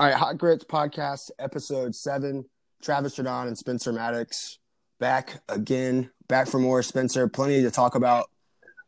All 0.00 0.06
right, 0.06 0.16
Hot 0.16 0.38
Grits 0.38 0.64
Podcast, 0.64 1.30
episode 1.38 1.94
seven. 1.94 2.46
Travis 2.80 3.18
Jaudon 3.18 3.48
and 3.48 3.58
Spencer 3.58 3.92
Maddox 3.92 4.58
back 4.98 5.42
again, 5.46 6.10
back 6.26 6.48
for 6.48 6.58
more. 6.58 6.82
Spencer, 6.82 7.28
plenty 7.28 7.60
to 7.60 7.70
talk 7.70 7.94
about 7.94 8.30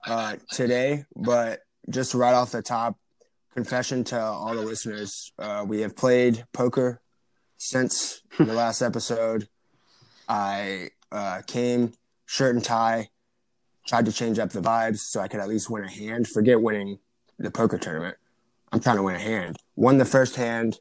uh, 0.06 0.37
today, 0.51 1.04
but 1.14 1.61
just 1.90 2.14
right 2.14 2.33
off 2.33 2.53
the 2.53 2.62
top, 2.62 2.96
confession 3.53 4.04
to 4.04 4.19
all 4.19 4.54
the 4.54 4.62
listeners: 4.62 5.35
uh, 5.38 5.62
we 5.69 5.83
have 5.83 5.95
played 5.95 6.46
poker 6.54 7.03
since 7.58 8.22
the 8.38 8.54
last 8.54 8.81
episode. 8.81 9.49
I 10.31 10.88
uh, 11.10 11.42
came 11.47 11.92
shirt 12.24 12.54
and 12.54 12.65
tie, 12.65 13.10
tried 13.87 14.06
to 14.06 14.13
change 14.13 14.38
up 14.38 14.49
the 14.49 14.63
vibes 14.63 15.01
so 15.01 15.21
I 15.21 15.29
could 15.29 15.40
at 15.40 15.49
least 15.51 15.69
win 15.69 15.85
a 15.85 15.90
hand. 15.90 16.27
Forget 16.27 16.62
winning 16.62 17.01
the 17.38 17.51
poker 17.51 17.77
tournament. 17.77 18.16
I'm 18.73 18.80
trying 18.80 18.97
to 18.97 19.02
win 19.02 19.16
a 19.16 19.19
hand. 19.19 19.59
Won 19.77 19.98
the 19.98 20.06
first 20.06 20.37
hand 20.37 20.79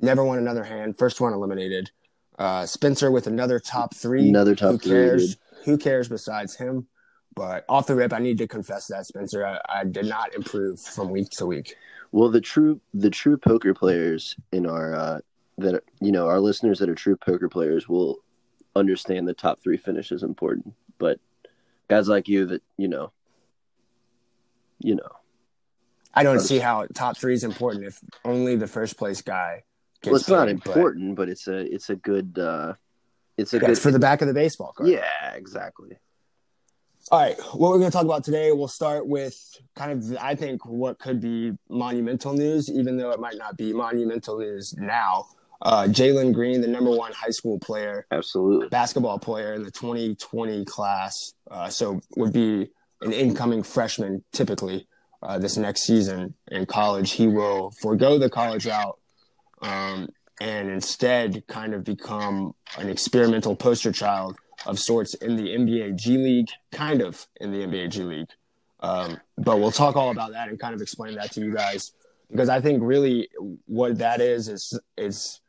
Never 0.00 0.24
won 0.24 0.38
another 0.38 0.64
hand. 0.64 0.98
First 0.98 1.20
one 1.20 1.32
eliminated. 1.32 1.90
Uh, 2.38 2.66
Spencer 2.66 3.10
with 3.10 3.26
another 3.26 3.60
top 3.60 3.94
three. 3.94 4.28
Another 4.28 4.54
top 4.54 4.72
Who 4.72 4.78
three, 4.78 4.90
cares? 4.90 5.36
Who 5.64 5.78
cares 5.78 6.08
besides 6.08 6.56
him? 6.56 6.88
But 7.36 7.64
off 7.68 7.86
the 7.86 7.94
rip, 7.94 8.12
I 8.12 8.18
need 8.18 8.38
to 8.38 8.46
confess 8.46 8.86
that 8.88 9.06
Spencer, 9.06 9.46
I, 9.46 9.60
I 9.68 9.84
did 9.84 10.06
not 10.06 10.34
improve 10.34 10.80
from 10.80 11.10
week 11.10 11.30
to 11.30 11.46
week. 11.46 11.74
Well, 12.12 12.30
the 12.30 12.40
true 12.40 12.80
the 12.92 13.10
true 13.10 13.36
poker 13.36 13.74
players 13.74 14.36
in 14.52 14.66
our 14.66 14.94
uh, 14.94 15.20
that 15.58 15.82
you 16.00 16.12
know 16.12 16.28
our 16.28 16.38
listeners 16.38 16.78
that 16.78 16.88
are 16.88 16.94
true 16.94 17.16
poker 17.16 17.48
players 17.48 17.88
will 17.88 18.18
understand 18.76 19.26
the 19.26 19.34
top 19.34 19.60
three 19.60 19.76
finish 19.76 20.12
is 20.12 20.22
important. 20.22 20.74
But 20.98 21.18
guys 21.88 22.08
like 22.08 22.28
you 22.28 22.46
that 22.46 22.62
you 22.76 22.86
know, 22.86 23.10
you 24.78 24.94
know, 24.94 25.10
I 26.12 26.22
don't 26.22 26.40
see 26.40 26.58
how 26.58 26.86
top 26.94 27.16
three 27.16 27.34
is 27.34 27.42
important 27.42 27.84
if 27.84 27.98
only 28.24 28.54
the 28.54 28.68
first 28.68 28.96
place 28.96 29.20
guy 29.20 29.64
well, 30.12 30.20
it's 30.20 30.28
not 30.28 30.46
paid, 30.48 30.62
but- 30.64 30.66
important, 30.76 31.16
but, 31.16 31.28
it's 31.28 31.46
a 31.48 31.58
it's 31.74 31.90
a 31.90 31.96
good 31.96 32.38
uh, 32.38 32.74
it's 33.36 33.52
a 33.52 33.56
Yeah, 33.56 33.60
good 33.60 33.70
it's 33.70 33.80
for 33.80 33.90
the 33.90 33.98
back 33.98 34.22
of 34.22 34.28
the 34.28 34.34
baseball 34.34 34.72
card. 34.76 34.88
yeah 34.88 35.32
exactly. 35.34 35.96
All 37.10 37.20
right, 37.20 37.38
what 37.52 37.70
we're 37.70 37.78
going 37.78 37.90
to 37.90 37.96
talk 37.96 38.06
about 38.06 38.24
today, 38.24 38.50
we'll 38.52 38.66
start 38.66 39.06
with 39.06 39.36
kind 39.76 39.92
of, 39.92 40.16
I 40.18 40.34
think, 40.34 40.64
what 40.64 40.98
could 40.98 41.20
be 41.20 41.52
monumental 41.68 42.32
news, 42.32 42.70
even 42.70 42.96
though 42.96 43.10
it 43.10 43.20
might 43.20 43.36
not 43.36 43.58
be 43.58 43.74
monumental 43.74 44.38
news 44.38 44.74
now. 44.78 45.26
Uh, 45.60 45.82
Jalen 45.84 46.32
Green, 46.32 46.62
the 46.62 46.66
number 46.66 46.90
one 46.90 47.12
high 47.12 47.28
school 47.30 47.58
player, 47.58 48.06
Absolutely. 48.10 48.68
basketball 48.68 49.18
player 49.18 49.52
in 49.52 49.64
the 49.64 49.70
2020 49.70 50.64
class, 50.64 51.34
uh, 51.50 51.68
so 51.68 52.00
would 52.16 52.32
be 52.32 52.70
an 53.02 53.12
incoming 53.12 53.62
freshman 53.62 54.24
typically 54.32 54.86
uh, 55.22 55.38
this 55.38 55.58
next 55.58 55.82
season 55.82 56.32
in 56.50 56.64
college. 56.64 57.12
He 57.12 57.26
will 57.26 57.70
forego 57.82 58.16
the 58.18 58.30
college 58.30 58.64
route 58.66 58.98
um, 59.62 60.08
and 60.40 60.70
instead 60.70 61.46
kind 61.46 61.74
of 61.74 61.84
become 61.84 62.54
an 62.78 62.88
experimental 62.88 63.54
poster 63.54 63.92
child 63.92 64.36
of 64.66 64.78
sorts 64.78 65.14
in 65.14 65.36
the 65.36 65.48
NBA 65.48 65.96
G 65.96 66.16
League, 66.16 66.48
kind 66.72 67.02
of 67.02 67.26
in 67.40 67.52
the 67.52 67.58
NBA 67.58 67.90
G 67.90 68.02
League. 68.02 68.30
Um, 68.80 69.18
but 69.38 69.58
we'll 69.58 69.72
talk 69.72 69.96
all 69.96 70.10
about 70.10 70.32
that 70.32 70.48
and 70.48 70.58
kind 70.58 70.74
of 70.74 70.82
explain 70.82 71.14
that 71.14 71.32
to 71.32 71.40
you 71.40 71.54
guys 71.54 71.92
because 72.30 72.48
I 72.48 72.60
think 72.60 72.82
really 72.82 73.28
what 73.66 73.98
that 73.98 74.20
is 74.20 74.48
is 74.48 74.78
is 74.96 75.40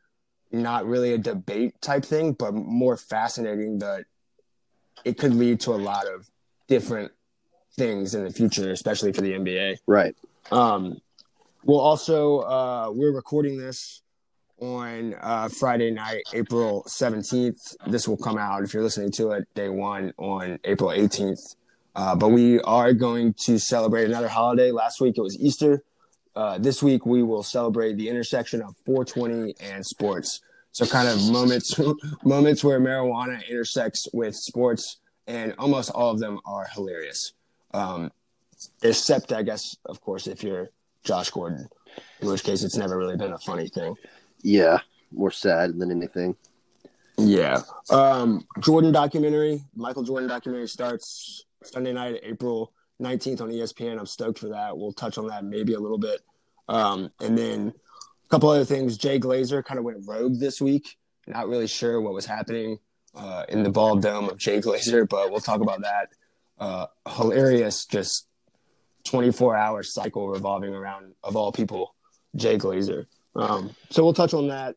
not 0.52 0.86
really 0.86 1.12
a 1.12 1.18
debate 1.18 1.80
type 1.80 2.04
thing, 2.04 2.32
but 2.32 2.54
more 2.54 2.96
fascinating 2.96 3.80
that 3.80 4.04
it 5.04 5.18
could 5.18 5.34
lead 5.34 5.60
to 5.60 5.72
a 5.72 5.76
lot 5.76 6.06
of 6.06 6.30
different 6.68 7.12
things 7.76 8.14
in 8.14 8.24
the 8.24 8.30
future, 8.30 8.70
especially 8.70 9.12
for 9.12 9.20
the 9.20 9.32
NBA. 9.32 9.78
Right. 9.86 10.14
Um, 10.50 11.00
we'll 11.66 11.80
also 11.80 12.38
uh, 12.40 12.90
we're 12.92 13.12
recording 13.12 13.58
this 13.58 14.02
on 14.58 15.14
uh, 15.20 15.48
Friday 15.48 15.90
night, 15.90 16.22
April 16.32 16.84
seventeenth. 16.86 17.76
This 17.86 18.08
will 18.08 18.16
come 18.16 18.38
out 18.38 18.62
if 18.62 18.72
you're 18.72 18.82
listening 18.82 19.10
to 19.12 19.32
it 19.32 19.48
day 19.54 19.68
one 19.68 20.12
on 20.16 20.58
April 20.64 20.92
eighteenth. 20.92 21.40
Uh, 21.94 22.14
but 22.14 22.28
we 22.28 22.60
are 22.60 22.92
going 22.92 23.34
to 23.34 23.58
celebrate 23.58 24.04
another 24.04 24.28
holiday. 24.28 24.70
Last 24.70 25.00
week 25.00 25.18
it 25.18 25.22
was 25.22 25.36
Easter. 25.38 25.82
Uh, 26.34 26.58
this 26.58 26.82
week 26.82 27.06
we 27.06 27.22
will 27.22 27.42
celebrate 27.42 27.96
the 27.96 28.08
intersection 28.08 28.60
of 28.60 28.76
420 28.84 29.54
and 29.60 29.84
sports. 29.84 30.42
So 30.72 30.84
kind 30.84 31.08
of 31.08 31.30
moments 31.30 31.80
moments 32.24 32.62
where 32.62 32.78
marijuana 32.80 33.46
intersects 33.48 34.06
with 34.12 34.34
sports, 34.36 34.98
and 35.26 35.54
almost 35.58 35.90
all 35.90 36.10
of 36.10 36.20
them 36.20 36.38
are 36.44 36.66
hilarious. 36.72 37.32
Um, 37.72 38.12
except 38.82 39.32
I 39.32 39.42
guess, 39.42 39.76
of 39.86 40.00
course, 40.00 40.26
if 40.26 40.42
you're 40.42 40.70
Josh 41.06 41.30
Gordon, 41.30 41.68
in 42.20 42.28
which 42.28 42.42
case 42.42 42.62
it's 42.62 42.76
never 42.76 42.98
really 42.98 43.16
been 43.16 43.32
a 43.32 43.38
funny 43.38 43.68
thing. 43.68 43.94
Yeah. 44.42 44.80
More 45.12 45.30
sad 45.30 45.78
than 45.78 45.90
anything. 45.90 46.36
Yeah. 47.16 47.62
Um, 47.88 48.46
Jordan 48.60 48.92
documentary, 48.92 49.62
Michael 49.74 50.02
Jordan 50.02 50.28
documentary 50.28 50.68
starts 50.68 51.44
Sunday 51.62 51.92
night, 51.92 52.20
April 52.22 52.72
19th 53.00 53.40
on 53.40 53.50
ESPN. 53.50 53.98
I'm 53.98 54.06
stoked 54.06 54.38
for 54.38 54.48
that. 54.48 54.76
We'll 54.76 54.92
touch 54.92 55.16
on 55.16 55.28
that 55.28 55.44
maybe 55.44 55.74
a 55.74 55.80
little 55.80 55.98
bit. 55.98 56.20
Um, 56.68 57.10
and 57.20 57.38
then 57.38 57.72
a 58.24 58.28
couple 58.28 58.50
other 58.50 58.64
things. 58.64 58.98
Jay 58.98 59.18
Glazer 59.18 59.64
kind 59.64 59.78
of 59.78 59.84
went 59.84 60.06
rogue 60.06 60.38
this 60.38 60.60
week. 60.60 60.98
Not 61.26 61.48
really 61.48 61.66
sure 61.66 62.00
what 62.00 62.12
was 62.12 62.26
happening 62.26 62.78
uh, 63.14 63.44
in 63.48 63.62
the 63.62 63.70
ball 63.70 63.96
dome 63.96 64.28
of 64.28 64.38
Jay 64.38 64.60
Glazer, 64.60 65.08
but 65.08 65.30
we'll 65.30 65.40
talk 65.40 65.60
about 65.60 65.82
that. 65.82 66.08
Uh, 66.58 66.86
hilarious, 67.08 67.86
just 67.86 68.26
24 69.06 69.56
hour 69.56 69.82
cycle 69.82 70.28
revolving 70.28 70.74
around, 70.74 71.14
of 71.22 71.36
all 71.36 71.52
people, 71.52 71.94
Jay 72.34 72.58
Glazer. 72.58 73.06
Um, 73.34 73.74
so 73.90 74.02
we'll 74.02 74.14
touch 74.14 74.34
on 74.34 74.48
that 74.48 74.76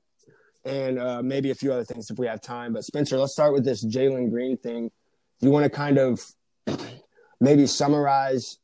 and 0.66 1.00
uh, 1.00 1.22
maybe 1.24 1.52
a 1.52 1.56
few 1.56 1.72
other 1.72 1.84
things 1.84 2.10
if 2.10 2.20
we 2.20 2.28
have 2.28 2.42
time. 2.42 2.74
But 2.74 2.84
Spencer, 2.84 3.18
let's 3.18 3.34
start 3.34 3.54
with 3.54 3.66
this 3.66 3.84
Jalen 3.84 4.30
Green 4.30 4.58
thing. 4.58 4.92
You 5.40 5.52
want 5.52 5.64
to 5.64 5.70
kind 5.70 5.98
of 5.98 6.22
maybe 7.40 7.66
summarize 7.66 8.58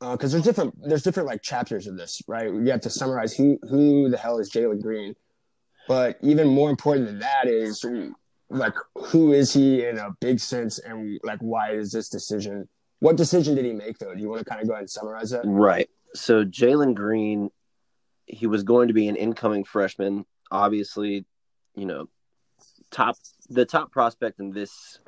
because 0.00 0.32
there's 0.32 0.44
different 0.44 0.74
there's 0.82 1.02
different 1.02 1.28
like 1.28 1.42
chapters 1.42 1.86
of 1.86 1.96
this, 1.96 2.20
right? 2.26 2.46
You 2.46 2.70
have 2.70 2.80
to 2.82 2.90
summarize 2.90 3.34
who 3.34 3.58
who 3.68 4.10
the 4.10 4.18
hell 4.18 4.38
is 4.38 4.50
Jalen 4.50 4.82
Green, 4.82 5.14
but 5.86 6.18
even 6.22 6.48
more 6.48 6.70
important 6.70 7.06
than 7.06 7.20
that 7.20 7.46
is 7.46 7.84
like 8.50 8.74
who 8.96 9.32
is 9.32 9.52
he 9.52 9.86
in 9.86 9.98
a 9.98 10.10
big 10.20 10.40
sense, 10.40 10.80
and 10.80 11.20
like 11.22 11.38
why 11.38 11.70
is 11.70 11.92
this 11.92 12.08
decision? 12.08 12.68
What 13.02 13.16
decision 13.16 13.56
did 13.56 13.64
he 13.64 13.72
make 13.72 13.98
though? 13.98 14.14
Do 14.14 14.20
you 14.20 14.28
want 14.28 14.38
to 14.38 14.44
kind 14.44 14.60
of 14.60 14.68
go 14.68 14.74
ahead 14.74 14.82
and 14.82 14.90
summarize 14.90 15.30
that? 15.30 15.42
Right. 15.44 15.90
So 16.14 16.44
Jalen 16.44 16.94
Green, 16.94 17.50
he 18.26 18.46
was 18.46 18.62
going 18.62 18.86
to 18.86 18.94
be 18.94 19.08
an 19.08 19.16
incoming 19.16 19.64
freshman. 19.64 20.24
Obviously, 20.52 21.24
you 21.74 21.84
know, 21.84 22.08
top 22.92 23.16
the 23.48 23.64
top 23.64 23.90
prospect 23.90 24.38
in 24.38 24.52
this 24.52 25.00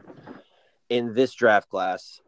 in 0.88 1.14
this 1.14 1.34
draft 1.34 1.68
class, 1.68 2.20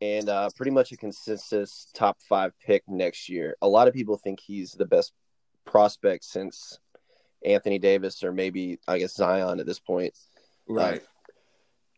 and 0.00 0.30
uh, 0.30 0.48
pretty 0.56 0.70
much 0.70 0.90
a 0.90 0.96
consensus 0.96 1.88
top 1.92 2.16
five 2.26 2.52
pick 2.64 2.82
next 2.88 3.28
year. 3.28 3.56
A 3.60 3.68
lot 3.68 3.88
of 3.88 3.92
people 3.92 4.16
think 4.16 4.40
he's 4.40 4.72
the 4.72 4.86
best 4.86 5.12
prospect 5.66 6.24
since 6.24 6.78
Anthony 7.44 7.78
Davis 7.78 8.24
or 8.24 8.32
maybe 8.32 8.78
I 8.88 9.00
guess 9.00 9.16
Zion 9.16 9.60
at 9.60 9.66
this 9.66 9.80
point. 9.80 10.16
Right. 10.66 11.02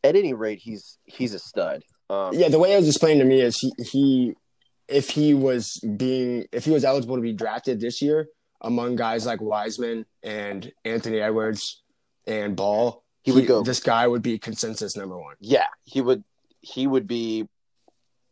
At 0.02 0.16
any 0.16 0.34
rate, 0.34 0.58
he's 0.58 0.98
he's 1.04 1.34
a 1.34 1.38
stud. 1.38 1.84
Um, 2.10 2.34
Yeah, 2.34 2.48
the 2.48 2.58
way 2.58 2.72
it 2.72 2.76
was 2.76 2.88
explained 2.88 3.20
to 3.20 3.24
me 3.26 3.40
is 3.40 3.58
he, 3.58 3.72
he 3.90 4.34
if 4.88 5.10
he 5.10 5.32
was 5.34 5.80
being 5.96 6.46
if 6.52 6.64
he 6.64 6.70
was 6.70 6.84
eligible 6.84 7.16
to 7.16 7.22
be 7.22 7.32
drafted 7.32 7.80
this 7.80 8.02
year 8.02 8.26
among 8.60 8.96
guys 8.96 9.24
like 9.26 9.40
Wiseman 9.40 10.06
and 10.22 10.70
Anthony 10.84 11.20
Edwards 11.20 11.82
and 12.26 12.54
Ball, 12.56 13.02
He 13.22 13.32
would 13.32 13.46
go- 13.46 13.62
This 13.62 13.80
guy 13.80 14.06
would 14.06 14.22
be 14.22 14.38
consensus 14.38 14.96
number 14.96 15.16
one. 15.18 15.36
yeah, 15.40 15.66
he 15.84 16.00
would 16.00 16.24
he 16.60 16.86
would 16.86 17.06
be 17.06 17.48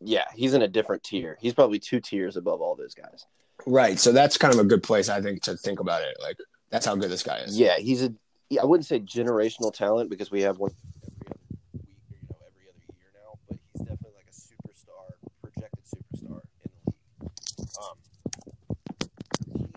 yeah, 0.05 0.25
he's 0.35 0.53
in 0.53 0.61
a 0.61 0.67
different 0.67 1.03
tier. 1.03 1.37
He's 1.39 1.53
probably 1.53 1.79
two 1.79 1.99
tiers 2.01 2.35
above 2.35 2.61
all 2.61 2.75
those 2.75 2.93
guys. 2.93 3.25
Right. 3.65 3.97
So 3.97 4.11
that's 4.11 4.37
kind 4.37 4.53
of 4.53 4.59
a 4.59 4.65
good 4.65 4.83
place, 4.83 5.07
I 5.07 5.21
think, 5.21 5.43
to 5.43 5.55
think 5.55 5.79
about 5.79 6.01
it. 6.01 6.17
Like 6.21 6.37
that's 6.69 6.85
how 6.85 6.95
good 6.95 7.09
this 7.09 7.23
guy 7.23 7.37
is. 7.39 7.57
Yeah, 7.57 7.77
he's 7.77 8.03
a. 8.03 8.13
I 8.61 8.65
wouldn't 8.65 8.85
say 8.85 8.99
generational 8.99 9.73
talent 9.73 10.09
because 10.09 10.29
we 10.29 10.41
have 10.41 10.57
one 10.59 10.71
every 10.73 11.39
other 11.73 11.79
week 11.79 11.93
or 12.03 12.11
you 12.11 12.27
know 12.29 12.37
every 12.45 12.67
other 12.69 12.83
year 12.93 13.11
now, 13.15 13.39
but 13.47 13.57
he's 13.71 13.81
definitely 13.87 14.11
like 14.17 14.27
a 14.29 14.35
superstar, 14.35 15.13
projected 15.41 15.85
superstar 15.85 16.41
in 16.65 16.71
the 16.81 17.29
league. 17.61 17.62
Um, 17.79 17.97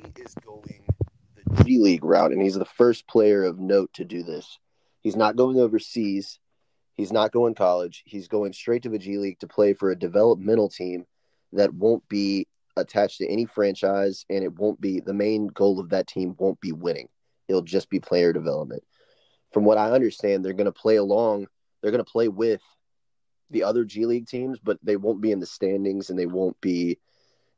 he 0.02 0.22
is 0.22 0.34
going 0.44 0.84
the 1.34 1.64
G 1.64 1.78
League 1.78 2.04
route, 2.04 2.32
and 2.32 2.42
he's 2.42 2.54
the 2.54 2.64
first 2.64 3.06
player 3.06 3.44
of 3.44 3.58
note 3.58 3.92
to 3.94 4.04
do 4.04 4.22
this. 4.22 4.58
He's 5.00 5.16
not 5.16 5.36
going 5.36 5.58
overseas. 5.58 6.38
He's 6.94 7.12
not 7.12 7.32
going 7.32 7.54
college. 7.54 8.02
He's 8.06 8.28
going 8.28 8.52
straight 8.52 8.82
to 8.82 8.88
the 8.88 8.98
G 8.98 9.18
League 9.18 9.38
to 9.40 9.46
play 9.46 9.72
for 9.72 9.90
a 9.90 9.98
developmental 9.98 10.68
team 10.68 11.06
that 11.52 11.72
won't 11.72 12.06
be 12.08 12.46
attached 12.76 13.18
to 13.18 13.28
any 13.28 13.46
franchise, 13.46 14.24
and 14.28 14.44
it 14.44 14.58
won't 14.58 14.80
be 14.80 15.00
the 15.00 15.14
main 15.14 15.46
goal 15.48 15.80
of 15.80 15.90
that 15.90 16.06
team 16.06 16.34
won't 16.38 16.60
be 16.60 16.72
winning. 16.72 17.08
It'll 17.48 17.62
just 17.62 17.88
be 17.88 18.00
player 18.00 18.32
development. 18.32 18.82
From 19.52 19.64
what 19.64 19.78
I 19.78 19.92
understand, 19.92 20.44
they're 20.44 20.52
going 20.52 20.66
to 20.66 20.72
play 20.72 20.96
along. 20.96 21.46
They're 21.80 21.92
going 21.92 22.04
to 22.04 22.10
play 22.10 22.28
with 22.28 22.60
the 23.50 23.62
other 23.62 23.84
G 23.84 24.06
League 24.06 24.26
teams, 24.26 24.58
but 24.58 24.78
they 24.82 24.96
won't 24.96 25.20
be 25.20 25.32
in 25.32 25.40
the 25.40 25.46
standings 25.46 26.10
and 26.10 26.18
they 26.18 26.26
won't 26.26 26.60
be 26.60 26.98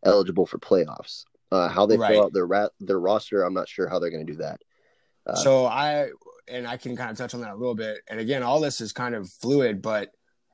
eligible 0.04 0.46
for 0.46 0.58
playoffs. 0.58 1.24
Uh, 1.50 1.68
how 1.68 1.86
they 1.86 1.96
Right. 1.96 2.14
fill 2.14 2.24
out 2.24 2.32
their 2.32 2.46
ra- 2.46 2.68
their 2.80 3.00
roster, 3.00 3.42
I'm 3.42 3.54
not 3.54 3.68
sure 3.68 3.88
how 3.88 3.98
they're 3.98 4.10
going 4.10 4.26
to 4.26 4.32
do 4.32 4.38
that. 4.38 4.60
Uh, 5.26 5.34
so 5.36 5.66
I 5.66 6.10
and 6.46 6.66
I 6.66 6.76
can 6.78 6.96
kind 6.96 7.10
of 7.10 7.16
touch 7.18 7.34
on 7.34 7.40
that 7.42 7.52
a 7.52 7.56
little 7.56 7.74
bit. 7.74 7.98
And 8.08 8.18
again, 8.20 8.42
all 8.42 8.60
this 8.60 8.80
is 8.80 8.92
kind 8.92 9.14
of 9.14 9.28
fluid, 9.42 9.82
but 9.82 10.10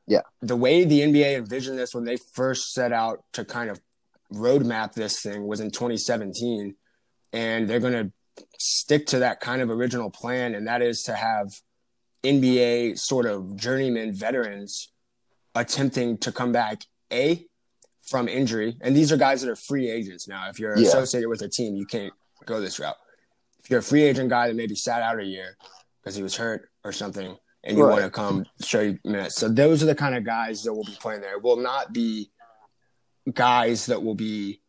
Yeah. 0.08 0.22
the 0.42 0.56
way 0.56 0.84
the 0.84 1.02
NBA 1.02 1.36
envisioned 1.36 1.78
this 1.78 1.94
when 1.94 2.04
they 2.04 2.16
first 2.16 2.72
set 2.72 2.92
out 2.92 3.24
to 3.32 3.44
kind 3.44 3.70
of 3.70 3.80
roadmap 4.32 4.92
this 4.94 5.20
thing 5.22 5.46
was 5.46 5.60
in 5.60 5.70
2017, 5.70 6.74
and 7.32 7.68
they're 7.68 7.78
going 7.80 7.92
to 7.92 8.44
stick 8.58 9.06
to 9.06 9.20
that 9.20 9.40
kind 9.40 9.62
of 9.62 9.70
original 9.70 10.10
plan, 10.10 10.54
and 10.56 10.66
that 10.66 10.82
is 10.82 11.02
to 11.04 11.14
have 11.14 11.60
NBA 12.24 12.98
sort 12.98 13.26
of 13.26 13.54
journeyman 13.56 14.12
veterans 14.12 14.90
attempting 15.54 16.18
to 16.18 16.32
come 16.32 16.50
back 16.52 16.82
a 17.12 17.46
from 18.06 18.28
injury, 18.28 18.76
and 18.80 18.94
these 18.94 19.10
are 19.10 19.16
guys 19.16 19.40
that 19.42 19.50
are 19.50 19.56
free 19.56 19.90
agents 19.90 20.28
now. 20.28 20.48
If 20.48 20.58
you're 20.58 20.76
Yeah. 20.76 20.88
associated 20.88 21.28
with 21.28 21.42
a 21.42 21.48
team, 21.48 21.74
you 21.74 21.86
can't 21.86 22.12
go 22.44 22.60
this 22.60 22.78
route. 22.78 22.96
If 23.62 23.70
you're 23.70 23.80
a 23.80 23.82
free 23.82 24.02
agent 24.02 24.28
guy 24.28 24.48
that 24.48 24.54
maybe 24.54 24.74
sat 24.74 25.02
out 25.02 25.18
a 25.18 25.24
year 25.24 25.56
because 26.00 26.14
he 26.14 26.22
was 26.22 26.36
hurt 26.36 26.70
or 26.84 26.92
something, 26.92 27.38
and 27.62 27.78
you 27.78 27.84
Right. 27.84 27.92
want 27.92 28.04
to 28.04 28.10
come 28.10 28.44
show 28.60 28.80
you 28.80 28.98
minutes, 29.04 29.36
so 29.36 29.48
those 29.48 29.82
are 29.82 29.86
the 29.86 29.94
kind 29.94 30.14
of 30.14 30.24
guys 30.24 30.62
that 30.64 30.74
will 30.74 30.84
be 30.84 30.96
playing 31.00 31.22
there. 31.22 31.34
It 31.34 31.42
will 31.42 31.56
not 31.56 31.92
be 31.92 32.30
guys 33.32 33.86
that 33.86 34.02
will 34.02 34.14
be. 34.14 34.60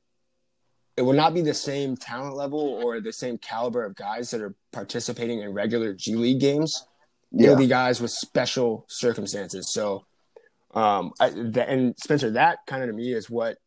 It 0.97 1.01
will 1.01 1.13
not 1.13 1.33
be 1.33 1.41
the 1.41 1.53
same 1.53 1.97
talent 1.97 2.37
level 2.37 2.59
or 2.59 3.01
the 3.01 3.11
same 3.11 3.37
caliber 3.37 3.83
of 3.83 3.95
guys 3.95 4.31
that 4.31 4.39
are 4.39 4.55
participating 4.71 5.41
in 5.41 5.51
regular 5.51 5.93
G 5.93 6.15
League 6.15 6.39
games 6.39 6.85
yeah, 7.31 7.47
it'll 7.47 7.57
be 7.57 7.67
guys 7.67 7.99
with 7.99 8.11
special 8.11 8.85
circumstances. 8.87 9.73
So, 9.73 10.05
um, 10.75 11.11
I, 11.19 11.29
th- 11.29 11.57
and 11.67 11.95
Spencer, 11.97 12.31
that 12.31 12.59
kind 12.67 12.83
of 12.83 12.89
to 12.89 12.93
me 12.93 13.13
is 13.13 13.29
what 13.29 13.57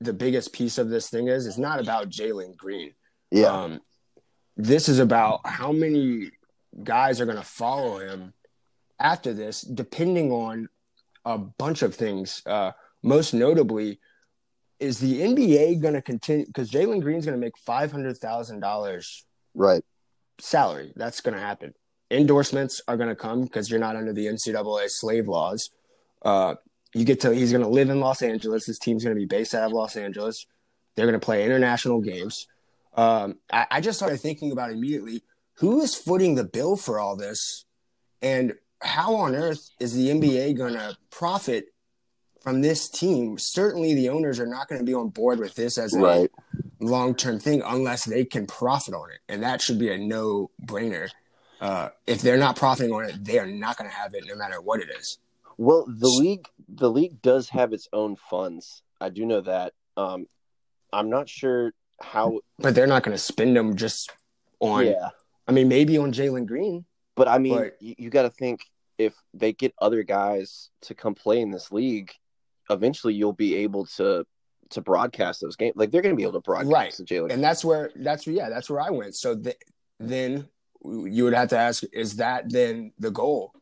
the 0.00 0.12
biggest 0.12 0.52
piece 0.52 0.78
of 0.78 0.88
this 0.88 1.08
thing 1.08 1.28
is. 1.28 1.46
It's 1.46 1.58
not 1.58 1.80
about 1.80 2.08
Jalen 2.08 2.56
Green. 2.56 2.92
yeah, 3.30 3.48
Um, 3.48 3.80
this 4.56 4.88
is 4.88 4.98
about 4.98 5.46
how 5.46 5.70
many 5.72 6.30
guys 6.82 7.20
are 7.20 7.26
going 7.26 7.36
to 7.36 7.44
follow 7.44 7.98
him 7.98 8.32
after 8.98 9.32
this, 9.32 9.60
depending 9.60 10.32
on 10.32 10.68
a 11.24 11.38
bunch 11.38 11.82
of 11.82 11.94
things. 11.94 12.42
Uh, 12.46 12.72
most 13.02 13.34
notably, 13.34 14.00
is 14.80 14.98
the 14.98 15.20
NBA 15.20 15.80
going 15.80 15.94
to 15.94 16.02
continue? 16.02 16.46
Because 16.46 16.70
Jalen 16.70 17.02
Green's 17.02 17.24
going 17.24 17.38
to 17.38 17.40
make 17.40 17.56
five 17.58 17.92
hundred 17.92 18.18
thousand 18.18 18.60
dollars 18.60 19.24
right, 19.54 19.84
salary. 20.38 20.92
That's 20.96 21.20
going 21.20 21.34
to 21.34 21.40
happen. 21.40 21.74
Endorsements 22.10 22.82
are 22.88 22.96
going 22.96 23.08
to 23.08 23.16
come 23.16 23.42
because 23.42 23.70
you're 23.70 23.80
not 23.80 23.96
under 23.96 24.12
the 24.12 24.26
NCAA 24.26 24.90
slave 24.90 25.28
laws. 25.28 25.70
Uh, 26.24 26.54
you 26.94 27.04
get 27.04 27.20
to 27.20 27.34
he's 27.34 27.52
going 27.52 27.64
to 27.64 27.70
live 27.70 27.90
in 27.90 28.00
Los 28.00 28.22
Angeles. 28.22 28.66
His 28.66 28.78
team's 28.78 29.04
going 29.04 29.16
to 29.16 29.20
be 29.20 29.26
based 29.26 29.54
out 29.54 29.64
of 29.64 29.72
Los 29.72 29.96
Angeles. 29.96 30.46
They're 30.94 31.06
going 31.06 31.18
to 31.18 31.24
play 31.24 31.44
international 31.44 32.00
games. 32.00 32.46
Um, 32.94 33.38
I, 33.50 33.66
I 33.70 33.80
just 33.80 33.98
started 33.98 34.20
thinking 34.20 34.52
about 34.52 34.70
immediately 34.70 35.22
who 35.54 35.80
is 35.80 35.94
footing 35.94 36.34
the 36.34 36.44
bill 36.44 36.76
for 36.76 36.98
all 36.98 37.16
this, 37.16 37.64
and 38.20 38.54
how 38.80 39.14
on 39.14 39.34
earth 39.34 39.70
is 39.80 39.94
the 39.94 40.08
NBA 40.08 40.56
going 40.56 40.74
to 40.74 40.96
profit 41.10 41.66
from 42.42 42.60
this 42.60 42.88
team? 42.88 43.38
Certainly, 43.38 43.94
the 43.94 44.08
owners 44.08 44.40
are 44.40 44.46
not 44.46 44.68
going 44.68 44.80
to 44.80 44.84
be 44.84 44.94
on 44.94 45.08
board 45.08 45.38
with 45.38 45.54
this 45.54 45.78
as 45.78 45.94
a 45.94 46.00
right. 46.00 46.30
long 46.80 47.14
term 47.14 47.38
thing 47.38 47.62
unless 47.64 48.04
they 48.04 48.24
can 48.24 48.46
profit 48.46 48.94
on 48.94 49.10
it. 49.10 49.20
And 49.28 49.42
that 49.42 49.62
should 49.62 49.78
be 49.78 49.92
a 49.92 49.98
no 49.98 50.50
brainer. 50.64 51.08
Uh, 51.60 51.90
if 52.06 52.20
they're 52.22 52.38
not 52.38 52.56
profiting 52.56 52.92
on 52.92 53.04
it, 53.04 53.24
they 53.24 53.38
are 53.38 53.46
not 53.46 53.76
going 53.78 53.88
to 53.88 53.96
have 53.96 54.14
it 54.14 54.24
no 54.26 54.34
matter 54.34 54.60
what 54.60 54.80
it 54.80 54.88
is. 54.98 55.18
Well, 55.58 55.84
the 55.88 56.08
league 56.08 56.48
the 56.68 56.90
league 56.90 57.20
does 57.22 57.48
have 57.50 57.72
its 57.72 57.88
own 57.92 58.16
funds. 58.16 58.82
I 59.00 59.08
do 59.10 59.26
know 59.26 59.40
that. 59.42 59.72
Um, 59.96 60.26
I'm 60.92 61.10
not 61.10 61.28
sure 61.28 61.72
how. 62.00 62.40
But 62.58 62.74
they're 62.74 62.86
not 62.86 63.02
going 63.02 63.14
to 63.16 63.22
spend 63.22 63.56
them 63.56 63.76
just 63.76 64.10
on, 64.60 64.86
yeah, 64.86 65.08
I 65.48 65.52
mean, 65.52 65.68
maybe 65.68 65.98
on 65.98 66.12
Jalen 66.12 66.46
Green. 66.46 66.84
but 67.16 67.28
I 67.28 67.38
mean, 67.38 67.56
But- 67.56 67.76
you, 67.80 67.94
you 67.98 68.10
got 68.10 68.22
to 68.22 68.30
think 68.30 68.60
if 68.98 69.14
they 69.34 69.52
get 69.52 69.74
other 69.80 70.02
guys 70.02 70.70
to 70.82 70.94
come 70.94 71.14
play 71.14 71.40
in 71.40 71.50
this 71.50 71.72
league, 71.72 72.12
eventually 72.70 73.14
you'll 73.14 73.32
be 73.32 73.56
able 73.56 73.86
to 73.96 74.24
to 74.70 74.80
broadcast 74.80 75.40
those 75.42 75.56
games. 75.56 75.74
Like 75.76 75.90
they're 75.90 76.00
going 76.02 76.14
to 76.14 76.16
be 76.16 76.22
able 76.22 76.32
to 76.34 76.40
broadcast 76.40 76.72
Right. 76.72 76.92
the 76.96 77.04
Jalen. 77.04 77.30
And 77.32 77.44
that's 77.44 77.62
where, 77.62 77.90
that's 77.96 78.26
where, 78.26 78.34
yeah, 78.36 78.48
that's 78.48 78.70
where 78.70 78.80
I 78.80 78.88
went. 78.90 79.14
So 79.14 79.36
th- 79.36 79.56
then 80.00 80.48
you 80.82 81.24
would 81.24 81.34
have 81.34 81.48
to 81.50 81.58
ask, 81.58 81.82
is 81.92 82.16
that 82.16 82.50
then 82.50 82.92
the 82.98 83.10
goal 83.10 83.52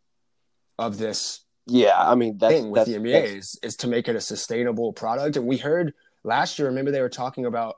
of 0.79 0.99
this 0.99 1.41
yeah, 1.67 1.97
I 1.99 2.15
mean 2.15 2.39
that's 2.39 2.55
thing 2.55 2.71
with 2.71 2.87
that's, 2.87 2.91
the 2.91 2.97
NBA 2.97 3.13
that's- 3.13 3.31
is, 3.31 3.59
is 3.63 3.77
to 3.77 3.87
make 3.87 4.09
it 4.09 4.17
a 4.17 4.21
sustainable 4.21 4.93
product. 4.93 5.37
And 5.37 5.47
we 5.47 5.57
heard 5.59 5.95
last 6.25 6.59
year, 6.59 6.69
remember 6.69 6.91
they 6.91 7.01
were 7.01 7.09
talking 7.09 7.47
about, 7.47 7.77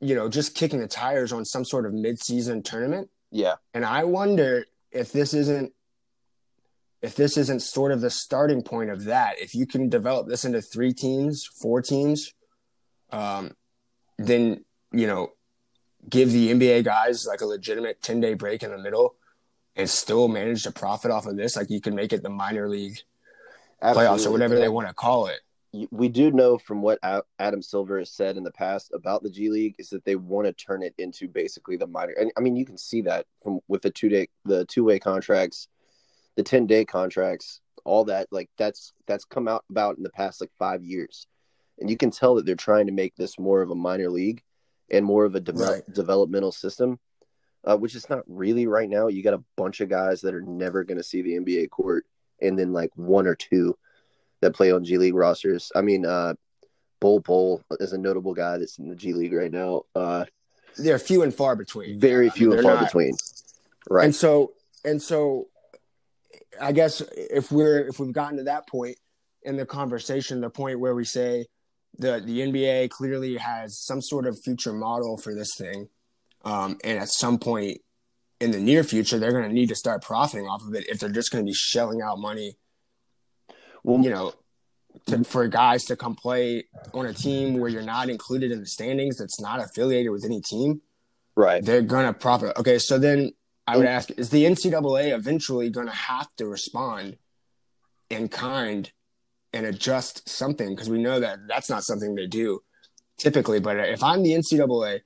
you 0.00 0.14
know, 0.14 0.28
just 0.28 0.54
kicking 0.54 0.80
the 0.80 0.88
tires 0.88 1.32
on 1.32 1.44
some 1.44 1.64
sort 1.64 1.86
of 1.86 1.92
mid-season 1.92 2.62
tournament. 2.62 3.08
yeah, 3.30 3.54
And 3.74 3.84
I 3.84 4.04
wonder 4.04 4.66
if 4.90 5.12
this 5.12 5.34
isn't 5.34 5.72
if 7.02 7.14
this 7.14 7.36
isn't 7.36 7.60
sort 7.60 7.92
of 7.92 8.00
the 8.00 8.10
starting 8.10 8.62
point 8.62 8.90
of 8.90 9.04
that. 9.04 9.38
If 9.38 9.54
you 9.54 9.66
can 9.66 9.88
develop 9.88 10.28
this 10.28 10.44
into 10.44 10.62
three 10.62 10.92
teams, 10.92 11.44
four 11.44 11.82
teams, 11.82 12.32
um, 13.10 13.52
then 14.18 14.64
you 14.92 15.06
know, 15.06 15.32
give 16.08 16.32
the 16.32 16.52
NBA 16.52 16.84
guys 16.84 17.26
like 17.26 17.40
a 17.42 17.46
legitimate 17.46 18.02
ten 18.02 18.20
day 18.20 18.34
break 18.34 18.62
in 18.62 18.70
the 18.70 18.78
middle 18.78 19.16
and 19.76 19.88
still 19.88 20.28
manage 20.28 20.62
to 20.64 20.72
profit 20.72 21.10
off 21.10 21.26
of 21.26 21.36
this. 21.36 21.56
Like 21.56 21.70
you 21.70 21.80
can 21.80 21.94
make 21.94 22.12
it 22.12 22.22
the 22.22 22.30
minor 22.30 22.68
league 22.68 22.98
playoffs 23.82 24.26
or 24.26 24.30
whatever 24.30 24.56
they 24.56 24.68
want 24.68 24.88
to 24.88 24.94
call 24.94 25.26
it. 25.26 25.40
we 25.90 26.08
do 26.08 26.30
know 26.30 26.56
from 26.56 26.80
what 26.80 26.98
Adam 27.38 27.60
Silver 27.60 27.98
has 27.98 28.10
said 28.10 28.36
in 28.38 28.42
the 28.44 28.50
past 28.52 28.90
about 28.94 29.22
the 29.22 29.28
G 29.30 29.50
League 29.50 29.74
is 29.78 29.90
that 29.90 30.04
they 30.04 30.16
want 30.16 30.46
to 30.46 30.52
turn 30.54 30.82
it 30.82 30.94
into 30.96 31.28
basically 31.28 31.76
the 31.76 31.86
minor. 31.86 32.14
And 32.18 32.32
I 32.36 32.40
mean, 32.40 32.56
you 32.56 32.64
can 32.64 32.78
see 32.78 33.02
that 33.02 33.26
from 33.42 33.60
with 33.68 33.82
the 33.82 33.90
two 33.90 34.08
day, 34.08 34.28
the 34.46 34.64
two 34.64 34.84
way 34.84 34.98
contracts, 34.98 35.68
the 36.36 36.42
ten 36.42 36.66
day 36.66 36.86
contracts, 36.86 37.60
all 37.84 38.04
that. 38.06 38.28
Like 38.30 38.48
that's 38.56 38.94
that's 39.06 39.26
come 39.26 39.46
out 39.46 39.64
about 39.68 39.98
in 39.98 40.02
the 40.02 40.10
past 40.10 40.40
like 40.40 40.50
five 40.58 40.82
years, 40.82 41.26
and 41.78 41.90
you 41.90 41.98
can 41.98 42.10
tell 42.10 42.36
that 42.36 42.46
they're 42.46 42.54
trying 42.54 42.86
to 42.86 42.92
make 42.92 43.14
this 43.16 43.38
more 43.38 43.60
of 43.60 43.70
a 43.70 43.74
minor 43.74 44.08
league 44.08 44.42
and 44.90 45.04
more 45.04 45.24
of 45.26 45.34
a 45.34 45.40
de- 45.40 45.52
Right. 45.52 45.82
developmental 45.92 46.52
system. 46.52 46.98
Uh, 47.66 47.76
which 47.76 47.96
is 47.96 48.08
not 48.08 48.22
really 48.28 48.66
right 48.68 48.88
now. 48.88 49.08
You 49.08 49.22
got 49.24 49.34
a 49.34 49.42
bunch 49.56 49.80
of 49.80 49.88
guys 49.88 50.20
that 50.20 50.34
are 50.34 50.40
never 50.42 50.84
going 50.84 50.98
to 50.98 51.04
see 51.04 51.22
the 51.22 51.32
NBA 51.32 51.70
court, 51.70 52.06
and 52.40 52.56
then 52.58 52.72
like 52.72 52.90
one 52.94 53.26
or 53.26 53.34
two 53.34 53.76
that 54.40 54.54
play 54.54 54.70
on 54.70 54.84
G 54.84 54.98
League 54.98 55.14
rosters. 55.14 55.72
I 55.74 55.80
mean, 55.80 56.06
uh, 56.06 56.34
Bol 57.00 57.20
Bol 57.20 57.62
is 57.80 57.92
a 57.92 57.98
notable 57.98 58.34
guy 58.34 58.58
that's 58.58 58.78
in 58.78 58.88
the 58.88 58.94
G 58.94 59.12
League 59.12 59.32
right 59.32 59.50
now. 59.50 59.82
Uh, 59.94 60.26
They're 60.76 60.98
few 60.98 61.22
and 61.22 61.34
far 61.34 61.56
between. 61.56 61.98
very 61.98 62.28
I 62.28 62.30
few 62.30 62.50
mean, 62.50 62.58
and 62.58 62.66
far 62.66 62.74
not- 62.76 62.84
between. 62.84 63.16
Right. 63.90 64.04
And 64.04 64.14
so 64.14 64.52
and 64.84 65.00
so 65.02 65.48
I 66.60 66.72
guess 66.72 67.00
if 67.16 67.50
we're 67.50 67.86
if 67.88 67.98
we've 67.98 68.12
gotten 68.12 68.36
to 68.38 68.44
that 68.44 68.68
point 68.68 68.96
in 69.42 69.56
the 69.56 69.66
conversation, 69.66 70.40
the 70.40 70.50
point 70.50 70.78
where 70.80 70.94
we 70.94 71.04
say 71.04 71.46
the 71.98 72.20
the 72.24 72.40
NBA 72.40 72.90
clearly 72.90 73.36
has 73.38 73.78
some 73.78 74.00
sort 74.02 74.26
of 74.26 74.38
future 74.44 74.72
model 74.72 75.16
for 75.16 75.34
this 75.34 75.54
thing. 75.56 75.88
Um, 76.46 76.78
and 76.84 76.98
at 76.98 77.08
some 77.08 77.38
point 77.38 77.80
in 78.40 78.52
the 78.52 78.60
near 78.60 78.84
future, 78.84 79.18
they're 79.18 79.32
going 79.32 79.48
to 79.48 79.52
need 79.52 79.68
to 79.70 79.74
start 79.74 80.00
profiting 80.00 80.46
off 80.46 80.62
of 80.62 80.74
it 80.74 80.88
if 80.88 81.00
they're 81.00 81.10
just 81.10 81.32
going 81.32 81.44
to 81.44 81.48
be 81.48 81.52
shelling 81.52 82.02
out 82.02 82.20
money, 82.20 82.56
well, 83.82 84.02
you 84.02 84.10
know, 84.10 84.32
to, 85.06 85.24
for 85.24 85.46
guys 85.48 85.84
to 85.86 85.96
come 85.96 86.14
play 86.14 86.64
on 86.94 87.06
a 87.06 87.12
team 87.12 87.58
where 87.58 87.68
you're 87.68 87.82
not 87.82 88.08
included 88.08 88.52
in 88.52 88.60
the 88.60 88.66
standings, 88.66 89.18
that's 89.18 89.40
not 89.40 89.60
affiliated 89.60 90.12
with 90.12 90.24
any 90.24 90.40
team 90.40 90.80
right. 91.34 91.64
they're 91.64 91.82
gonna 91.82 92.12
profit. 92.12 92.56
Okay, 92.56 92.78
so 92.78 92.98
then 92.98 93.32
I 93.66 93.76
would 93.76 93.86
ask: 93.86 94.10
Is 94.16 94.30
the 94.30 94.44
NCAA 94.44 95.12
eventually 95.14 95.68
gonna 95.68 95.92
have 95.92 96.28
to 96.36 96.46
respond 96.46 97.18
in 98.08 98.28
kind 98.28 98.90
and 99.52 99.66
adjust 99.66 100.28
something? 100.28 100.70
Because 100.70 100.88
we 100.88 100.98
know 100.98 101.20
that 101.20 101.40
that's 101.46 101.68
not 101.68 101.84
something 101.84 102.14
they 102.14 102.26
do 102.26 102.62
typically. 103.18 103.60
But 103.60 103.78
if 103.78 104.02
I'm 104.02 104.22
the 104.22 104.32
NCAA, 104.32 105.00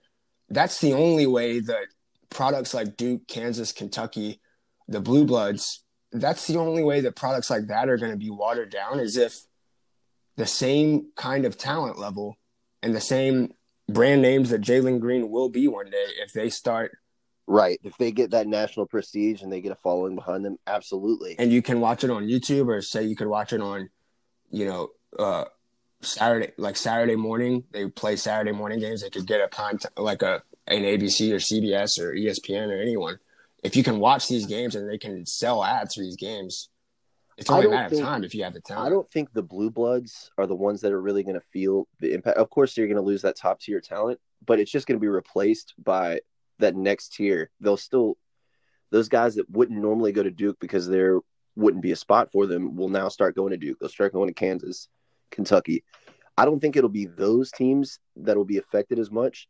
that's 0.50 0.80
the 0.80 0.92
only 0.92 1.26
way 1.26 1.60
that 1.60 1.86
products 2.28 2.74
like 2.74 2.96
Duke, 2.96 3.26
Kansas, 3.26 3.72
Kentucky, 3.72 4.40
the 4.88 5.00
Blue 5.00 5.24
Bloods, 5.24 5.82
that's 6.12 6.46
the 6.46 6.58
only 6.58 6.82
way 6.82 7.00
that 7.00 7.16
products 7.16 7.50
like 7.50 7.68
that 7.68 7.88
are 7.88 7.96
going 7.96 8.12
to 8.12 8.18
be 8.18 8.30
watered 8.30 8.70
down 8.70 8.98
is 8.98 9.16
if 9.16 9.40
the 10.36 10.46
same 10.46 11.10
kind 11.16 11.44
of 11.44 11.56
talent 11.56 11.98
level 11.98 12.36
and 12.82 12.94
the 12.94 13.00
same 13.00 13.52
brand 13.88 14.22
names 14.22 14.50
that 14.50 14.60
Jalen 14.60 15.00
Green 15.00 15.30
will 15.30 15.48
be 15.48 15.68
one 15.68 15.90
day 15.90 16.06
if 16.18 16.32
they 16.32 16.50
start 16.50 16.96
Right. 17.50 17.80
If 17.82 17.98
they 17.98 18.12
get 18.12 18.30
that 18.30 18.46
national 18.46 18.86
prestige 18.86 19.42
and 19.42 19.52
they 19.52 19.60
get 19.60 19.72
a 19.72 19.76
following 19.76 20.14
behind 20.14 20.44
them, 20.44 20.56
absolutely. 20.68 21.34
and 21.36 21.50
you 21.50 21.62
can 21.62 21.80
watch 21.80 22.04
it 22.04 22.10
on 22.10 22.28
YouTube 22.28 22.68
or 22.68 22.80
say 22.80 23.02
you 23.02 23.16
could 23.16 23.26
watch 23.26 23.52
it 23.52 23.60
on, 23.60 23.90
you 24.52 24.66
know, 24.66 24.90
uh, 25.18 25.46
Saturday 26.02 26.52
like 26.56 26.76
Saturday 26.76 27.16
morning. 27.16 27.64
They 27.72 27.88
play 27.88 28.16
Saturday 28.16 28.52
morning 28.52 28.80
games. 28.80 29.02
They 29.02 29.10
could 29.10 29.26
get 29.26 29.40
a 29.40 29.48
prime 29.48 29.78
t- 29.78 29.88
like 29.96 30.22
a 30.22 30.42
an 30.66 30.82
ABC 30.82 31.32
or 31.32 31.36
CBS 31.36 31.98
or 31.98 32.12
ESPN 32.14 32.68
or 32.68 32.80
anyone. 32.80 33.18
If 33.62 33.76
you 33.76 33.82
can 33.82 33.98
watch 33.98 34.28
these 34.28 34.46
games 34.46 34.74
and 34.74 34.88
they 34.88 34.98
can 34.98 35.26
sell 35.26 35.62
ads 35.64 35.94
for 35.94 36.00
these 36.02 36.16
games, 36.16 36.70
It's 37.36 37.50
only 37.50 37.66
a 37.66 37.70
matter 37.70 37.90
think- 37.90 38.02
of 38.02 38.08
time 38.08 38.24
if 38.24 38.34
you 38.34 38.44
have 38.44 38.54
the 38.54 38.60
talent. 38.60 38.86
I 38.86 38.90
don't 38.90 39.10
think 39.10 39.32
the 39.32 39.42
blue 39.42 39.70
bloods 39.70 40.30
are 40.38 40.46
the 40.46 40.54
ones 40.56 40.80
that 40.82 40.92
are 40.92 41.00
really 41.00 41.22
going 41.22 41.34
to 41.34 41.46
feel 41.52 41.86
the 41.98 42.12
impact. 42.14 42.38
Of 42.38 42.48
course, 42.50 42.76
you're 42.76 42.86
going 42.86 42.96
to 42.96 43.02
lose 43.02 43.22
that 43.22 43.36
top 43.36 43.60
tier 43.60 43.80
talent, 43.80 44.20
but 44.46 44.60
it's 44.60 44.70
just 44.70 44.86
going 44.86 44.98
to 44.98 45.00
be 45.02 45.08
replaced 45.08 45.74
by 45.82 46.20
that 46.58 46.76
next 46.76 47.14
tier. 47.14 47.50
They'll 47.60 47.76
still 47.76 48.16
those 48.90 49.08
guys 49.08 49.36
that 49.36 49.48
wouldn't 49.50 49.80
normally 49.80 50.12
go 50.12 50.22
to 50.22 50.30
Duke 50.30 50.58
because 50.60 50.88
there 50.88 51.20
wouldn't 51.56 51.82
be 51.82 51.92
a 51.92 51.96
spot 51.96 52.32
for 52.32 52.46
them 52.46 52.76
will 52.76 52.88
now 52.88 53.08
start 53.08 53.36
going 53.36 53.50
to 53.50 53.56
Duke. 53.56 53.78
They'll 53.78 53.88
start 53.88 54.12
going 54.12 54.28
to 54.28 54.34
Kansas, 54.34 54.88
Kentucky. 55.30 55.84
I 56.36 56.44
don't 56.44 56.60
think 56.60 56.76
it'll 56.76 56.88
be 56.88 57.06
those 57.06 57.50
teams 57.50 57.98
that 58.16 58.36
will 58.36 58.44
be 58.44 58.58
affected 58.58 58.98
as 58.98 59.10
much. 59.10 59.48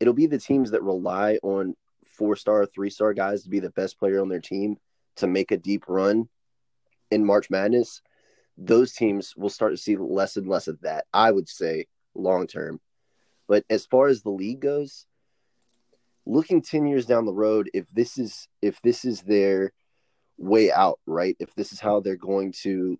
It'll 0.00 0.14
be 0.14 0.26
the 0.26 0.38
teams 0.38 0.70
that 0.72 0.82
rely 0.82 1.38
on 1.42 1.74
four 2.16 2.36
star, 2.36 2.66
three 2.66 2.90
star 2.90 3.14
guys 3.14 3.42
to 3.42 3.48
be 3.48 3.60
the 3.60 3.70
best 3.70 3.98
player 3.98 4.20
on 4.20 4.28
their 4.28 4.40
team 4.40 4.76
to 5.16 5.26
make 5.26 5.50
a 5.50 5.56
deep 5.56 5.84
run 5.88 6.28
in 7.10 7.24
March 7.24 7.50
Madness. 7.50 8.02
Those 8.58 8.92
teams 8.92 9.34
will 9.36 9.50
start 9.50 9.72
to 9.72 9.76
see 9.76 9.96
less 9.96 10.36
and 10.36 10.48
less 10.48 10.66
of 10.66 10.80
that, 10.80 11.06
I 11.12 11.30
would 11.30 11.48
say, 11.48 11.86
long 12.14 12.46
term. 12.46 12.80
But 13.48 13.64
as 13.70 13.86
far 13.86 14.08
as 14.08 14.22
the 14.22 14.30
league 14.30 14.60
goes, 14.60 15.06
looking 16.24 16.62
10 16.62 16.86
years 16.86 17.06
down 17.06 17.24
the 17.24 17.32
road, 17.32 17.70
if 17.72 17.86
this 17.92 18.18
is 18.18 18.48
if 18.60 18.80
this 18.82 19.04
is 19.04 19.22
their 19.22 19.72
way 20.38 20.72
out, 20.72 20.98
right? 21.06 21.36
If 21.38 21.54
this 21.54 21.72
is 21.72 21.80
how 21.80 22.00
they're 22.00 22.16
going 22.16 22.52
to 22.62 22.98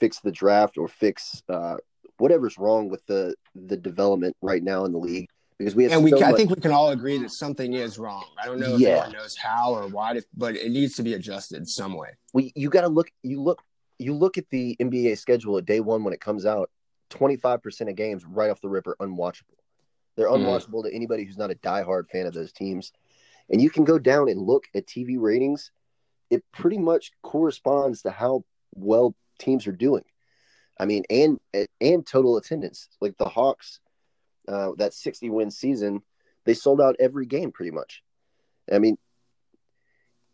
fix 0.00 0.20
the 0.20 0.32
draft 0.32 0.78
or 0.78 0.88
fix 0.88 1.42
uh, 1.48 1.76
whatever's 2.18 2.58
wrong 2.58 2.88
with 2.88 3.04
the 3.06 3.34
the 3.54 3.76
development 3.76 4.36
right 4.42 4.62
now 4.62 4.84
in 4.84 4.92
the 4.92 4.98
league, 4.98 5.28
because 5.58 5.74
we 5.74 5.84
have 5.84 5.92
and 5.92 6.04
we, 6.04 6.10
so 6.10 6.18
can, 6.18 6.34
I 6.34 6.36
think 6.36 6.50
we 6.50 6.60
can 6.60 6.72
all 6.72 6.90
agree 6.90 7.18
that 7.18 7.30
something 7.30 7.74
is 7.74 7.98
wrong. 7.98 8.24
I 8.40 8.46
don't 8.46 8.58
know 8.58 8.74
if 8.74 8.80
Yeah. 8.80 8.90
anyone 8.90 9.12
knows 9.12 9.36
how 9.36 9.72
or 9.74 9.88
why, 9.88 10.20
but 10.36 10.56
it 10.56 10.70
needs 10.70 10.94
to 10.96 11.02
be 11.02 11.14
adjusted 11.14 11.68
some 11.68 11.94
way. 11.94 12.10
we 12.32 12.52
you 12.54 12.68
got 12.70 12.82
to 12.82 12.88
look 12.88 13.08
you 13.22 13.40
look 13.40 13.62
you 13.98 14.12
look 14.12 14.38
at 14.38 14.46
the 14.50 14.76
NBA 14.80 15.16
schedule 15.18 15.56
at 15.58 15.66
day 15.66 15.80
one 15.80 16.02
when 16.04 16.12
it 16.12 16.20
comes 16.20 16.44
out. 16.46 16.70
Twenty 17.10 17.36
five 17.36 17.62
percent 17.62 17.88
of 17.90 17.96
games 17.96 18.24
right 18.24 18.50
off 18.50 18.60
the 18.60 18.68
rip 18.68 18.86
are 18.86 18.96
unwatchable. 19.00 19.56
They're 20.16 20.28
Mhm. 20.28 20.44
unwatchable 20.44 20.84
to 20.84 20.92
anybody 20.94 21.24
who's 21.24 21.36
not 21.38 21.50
a 21.50 21.54
diehard 21.56 22.08
fan 22.10 22.26
of 22.26 22.34
those 22.34 22.52
teams. 22.52 22.92
And 23.50 23.60
you 23.60 23.70
can 23.70 23.84
go 23.84 23.98
down 23.98 24.28
and 24.28 24.40
look 24.40 24.64
at 24.74 24.86
TV 24.86 25.18
ratings. 25.18 25.70
It 26.30 26.42
pretty 26.52 26.78
much 26.78 27.12
corresponds 27.22 28.02
to 28.02 28.10
how 28.10 28.44
well 28.74 29.14
teams 29.38 29.66
are 29.66 29.72
doing. 29.72 30.04
I 30.78 30.86
mean, 30.86 31.04
and 31.10 31.38
and 31.80 32.06
total 32.06 32.36
attendance. 32.36 32.88
Like 33.00 33.16
the 33.18 33.28
Hawks, 33.28 33.80
uh, 34.48 34.70
that 34.78 34.94
sixty 34.94 35.30
win 35.30 35.50
season, 35.50 36.02
they 36.44 36.54
sold 36.54 36.80
out 36.80 36.96
every 36.98 37.26
game 37.26 37.52
pretty 37.52 37.70
much. 37.70 38.02
I 38.72 38.78
mean, 38.78 38.98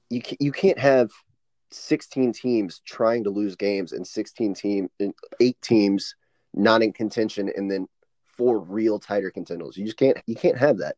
you 0.09 0.23
you 0.39 0.53
can't 0.53 0.79
have 0.79 1.11
16 1.73 2.33
teams 2.33 2.81
trying 2.85 3.25
to 3.25 3.31
lose 3.31 3.55
games 3.55 3.93
and 3.93 4.05
16 4.05 4.55
team 4.55 4.91
and 4.99 5.15
eight 5.41 5.57
teams 5.63 6.17
not 6.53 6.83
in 6.83 6.93
contention 6.93 7.49
and 7.55 7.71
then 7.71 7.87
four 8.27 8.59
real 8.59 8.99
tighter 8.99 9.31
contenders. 9.31 9.77
You 9.77 9.85
just 9.85 9.97
can't 9.97 10.19
you 10.27 10.35
can't 10.35 10.59
have 10.59 10.79
that. 10.79 10.97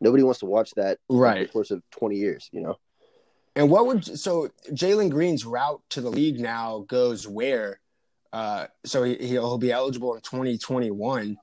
Nobody 0.00 0.22
wants 0.22 0.40
to 0.40 0.46
watch 0.46 0.70
that 0.72 0.98
over 1.08 1.20
Right. 1.20 1.46
the 1.46 1.52
course 1.52 1.70
of 1.70 1.82
20 1.90 2.16
years, 2.16 2.48
you 2.52 2.60
know. 2.60 2.76
And 3.56 3.70
what 3.70 3.86
would 3.86 4.18
so 4.18 4.48
Jalen 4.70 5.10
Green's 5.10 5.44
route 5.44 5.82
to 5.90 6.00
the 6.00 6.10
league 6.10 6.40
now 6.40 6.84
goes 6.88 7.26
where? 7.26 7.80
Uh, 8.32 8.66
so 8.84 9.04
he, 9.04 9.14
he'll 9.14 9.58
be 9.58 9.70
eligible 9.70 10.14
in 10.14 10.20
2021. 10.22 11.36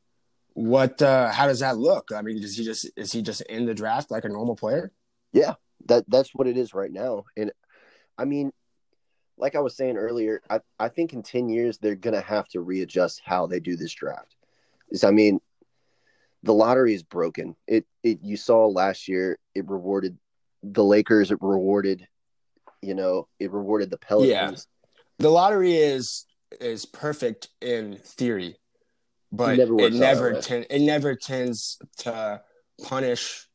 What? 0.53 1.01
Uh, 1.01 1.31
how 1.31 1.47
does 1.47 1.59
that 1.61 1.77
look? 1.77 2.11
I 2.13 2.21
mean, 2.21 2.41
does 2.41 2.57
he 2.57 2.65
just 2.65 2.89
is 2.97 3.13
he 3.13 3.21
just 3.21 3.41
in 3.41 3.65
the 3.65 3.73
draft 3.73 4.11
like 4.11 4.25
a 4.25 4.29
normal 4.29 4.57
player? 4.57 4.91
Yeah, 5.31 5.53
that 5.85 6.03
that's 6.09 6.35
what 6.35 6.47
it 6.47 6.57
is 6.57 6.73
right 6.73 6.91
now. 6.91 7.23
And 7.37 7.51
I 8.17 8.25
mean, 8.25 8.51
like 9.37 9.55
I 9.55 9.59
was 9.59 9.77
saying 9.77 9.95
earlier, 9.95 10.41
I, 10.49 10.59
I 10.77 10.89
think 10.89 11.13
in 11.13 11.23
10 11.23 11.47
years 11.47 11.77
they're 11.77 11.95
gonna 11.95 12.21
have 12.21 12.49
to 12.49 12.59
readjust 12.59 13.21
how 13.23 13.47
they 13.47 13.61
do 13.61 13.77
this 13.77 13.93
draft. 13.93 14.35
Is 14.89 15.05
I 15.05 15.11
mean, 15.11 15.39
the 16.43 16.53
lottery 16.53 16.93
is 16.93 17.03
broken. 17.03 17.55
It 17.67 17.85
it 18.03 18.19
you 18.21 18.35
saw 18.35 18.67
last 18.67 19.07
year 19.07 19.39
it 19.55 19.69
rewarded 19.69 20.17
the 20.63 20.83
Lakers, 20.83 21.31
it 21.31 21.39
rewarded, 21.41 22.07
you 22.81 22.93
know, 22.93 23.27
it 23.39 23.51
rewarded 23.51 23.89
the 23.89 23.97
Pelicans. 23.97 24.29
Yeah. 24.29 24.51
The 25.19 25.29
lottery 25.29 25.75
is 25.75 26.25
is 26.59 26.85
perfect 26.85 27.47
in 27.61 27.97
theory, 28.03 28.57
but 29.31 29.53
It 29.53 29.57
never 29.57 29.79
it 29.79 29.93
never 29.93 30.41
ten, 30.41 30.65
it 30.69 30.79
never 30.79 31.15
tends 31.15 31.77
to 31.99 32.41
punish 32.83 33.47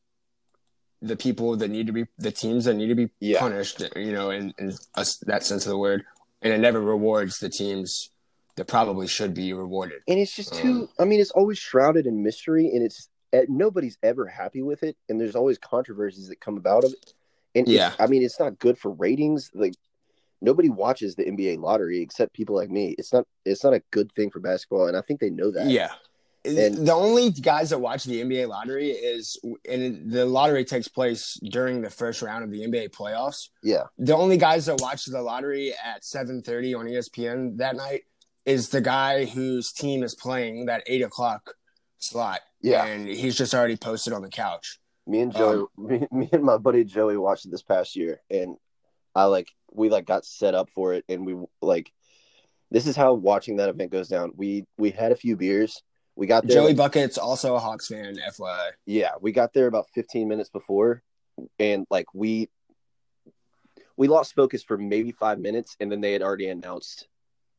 the 1.01 1.15
people 1.15 1.55
that 1.57 1.69
need 1.69 1.87
to 1.87 1.93
be 1.93 2.05
the 2.17 2.31
teams 2.31 2.65
that 2.65 2.73
need 2.73 2.87
to 2.87 2.95
be 2.95 3.09
Yeah. 3.19 3.39
punished. 3.39 3.83
You 3.95 4.11
know, 4.13 4.31
in, 4.31 4.53
in 4.57 4.73
us 4.95 5.17
that 5.27 5.43
sense 5.43 5.65
of 5.65 5.69
the 5.69 5.77
word, 5.77 6.05
and 6.41 6.53
it 6.53 6.57
never 6.59 6.81
rewards 6.81 7.39
the 7.39 7.49
teams 7.49 8.09
that 8.55 8.65
probably 8.67 9.07
should 9.07 9.33
be 9.35 9.53
rewarded. 9.53 10.01
And 10.07 10.17
it's 10.19 10.35
just 10.35 10.53
too. 10.55 10.71
Um, 10.83 10.89
I 10.99 11.05
mean, 11.05 11.19
it's 11.19 11.31
always 11.31 11.59
shrouded 11.59 12.07
in 12.07 12.23
mystery, 12.23 12.71
and 12.73 12.83
it's 12.83 13.09
Eh, 13.33 13.45
nobody's 13.49 13.97
ever 14.03 14.25
happy 14.25 14.61
with 14.61 14.83
it. 14.83 14.95
And 15.09 15.19
there's 15.19 15.35
always 15.35 15.57
controversies 15.57 16.29
that 16.29 16.39
come 16.39 16.57
about 16.57 16.83
of 16.83 16.93
it. 16.93 17.13
And 17.55 17.67
Yeah. 17.67 17.93
I 17.99 18.07
mean, 18.07 18.23
it's 18.23 18.39
not 18.39 18.59
good 18.59 18.77
for 18.77 18.91
ratings. 18.91 19.51
Like 19.53 19.73
nobody 20.41 20.69
watches 20.69 21.15
the 21.15 21.25
NBA 21.25 21.59
lottery 21.59 22.01
except 22.01 22.33
people 22.33 22.55
like 22.55 22.69
me. 22.69 22.95
It's 22.97 23.11
not. 23.11 23.25
It's 23.45 23.63
not 23.63 23.73
a 23.73 23.81
good 23.91 24.11
thing 24.13 24.29
for 24.29 24.39
basketball, 24.39 24.87
and 24.87 24.95
I 24.95 25.01
think 25.01 25.19
they 25.19 25.29
know 25.29 25.51
that. 25.51 25.67
Yeah. 25.67 25.91
And- 26.45 26.87
the 26.87 26.93
only 26.93 27.31
guys 27.31 27.71
that 27.71 27.79
watch 27.79 28.05
the 28.05 28.21
NBA 28.21 28.47
lottery 28.47 28.91
is, 28.91 29.37
and 29.67 30.09
the 30.09 30.25
lottery 30.25 30.63
takes 30.63 30.87
place 30.87 31.37
during 31.43 31.81
the 31.81 31.89
first 31.89 32.21
round 32.21 32.43
of 32.43 32.51
the 32.51 32.63
NBA 32.63 32.89
playoffs. 32.89 33.49
Yeah. 33.61 33.83
The 33.97 34.15
only 34.15 34.37
guys 34.37 34.67
that 34.67 34.79
watch 34.79 35.05
the 35.05 35.21
lottery 35.21 35.73
at 35.73 36.05
7:30 36.05 36.73
on 36.73 36.87
ESPN 36.87 37.57
that 37.57 37.75
night 37.75 38.03
is 38.45 38.69
the 38.69 38.79
guy 38.79 39.25
whose 39.25 39.73
team 39.73 40.03
is 40.03 40.15
playing 40.15 40.67
that 40.67 40.83
eight 40.87 41.01
o'clock 41.01 41.55
slot. 41.97 42.39
Yeah. 42.61 42.85
and 42.85 43.07
he's 43.07 43.37
just 43.37 43.53
already 43.53 43.77
posted 43.77 44.13
on 44.13 44.21
the 44.21 44.29
couch. 44.29 44.79
Me 45.05 45.21
and 45.21 45.33
Joey, 45.33 45.57
Um, 45.57 45.67
me, 45.77 46.07
me 46.11 46.29
and 46.31 46.43
my 46.43 46.57
buddy 46.57 46.83
Joey 46.83 47.17
watched 47.17 47.45
it 47.45 47.51
this 47.51 47.63
past 47.63 47.95
year, 47.95 48.21
and 48.29 48.57
I 49.15 49.25
like 49.25 49.49
we 49.71 49.89
like 49.89 50.05
got 50.05 50.25
set 50.25 50.53
up 50.53 50.69
for 50.69 50.93
it, 50.93 51.05
and 51.07 51.25
we 51.25 51.35
like 51.61 51.91
this 52.71 52.87
is 52.87 52.95
how 52.95 53.13
watching 53.13 53.57
that 53.57 53.69
event 53.69 53.91
goes 53.91 54.09
down. 54.09 54.33
We 54.35 54.65
we 54.77 54.91
had 54.91 55.11
a 55.11 55.15
few 55.15 55.37
beers. 55.37 55.81
We 56.15 56.27
got 56.27 56.45
there. 56.47 56.57
Joey 56.57 56.67
like, 56.69 56.77
Bucket's 56.77 57.17
also 57.17 57.55
a 57.55 57.59
Hawks 57.59 57.87
fan, 57.87 58.17
FYI. 58.17 58.71
yeah, 58.85 59.11
we 59.21 59.31
got 59.31 59.53
there 59.53 59.67
about 59.67 59.87
15 59.93 60.27
minutes 60.27 60.49
before, 60.49 61.03
and 61.59 61.85
like 61.89 62.07
we 62.13 62.49
we 63.95 64.07
lost 64.07 64.35
focus 64.35 64.63
for 64.63 64.77
maybe 64.77 65.11
five 65.11 65.39
minutes, 65.39 65.75
and 65.79 65.91
then 65.91 66.01
they 66.01 66.13
had 66.13 66.21
already 66.21 66.47
announced 66.47 67.07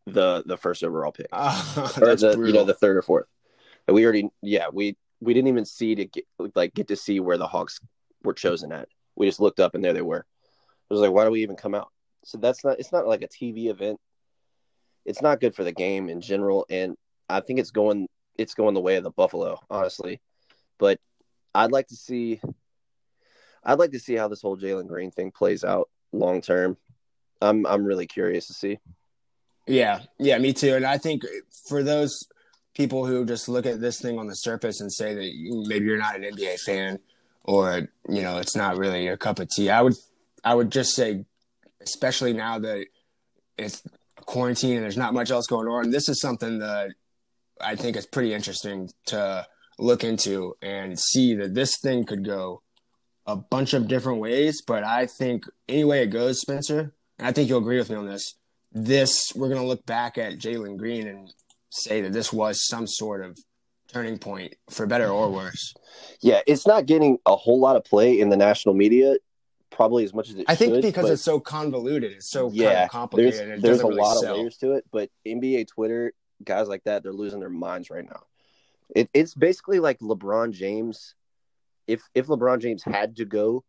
the 0.07 0.43
the 0.45 0.57
first 0.57 0.85
overall 0.85 1.13
pick, 1.13 1.29
or 1.33 2.15
the 2.17 2.43
you 2.47 2.53
know 2.53 2.65
the 2.65 2.75
third 2.75 2.97
or 2.97 3.03
fourth. 3.03 3.27
And 3.89 3.95
we 3.95 4.05
already 4.05 4.29
yeah 4.43 4.67
we 4.73 4.97
we 5.21 5.35
didn't 5.35 5.49
even 5.49 5.65
see 5.65 5.97
to 5.97 6.05
get 6.05 6.25
like 6.55 6.75
get 6.75 6.89
to 6.89 6.97
see 6.97 7.19
where 7.19 7.39
the 7.39 7.49
Hawks 7.49 7.81
were 8.23 8.35
chosen 8.35 8.71
at. 8.71 8.89
We 9.17 9.27
just 9.27 9.41
looked 9.41 9.59
up 9.59 9.75
and 9.75 9.83
there 9.83 9.95
they 9.95 10.03
were. 10.03 10.21
It 10.21 10.95
was 10.95 11.01
like 11.01 11.11
why 11.11 11.25
do 11.25 11.31
we 11.31 11.43
even 11.43 11.57
come 11.57 11.75
out? 11.75 11.89
So 12.25 12.39
that's 12.39 12.65
not 12.65 12.79
it's 12.79 12.93
not 12.93 13.09
like 13.09 13.23
a 13.23 13.29
TV 13.29 13.69
event. 13.71 13.99
It's 15.05 15.23
not 15.23 15.41
good 15.41 15.55
for 15.55 15.65
the 15.65 15.73
game 15.73 16.11
in 16.11 16.21
general, 16.21 16.67
and 16.69 16.97
I 17.29 17.41
think 17.41 17.59
it's 17.59 17.71
going 17.71 18.09
it's 18.37 18.55
going 18.55 18.75
the 18.75 18.81
way 18.81 18.97
of 18.97 19.05
the 19.05 19.11
Buffalo, 19.11 19.59
honestly. 19.71 20.21
But 20.79 21.01
I'd 21.55 21.73
like 21.73 21.89
to 21.89 21.97
see 21.97 22.41
I'd 23.65 23.79
like 23.79 23.93
to 23.93 24.01
see 24.01 24.15
how 24.15 24.29
this 24.29 24.43
whole 24.43 24.57
Jalen 24.57 24.87
Green 24.87 25.11
thing 25.11 25.33
plays 25.33 25.65
out 25.65 25.89
long 26.13 26.43
term. 26.43 26.77
I'm 27.41 27.67
I'm 27.67 27.85
really 27.85 28.07
curious 28.07 28.49
to 28.49 28.53
see. 28.53 28.79
Yeah, 29.67 30.01
yeah, 30.19 30.39
me 30.39 30.53
too. 30.53 30.75
And 30.75 30.85
I 30.85 30.99
think 30.99 31.23
for 31.69 31.83
those 31.83 32.27
people 32.79 33.05
who 33.05 33.27
just 33.27 33.49
look 33.49 33.67
at 33.67 33.81
this 33.81 34.01
thing 34.01 34.19
on 34.19 34.29
the 34.29 34.35
surface 34.35 34.81
and 34.81 34.91
say 34.91 35.13
that 35.13 35.67
maybe 35.69 35.85
you're 35.85 35.99
not 35.99 36.17
an 36.17 36.23
NBA 36.23 36.61
fan 36.61 37.01
or 37.43 37.89
you 38.09 38.23
know 38.23 38.39
it's 38.39 38.57
not 38.57 38.79
really 38.79 39.05
your 39.05 39.17
cup 39.17 39.41
of 39.41 39.51
tea, 39.51 39.69
I 39.69 39.83
would 39.83 39.95
I 40.45 40.55
would 40.55 40.71
just 40.71 40.95
say, 40.95 41.25
especially 41.83 42.33
now 42.33 42.59
that 42.61 42.87
it's 43.59 43.83
quarantine 44.21 44.77
and 44.77 44.85
there's 44.85 44.97
not 44.97 45.13
much 45.13 45.31
else 45.31 45.47
going 45.47 45.67
on, 45.67 45.91
this 45.91 46.09
is 46.09 46.21
something 46.21 46.61
that 46.61 46.93
I 47.61 47.75
think 47.75 47.97
is 47.97 48.07
pretty 48.07 48.33
interesting 48.33 48.91
to 49.07 49.45
look 49.79 50.05
into 50.05 50.55
and 50.63 50.99
see 50.99 51.35
that 51.35 51.55
this 51.55 51.79
thing 51.83 52.05
could 52.05 52.25
go 52.25 52.63
a 53.27 53.35
bunch 53.35 53.75
of 53.75 53.89
different 53.89 54.21
ways. 54.21 54.63
But 54.65 54.85
I 54.85 55.07
think 55.07 55.45
any 55.69 55.85
way 55.85 56.03
it 56.03 56.09
goes, 56.09 56.41
Spencer, 56.41 56.93
and 57.19 57.27
I 57.27 57.33
think 57.33 57.49
you'll 57.49 57.59
agree 57.59 57.79
with 57.79 57.91
me 57.91 57.97
on 57.97 58.07
this 58.07 58.35
this 58.71 59.33
we're 59.35 59.49
to 59.49 59.63
look 59.63 59.85
back 59.87 60.19
at 60.19 60.39
Jalen 60.39 60.77
Green 60.77 61.09
and 61.09 61.33
say 61.71 62.03
that 62.03 62.13
this 62.13 62.33
was 62.33 62.67
some 62.67 62.87
sort 62.87 63.25
of 63.25 63.39
turning 63.89 64.19
point 64.19 64.55
for 64.71 64.87
better 64.87 65.09
or 65.09 65.27
mm-hmm. 65.27 65.37
worse. 65.37 65.75
Yeah, 66.21 66.41
it's 66.47 66.67
not 66.67 66.87
getting 66.87 67.19
a 67.27 67.37
whole 67.37 67.59
lot 67.59 67.77
of 67.77 67.85
play 67.85 68.21
in 68.21 68.29
the 68.29 68.37
national 68.37 68.75
media, 68.75 69.17
probably 69.71 70.05
as 70.05 70.15
much 70.15 70.29
as 70.29 70.37
it 70.37 70.45
I 70.49 70.55
think 70.55 70.75
should, 70.75 70.83
because 70.83 71.11
it's 71.11 71.23
so 71.23 71.41
convoluted, 71.41 72.13
it's 72.13 72.31
so 72.31 72.49
kind 72.49 72.57
yeah, 72.57 72.85
of 72.85 72.91
complicated. 72.91 73.49
there's 73.49 73.63
there's 73.63 73.81
a 73.81 73.87
really 73.87 74.01
lot 74.01 74.19
sell. 74.19 74.35
of 74.35 74.39
layers 74.39 74.57
to 74.59 74.73
it. 74.73 74.85
But 74.93 75.11
NBA 75.27 75.69
Twitter 75.69 76.13
guys 76.45 76.69
like 76.69 76.85
that, 76.85 77.03
they're 77.03 77.13
losing 77.13 77.41
their 77.41 77.49
minds 77.49 77.91
right 77.91 78.05
now. 78.05 78.23
It, 78.95 79.11
it's 79.13 79.35
basically 79.35 79.81
like 79.81 79.99
LeBron 80.01 80.53
James. 80.53 81.15
If 81.87 82.03
if 82.15 82.27
LeBron 82.27 82.61
James 82.61 82.83
had 82.85 83.17
to 83.17 83.25
go 83.25 83.65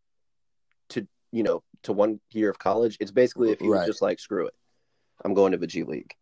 to 0.90 1.06
you 1.32 1.42
know 1.42 1.62
to 1.82 1.92
one 1.92 2.20
year 2.32 2.50
of 2.50 2.58
college, 2.58 2.96
it's 3.00 3.10
basically 3.10 3.50
if 3.50 3.60
he 3.60 3.68
was 3.68 3.86
just 3.86 4.02
like 4.02 4.18
screw 4.20 4.46
it. 4.46 4.54
I'm 5.24 5.34
going 5.34 5.52
to 5.52 5.58
the 5.58 5.66
G 5.66 5.82
League. 5.82 6.14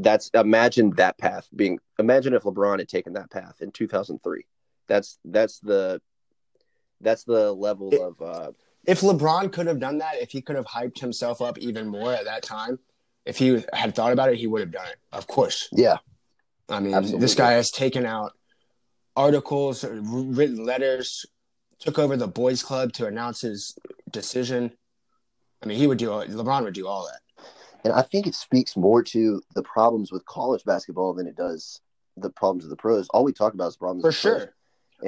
That's 0.00 0.30
imagine 0.34 0.90
that 0.96 1.18
path 1.18 1.48
being. 1.54 1.78
Imagine 1.98 2.34
if 2.34 2.44
LeBron 2.44 2.78
had 2.78 2.88
taken 2.88 3.14
that 3.14 3.30
path 3.30 3.56
in 3.60 3.72
2003. 3.72 4.44
That's 4.86 5.18
that's 5.24 5.58
the 5.60 6.00
that's 7.00 7.24
the 7.24 7.52
level 7.52 7.92
It- 7.92 8.00
of 8.00 8.22
uh, 8.22 8.52
If 8.86 9.00
LeBron 9.00 9.52
could 9.52 9.66
have 9.66 9.80
done 9.80 9.98
that, 9.98 10.16
if 10.22 10.30
he 10.30 10.40
could 10.42 10.56
have 10.56 10.66
hyped 10.66 11.00
himself 11.00 11.40
up 11.42 11.58
even 11.58 11.88
more 11.88 12.12
at 12.12 12.24
that 12.26 12.42
time, 12.42 12.78
if 13.24 13.38
he 13.38 13.62
had 13.72 13.94
thought 13.94 14.12
about 14.12 14.30
it, 14.32 14.36
he 14.38 14.46
would 14.46 14.60
have 14.60 14.70
done 14.70 14.86
it. 14.86 14.96
Of 15.12 15.26
course. 15.26 15.68
yeah 15.72 15.98
I 16.70 16.80
mean, 16.80 16.94
Absolutely. 16.94 17.20
this 17.20 17.34
guy 17.34 17.52
has 17.52 17.70
taken 17.70 18.04
out 18.06 18.32
articles, 19.16 19.84
written 19.84 20.64
letters, 20.64 21.24
took 21.80 21.98
over 21.98 22.16
the 22.16 22.28
boys' 22.28 22.62
club 22.62 22.92
to 22.94 23.06
announce 23.06 23.40
his 23.40 23.76
decision. 24.10 24.72
I 25.62 25.66
mean, 25.66 25.78
he 25.78 25.86
would 25.86 25.98
do. 25.98 26.08
LeBron 26.08 26.64
would 26.64 26.74
do 26.74 26.86
all 26.86 27.06
that. 27.06 27.20
And 27.90 27.98
I 27.98 28.02
think 28.02 28.26
it 28.26 28.34
speaks 28.34 28.76
more 28.76 29.02
to 29.04 29.42
the 29.54 29.62
problems 29.62 30.12
with 30.12 30.24
college 30.26 30.64
basketball 30.64 31.14
than 31.14 31.26
it 31.26 31.36
does 31.36 31.80
the 32.16 32.30
problems 32.30 32.64
of 32.64 32.70
the 32.70 32.76
pros. 32.76 33.08
All 33.10 33.24
we 33.24 33.32
talk 33.32 33.54
about 33.54 33.68
is 33.68 33.76
problems 33.76 34.02
For 34.02 34.10
the 34.10 34.12
pros. 34.12 34.42
sure. 34.42 34.54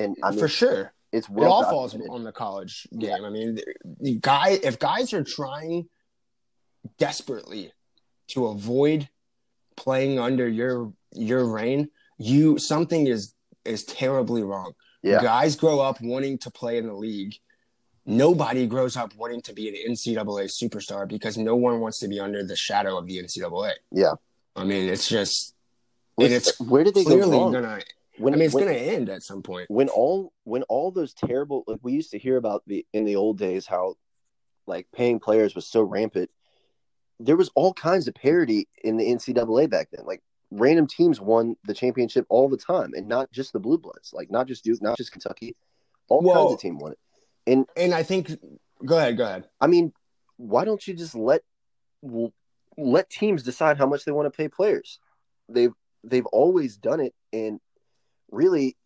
And 0.02 0.16
I 0.22 0.30
mean, 0.30 0.38
For 0.38 0.48
sure. 0.48 0.92
it's 1.12 1.28
It 1.28 1.42
all 1.42 1.64
falls 1.64 1.96
on 2.08 2.24
the 2.24 2.32
college 2.32 2.86
game. 2.96 3.10
Yeah. 3.20 3.26
I 3.26 3.30
mean, 3.30 3.58
the 4.00 4.18
guy, 4.20 4.60
if 4.62 4.78
guys 4.78 5.12
are 5.12 5.24
trying 5.24 5.88
desperately 6.98 7.72
to 8.28 8.46
avoid 8.46 9.08
playing 9.76 10.18
under 10.18 10.48
your 10.48 10.92
your 11.12 11.46
reign, 11.46 11.88
you 12.18 12.58
something 12.58 13.06
is 13.06 13.34
is 13.64 13.84
terribly 13.84 14.42
wrong. 14.42 14.72
Yeah. 15.02 15.22
Guys 15.22 15.56
grow 15.56 15.80
up 15.80 16.00
wanting 16.00 16.38
to 16.38 16.50
play 16.50 16.78
in 16.78 16.86
the 16.86 16.94
league. 16.94 17.34
Nobody 18.06 18.66
grows 18.66 18.96
up 18.96 19.14
wanting 19.16 19.42
to 19.42 19.52
be 19.52 19.68
an 19.68 19.92
NCAA 19.92 20.46
superstar 20.46 21.06
because 21.06 21.36
no 21.36 21.54
one 21.54 21.80
wants 21.80 21.98
to 22.00 22.08
be 22.08 22.18
under 22.18 22.42
the 22.42 22.56
shadow 22.56 22.96
of 22.96 23.06
the 23.06 23.22
NCAA. 23.22 23.72
Yeah. 23.92 24.14
I 24.56 24.64
mean, 24.64 24.88
it's 24.88 25.08
just 25.08 25.54
and 26.18 26.32
it's 26.32 26.60
uh, 26.60 26.64
where 26.64 26.84
did 26.84 26.94
they 26.94 27.04
go 27.04 27.18
wrong? 27.18 27.52
gonna. 27.52 27.80
when, 28.18 28.34
I 28.34 28.36
mean, 28.36 28.46
it's 28.46 28.54
when, 28.54 28.64
gonna 28.64 28.76
end 28.76 29.08
at 29.08 29.22
some 29.22 29.42
point. 29.42 29.70
when 29.70 29.88
all 29.88 30.32
when 30.44 30.62
all 30.64 30.90
those 30.90 31.14
terrible 31.14 31.64
like 31.66 31.80
we 31.82 31.92
used 31.92 32.10
to 32.12 32.18
hear 32.18 32.36
about 32.36 32.62
the 32.66 32.86
in 32.92 33.04
the 33.04 33.16
old 33.16 33.38
days 33.38 33.66
how 33.66 33.94
like 34.66 34.86
paying 34.92 35.20
players 35.20 35.54
was 35.54 35.66
so 35.66 35.82
rampant. 35.82 36.30
There 37.18 37.36
was 37.36 37.50
all 37.54 37.74
kinds 37.74 38.08
of 38.08 38.14
parity 38.14 38.66
in 38.82 38.96
the 38.96 39.04
NCAA 39.04 39.68
back 39.68 39.88
then. 39.92 40.06
Like 40.06 40.22
random 40.50 40.86
teams 40.86 41.20
won 41.20 41.56
the 41.64 41.74
championship 41.74 42.26
all 42.28 42.48
the 42.48 42.56
time, 42.56 42.92
and 42.94 43.08
not 43.08 43.30
just 43.30 43.52
the 43.52 43.60
blue 43.60 43.78
bloods. 43.78 44.12
Like 44.12 44.30
not 44.30 44.46
just 44.46 44.64
Duke, 44.64 44.80
not 44.80 44.96
just 44.96 45.12
Kentucky. 45.12 45.54
All 46.08 46.22
Well- 46.22 46.46
kinds 46.46 46.54
of 46.54 46.60
team 46.60 46.78
won 46.78 46.92
it. 46.92 46.98
And 47.46 47.66
And 47.76 47.94
I 47.94 48.02
think, 48.02 48.30
go 48.84 48.98
ahead, 48.98 49.16
go 49.16 49.24
ahead. 49.24 49.48
I 49.60 49.66
mean, 49.66 49.92
why 50.36 50.64
don't 50.64 50.86
you 50.86 50.94
just 50.94 51.14
let 51.14 51.42
let 52.76 53.10
teams 53.10 53.42
decide 53.42 53.76
how 53.76 53.86
much 53.86 54.04
they 54.04 54.12
want 54.12 54.32
to 54.32 54.36
pay 54.36 54.48
players? 54.48 54.98
They've 55.48 55.72
they've 56.04 56.26
always 56.26 56.76
done 56.76 57.00
it, 57.00 57.14
and 57.32 57.60
really, 58.30 58.76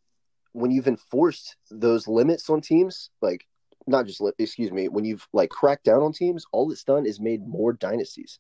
when 0.52 0.70
you've 0.70 0.88
enforced 0.88 1.56
those 1.70 2.08
limits 2.08 2.50
on 2.50 2.61
teams, 2.61 3.11
like 3.20 3.46
not 3.87 4.06
just 4.06 4.20
li- 4.20 4.32
excuse 4.38 4.73
me, 4.73 4.88
when 4.88 5.04
you've 5.04 5.26
like 5.32 5.50
cracked 5.50 5.84
down 5.84 6.02
on 6.02 6.12
teams, 6.12 6.46
all 6.52 6.70
it's 6.73 6.84
done 6.84 7.06
is 7.06 7.20
made 7.20 7.46
more 7.46 7.73
dynasties. 7.73 8.38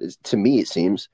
Is- 0.00 0.18
to 0.24 0.36
me, 0.36 0.60
it 0.60 0.68
seems. 0.68 1.08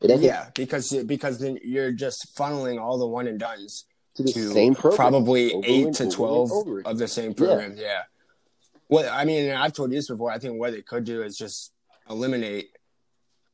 It 0.00 0.20
Yeah, 0.20 0.50
because 0.54 0.92
because 1.04 1.38
then 1.38 1.58
you're 1.62 1.92
just 1.92 2.36
funneling 2.36 2.80
all 2.80 2.98
the 2.98 3.06
one 3.06 3.26
and 3.26 3.38
dones 3.38 3.86
to 4.16 4.22
the 4.22 4.32
to 4.32 4.50
same 4.52 4.74
program, 4.74 4.96
probably 4.96 5.54
eight 5.64 5.94
to 5.94 6.10
twelve 6.10 6.50
of 6.84 6.98
the 6.98 7.08
same 7.08 7.34
programs. 7.34 7.78
Yeah. 7.80 8.02
Well, 8.88 9.10
I 9.12 9.24
mean, 9.24 9.50
I've 9.50 9.72
told 9.72 9.90
you 9.90 9.98
this 9.98 10.08
before. 10.08 10.30
I 10.30 10.38
think 10.38 10.58
what 10.58 10.72
they 10.72 10.82
could 10.82 11.04
do 11.04 11.22
is 11.22 11.36
just 11.36 11.72
eliminate 12.08 12.70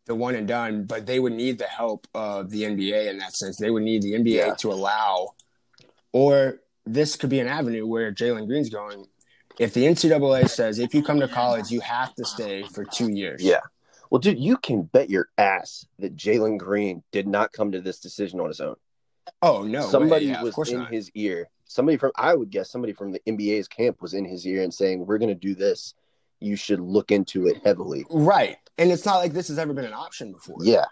the 0.06 0.14
one 0.14 0.34
and 0.34 0.48
done, 0.48 0.84
but 0.84 1.06
they 1.06 1.20
would 1.20 1.32
need 1.32 1.58
the 1.58 1.66
help 1.66 2.06
of 2.14 2.50
the 2.50 2.64
NBA 2.64 3.08
in 3.08 3.18
that 3.18 3.34
sense. 3.36 3.56
They 3.56 3.70
would 3.70 3.84
need 3.84 4.02
the 4.02 4.14
NBA 4.14 4.34
Yeah. 4.48 4.54
to 4.54 4.72
allow, 4.72 5.34
or 6.12 6.60
this 6.84 7.16
could 7.16 7.30
be 7.30 7.38
an 7.40 7.46
avenue 7.46 7.86
where 7.86 8.12
Jalen 8.12 8.46
Green's 8.46 8.70
going. 8.70 9.06
If 9.58 9.72
the 9.74 9.84
NCAA 9.86 10.48
says 10.48 10.78
if 10.78 10.94
you 10.94 11.02
come 11.02 11.20
to 11.20 11.28
college, 11.28 11.70
you 11.70 11.80
have 11.80 12.14
to 12.16 12.24
stay 12.24 12.64
for 12.64 12.84
two 12.84 13.10
years. 13.10 13.42
Yeah. 13.42 13.60
Well, 14.10 14.18
dude, 14.18 14.40
you 14.40 14.56
can 14.56 14.82
bet 14.82 15.08
your 15.08 15.28
ass 15.38 15.86
that 16.00 16.16
Jalen 16.16 16.58
Green 16.58 17.04
did 17.12 17.28
not 17.28 17.52
come 17.52 17.70
to 17.72 17.80
this 17.80 18.00
decision 18.00 18.40
on 18.40 18.48
his 18.48 18.60
own. 18.60 18.74
Oh 19.42 19.62
no. 19.62 19.88
somebody 19.88 20.26
Yeah, 20.26 20.42
was 20.42 20.56
in 20.70 20.78
not. 20.78 20.90
his 20.92 21.10
ear. 21.14 21.48
Somebody 21.64 21.96
from 21.96 22.12
I 22.16 22.34
would 22.34 22.50
guess 22.50 22.70
somebody 22.70 22.92
from 22.92 23.12
the 23.12 23.20
NBA's 23.26 23.68
camp 23.68 24.02
was 24.02 24.14
in 24.14 24.24
his 24.24 24.46
ear 24.46 24.62
and 24.62 24.72
saying, 24.74 25.06
"We're 25.06 25.18
going 25.18 25.28
to 25.28 25.34
do 25.34 25.54
this. 25.54 25.94
You 26.40 26.56
should 26.56 26.80
look 26.80 27.10
into 27.12 27.46
it 27.46 27.62
heavily." 27.64 28.04
Right. 28.10 28.56
And 28.78 28.90
it's 28.90 29.04
not 29.06 29.18
like 29.18 29.32
this 29.32 29.48
has 29.48 29.58
ever 29.58 29.72
been 29.72 29.84
an 29.84 29.92
option 29.92 30.32
before. 30.32 30.58
Yeah, 30.62 30.86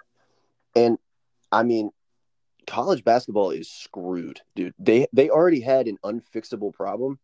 and 0.77 0.98
I 1.51 1.62
mean, 1.62 1.90
college 2.66 3.03
basketball 3.03 3.51
is 3.51 3.68
screwed, 3.70 4.40
dude. 4.55 4.74
They 4.79 5.07
they 5.12 5.31
already 5.31 5.61
had 5.61 5.88
an 5.88 5.98
unfixable 6.05 6.74
problem 6.74 7.18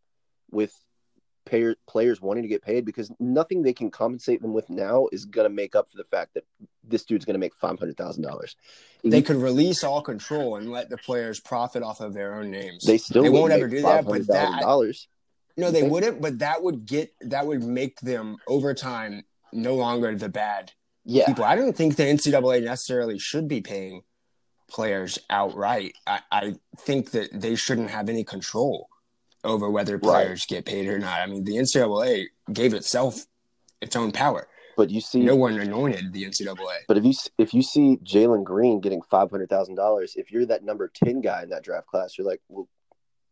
with 0.50 0.72
payer, 1.44 1.76
players 1.86 2.20
wanting 2.20 2.42
to 2.42 2.48
get 2.48 2.62
paid 2.62 2.84
because 2.84 3.10
nothing 3.20 3.62
they 3.62 3.72
can 3.72 3.90
compensate 3.90 4.40
them 4.42 4.52
with 4.52 4.68
now 4.70 5.08
is 5.12 5.24
going 5.24 5.44
to 5.44 5.54
make 5.54 5.74
up 5.74 5.90
for 5.90 5.96
the 5.96 6.04
fact 6.04 6.34
that 6.34 6.44
this 6.82 7.04
dude's 7.04 7.24
going 7.24 7.34
to 7.34 7.38
make 7.40 7.54
five 7.54 7.78
hundred 7.78 7.96
thousand 7.96 8.22
dollars. 8.22 8.56
They 9.02 9.22
could 9.22 9.36
release 9.36 9.84
all 9.84 10.00
control 10.02 10.56
and 10.56 10.70
let 10.70 10.88
the 10.90 10.96
players 10.96 11.40
profit 11.40 11.82
off 11.82 12.00
of 12.00 12.14
their 12.14 12.34
own 12.34 12.50
names. 12.50 12.84
They 12.84 12.98
still 12.98 13.22
They 13.22 13.28
won't 13.30 13.52
ever 13.52 13.68
do 13.68 13.82
that, 13.82 14.04
but 14.06 14.26
that- 14.28 14.60
dollars. 14.62 15.08
no, 15.56 15.70
they 15.70 15.82
wouldn't, 15.82 16.20
but 16.20 16.38
that 16.40 16.62
would 16.62 16.86
get 16.86 17.14
that 17.20 17.46
would 17.46 17.62
make 17.62 18.00
them 18.00 18.36
over 18.48 18.74
time 18.74 19.24
no 19.52 19.74
longer 19.74 20.16
the 20.16 20.28
bad 20.28 20.72
Yeah, 21.04 21.26
people. 21.26 21.44
I 21.44 21.54
don't 21.54 21.76
think 21.76 21.96
the 21.96 22.04
NCAA 22.04 22.64
necessarily 22.64 23.18
should 23.18 23.46
be 23.48 23.60
paying 23.60 24.02
players 24.68 25.18
outright. 25.30 25.94
I, 26.06 26.20
I 26.32 26.54
think 26.78 27.10
that 27.12 27.28
they 27.32 27.54
shouldn't 27.54 27.90
have 27.90 28.08
any 28.08 28.24
control 28.24 28.88
over 29.44 29.70
whether 29.70 29.98
players 29.98 30.46
get 30.46 30.64
paid 30.64 30.88
or 30.88 30.98
not. 30.98 31.20
I 31.20 31.26
mean, 31.26 31.44
the 31.44 31.56
NCAA 31.56 32.26
gave 32.52 32.74
itself 32.74 33.26
its 33.80 33.94
own 33.96 34.10
power. 34.12 34.48
but 34.76 34.90
you 34.90 35.00
see, 35.00 35.20
No 35.22 35.36
one 35.36 35.58
anointed 35.58 36.12
the 36.12 36.24
NCAA. 36.24 36.56
But 36.88 36.96
if 36.96 37.04
you 37.04 37.12
if 37.38 37.54
you 37.54 37.62
see 37.62 37.98
Jalen 37.98 38.44
Green 38.44 38.80
getting 38.80 39.02
five 39.02 39.30
hundred 39.30 39.48
thousand 39.50 39.74
dollars, 39.76 40.14
if 40.16 40.32
you're 40.32 40.46
that 40.46 40.64
number 40.64 40.90
ten 40.92 41.20
guy 41.20 41.42
in 41.42 41.50
that 41.50 41.62
draft 41.62 41.86
class, 41.86 42.16
you're 42.18 42.26
like, 42.26 42.40
well, 42.48 42.68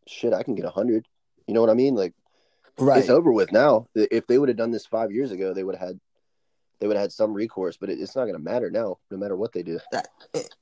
shit, 0.07 0.33
I 0.33 0.43
can 0.43 0.55
get 0.55 0.65
a 0.67 0.71
hundred. 0.71 1.09
You 1.47 1.55
know 1.55 1.61
what 1.61 1.71
I 1.71 1.75
mean? 1.75 1.95
Like 1.95 2.15
Right. 2.79 3.01
it's 3.01 3.11
over 3.11 3.33
with 3.33 3.53
now. 3.53 3.89
If 3.95 4.27
they 4.27 4.39
would 4.39 4.49
have 4.49 4.57
done 4.59 4.71
this 4.71 4.87
five 4.87 5.11
years 5.13 5.31
ago, 5.33 5.53
they 5.53 5.65
would 5.65 5.75
have 5.77 5.89
had 5.89 6.01
they 6.81 6.87
would 6.89 6.97
have 6.97 7.05
had 7.05 7.13
some 7.13 7.33
recourse. 7.33 7.77
But 7.77 7.91
it, 7.91 7.99
it's 8.01 8.17
not 8.17 8.23
going 8.25 8.35
to 8.35 8.43
matter 8.43 8.71
now, 8.71 8.99
no 9.11 9.17
matter 9.17 9.37
what 9.37 9.53
they 9.53 9.63
do. 9.63 9.79
Uh, 9.93 10.01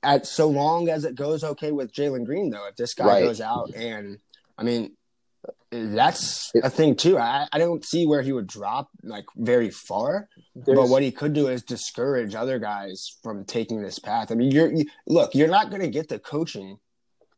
at 0.03 0.27
so 0.27 0.49
long 0.49 0.89
as 0.89 1.05
it 1.05 1.15
goes 1.15 1.45
okay 1.45 1.73
with 1.73 1.93
Jalen 1.93 2.25
Green, 2.27 2.51
though, 2.51 2.67
if 2.69 2.77
this 2.77 2.95
guy 2.95 3.07
Right. 3.07 3.25
goes 3.25 3.41
out 3.41 3.75
and 3.75 4.19
I 4.59 4.63
mean, 4.63 4.97
that's 5.71 6.51
a 6.63 6.71
thing 6.71 6.97
too. 6.97 7.19
I, 7.19 7.47
I 7.53 7.59
don't 7.59 7.85
see 7.85 8.07
where 8.07 8.23
he 8.23 8.33
would 8.33 8.47
drop 8.47 8.91
like 9.03 9.27
very 9.37 9.71
far, 9.71 10.29
but 10.55 10.89
what 10.89 11.03
he 11.03 11.13
could 11.13 11.33
do 11.33 11.49
is 11.49 11.63
discourage 11.63 12.35
other 12.35 12.59
guys 12.59 13.17
from 13.23 13.45
taking 13.45 13.81
this 13.83 13.99
path. 13.99 14.33
I 14.33 14.35
mean, 14.35 14.51
you're 14.51 14.73
you, 14.73 14.87
look, 15.07 15.35
you're 15.35 15.49
not 15.49 15.71
going 15.71 15.83
to 15.83 15.89
get 15.89 16.09
the 16.09 16.19
coaching 16.19 16.79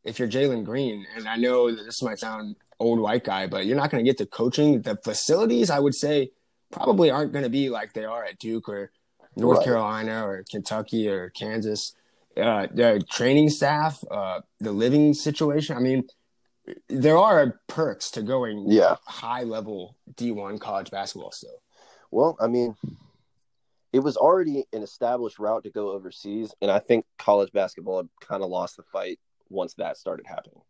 if 0.03 0.19
you're 0.19 0.27
Jalen 0.27 0.65
Green, 0.65 1.05
and 1.15 1.27
I 1.27 1.37
know 1.37 1.73
that 1.73 1.83
this 1.83 2.01
might 2.01 2.19
sound 2.19 2.55
old 2.79 2.99
white 2.99 3.23
guy, 3.23 3.47
but 3.47 3.65
you're 3.65 3.77
not 3.77 3.89
going 3.89 4.03
to 4.03 4.09
get 4.09 4.17
the 4.17 4.25
coaching. 4.25 4.81
The 4.81 4.97
facilities, 4.97 5.69
I 5.69 5.79
would 5.79 5.95
say, 5.95 6.31
probably 6.71 7.09
aren't 7.11 7.31
going 7.31 7.43
to 7.43 7.49
be 7.49 7.69
like 7.69 7.93
they 7.93 8.03
are 8.03 8.25
at 8.25 8.39
Duke 8.39 8.67
or 8.67 8.91
North 9.35 9.59
Right. 9.59 9.65
Carolina 9.65 10.27
or 10.27 10.43
Kentucky 10.49 11.07
or 11.07 11.29
Kansas. 11.29 11.95
Uh, 12.35 12.67
the 12.73 13.01
training 13.11 13.49
staff, 13.49 14.03
uh, 14.09 14.41
the 14.59 14.71
living 14.71 15.13
situation. 15.13 15.77
I 15.77 15.79
mean, 15.79 16.03
there 16.89 17.17
are 17.17 17.59
perks 17.67 18.11
to 18.11 18.21
going 18.21 18.65
yeah. 18.67 18.95
high 19.05 19.43
level 19.43 19.97
D1 20.15 20.59
college 20.59 20.91
basketball 20.91 21.31
still. 21.31 21.61
Well, 22.11 22.37
I 22.39 22.47
mean, 22.47 22.75
it 23.91 23.99
was 23.99 24.17
already 24.17 24.65
an 24.71 24.83
established 24.83 25.39
route 25.39 25.63
to 25.63 25.69
go 25.69 25.91
overseas, 25.91 26.53
and 26.61 26.71
I 26.71 26.79
think 26.79 27.05
college 27.17 27.51
basketball 27.51 28.07
kind 28.21 28.43
of 28.43 28.49
lost 28.49 28.77
the 28.77 28.83
fight 28.83 29.19
once 29.49 29.73
that 29.75 29.97
started 29.97 30.25
happening. 30.25 30.61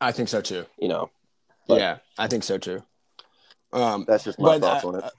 I 0.00 0.12
think 0.12 0.28
so 0.28 0.40
too. 0.40 0.66
You 0.78 0.88
know, 0.88 1.10
yeah, 1.66 1.98
I 2.18 2.28
think 2.28 2.44
so 2.44 2.58
too. 2.58 2.82
Um, 3.72 4.04
that's 4.06 4.24
just 4.24 4.38
my 4.38 4.58
thoughts 4.58 4.84
uh, 4.84 4.88
on 4.88 4.94
it. 4.96 5.04
uh, 5.04 5.10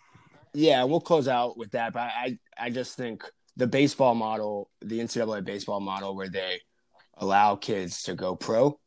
yeah, 0.54 0.84
we'll 0.84 1.02
close 1.02 1.28
out 1.28 1.58
with 1.58 1.72
that. 1.72 1.94
But 1.94 2.12
I, 2.16 2.38
I 2.58 2.70
just 2.70 2.96
think 2.96 3.24
the 3.58 3.68
baseball 3.68 4.16
model, 4.16 4.70
the 4.82 5.00
NCAA 5.00 5.44
baseball 5.44 5.80
model, 5.80 6.16
where 6.16 6.30
they 6.30 6.62
allow 7.18 7.56
kids 7.56 8.04
to 8.04 8.16
go 8.16 8.36
pro 8.36 8.80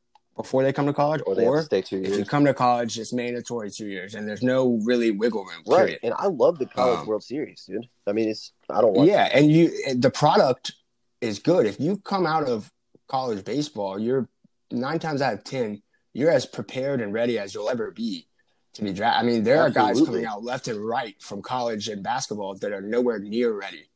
before 0.42 0.62
they 0.62 0.72
come 0.72 0.87
to 0.87 0.92
college, 0.92 1.22
Or 1.26 1.35
they 1.35 1.46
or 1.46 1.62
stay 1.62 1.83
two 1.83 2.03
if 2.03 2.16
you 2.18 2.24
come 2.24 2.44
to 2.44 2.55
college, 2.55 2.98
it's 2.98 3.12
mandatory 3.12 3.70
two 3.70 3.87
years, 3.87 4.14
and 4.14 4.29
there's 4.29 4.42
no 4.42 4.81
really 4.85 5.11
wiggle 5.11 5.44
room. 5.44 5.62
Right. 5.66 5.79
Period. 5.79 6.00
And 6.03 6.14
I 6.16 6.26
love 6.26 6.59
the 6.59 6.66
College 6.66 7.00
Um, 7.00 7.07
World 7.07 7.22
Series, 7.22 7.64
dude. 7.66 7.87
I 8.07 8.12
mean, 8.12 8.29
it's 8.29 8.53
I 8.68 8.81
don't 8.81 8.94
want 8.94 9.09
Yeah, 9.09 9.29
and 9.33 9.50
you 9.50 9.94
the 9.94 10.11
product 10.11 10.72
is 11.20 11.38
good. 11.38 11.66
If 11.66 11.79
you 11.81 11.98
come 11.98 12.26
out 12.26 12.48
of 12.48 12.70
college 13.09 13.44
baseball, 13.44 13.98
you're 13.98 14.29
nine 14.70 14.98
times 14.98 15.20
out 15.20 15.35
of 15.35 15.44
ten, 15.44 15.83
you're 16.12 16.31
as 16.31 16.46
prepared 16.46 17.00
and 17.00 17.12
ready 17.12 17.38
as 17.38 17.55
you'll 17.55 17.70
ever 17.70 17.90
be 17.90 18.26
to 18.74 18.83
be 18.83 18.92
drafted. 18.92 19.24
I 19.29 19.31
mean, 19.31 19.42
there 19.44 19.61
are 19.61 19.70
guys 19.70 20.00
coming 20.00 20.24
out 20.26 20.42
left 20.42 20.68
and 20.68 20.85
right 20.85 21.20
from 21.20 21.42
college 21.42 21.88
and 21.88 22.03
basketball 22.03 22.55
that 22.57 22.72
are 22.72 22.81
nowhere 22.81 23.18
near 23.18 23.53
ready 23.53 23.90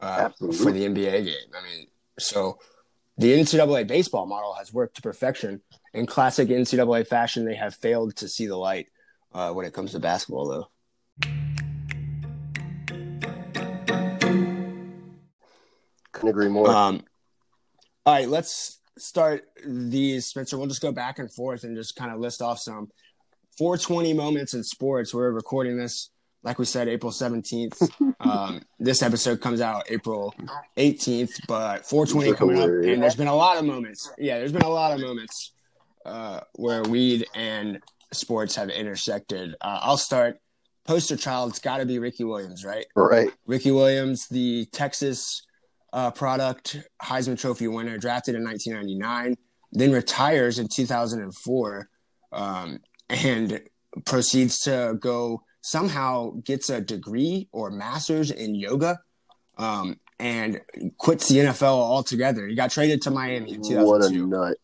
uh, 0.00 0.30
for 0.38 0.72
the 0.72 0.86
NBA 0.86 1.24
game. 1.24 1.50
I 1.56 1.62
mean, 1.62 1.86
so 2.18 2.58
the 3.16 3.32
NCAA 3.38 3.86
baseball 3.86 4.26
model 4.26 4.54
has 4.54 4.72
worked 4.72 4.96
to 4.96 5.02
perfection. 5.02 5.60
In 5.94 6.06
classic 6.06 6.48
NCAA 6.48 7.06
fashion, 7.06 7.44
they 7.44 7.54
have 7.54 7.76
failed 7.76 8.16
to 8.16 8.26
see 8.26 8.46
the 8.46 8.56
light 8.56 8.88
uh, 9.32 9.52
when 9.52 9.64
it 9.64 9.72
comes 9.72 9.92
to 9.92 10.00
basketball, 10.00 10.48
though. 10.48 10.68
Couldn't 16.10 16.30
agree 16.30 16.48
more. 16.48 16.68
Um, 16.68 17.04
all 18.04 18.14
right, 18.14 18.28
let's 18.28 18.80
start 18.98 19.44
these, 19.64 20.26
Spencer. 20.26 20.58
We'll 20.58 20.66
just 20.66 20.82
go 20.82 20.90
back 20.90 21.20
and 21.20 21.32
forth 21.32 21.62
and 21.62 21.76
just 21.76 21.94
kind 21.94 22.10
of 22.10 22.18
list 22.18 22.42
off 22.42 22.58
some 22.58 22.90
420 23.56 24.14
moments 24.14 24.52
in 24.52 24.64
sports. 24.64 25.14
We're 25.14 25.30
recording 25.30 25.76
this, 25.76 26.10
like 26.42 26.58
we 26.58 26.64
said, 26.64 26.88
April 26.88 27.12
17th. 27.12 28.14
um, 28.20 28.62
this 28.80 29.00
episode 29.00 29.40
comes 29.40 29.60
out 29.60 29.84
April 29.88 30.34
18th, 30.76 31.46
but 31.46 31.86
420 31.86 32.36
coming 32.36 32.58
up, 32.58 32.68
and 32.68 33.00
there's 33.00 33.14
been 33.14 33.28
a 33.28 33.36
lot 33.36 33.58
of 33.58 33.64
moments. 33.64 34.10
Yeah, 34.18 34.38
there's 34.38 34.52
been 34.52 34.62
a 34.62 34.68
lot 34.68 34.92
of 34.92 35.00
moments 35.00 35.52
uh, 36.04 36.40
where 36.54 36.82
weed 36.82 37.26
and 37.34 37.80
sports 38.12 38.56
have 38.56 38.70
intersected. 38.70 39.54
Uh, 39.60 39.80
I'll 39.82 39.96
start. 39.96 40.38
Poster 40.86 41.16
child, 41.16 41.50
it's 41.50 41.60
got 41.60 41.78
to 41.78 41.86
be 41.86 41.98
Ricky 41.98 42.24
Williams, 42.24 42.62
right? 42.62 42.84
Right. 42.94 43.30
Ricky 43.46 43.70
Williams, 43.70 44.28
the 44.28 44.66
Texas 44.66 45.42
uh, 45.94 46.10
product, 46.10 46.76
Heisman 47.02 47.38
Trophy 47.38 47.68
winner, 47.68 47.96
drafted 47.96 48.34
in 48.34 48.44
1999, 48.44 49.36
then 49.72 49.92
retires 49.92 50.58
in 50.58 50.68
2004, 50.68 51.88
um, 52.32 52.80
and 53.08 53.62
proceeds 54.04 54.58
to 54.60 54.96
go 55.00 55.42
somehow 55.62 56.32
gets 56.44 56.68
a 56.68 56.80
degree 56.82 57.48
or 57.50 57.70
master's 57.70 58.30
in 58.30 58.54
yoga, 58.54 59.00
um, 59.56 59.98
and 60.18 60.60
quits 60.98 61.28
the 61.28 61.38
NFL 61.38 61.62
altogether. 61.62 62.46
He 62.46 62.54
got 62.54 62.70
traded 62.70 63.00
to 63.02 63.10
Miami 63.10 63.54
in 63.54 63.62
2002. 63.62 63.86
What 63.86 64.04
a 64.04 64.50
nut! 64.50 64.58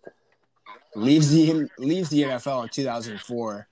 Leaves 0.97 1.31
the 1.31 1.69
leaves 1.79 2.09
the 2.11 2.23
NFL 2.23 2.65
in 2.65 2.69
2004, 2.71 3.69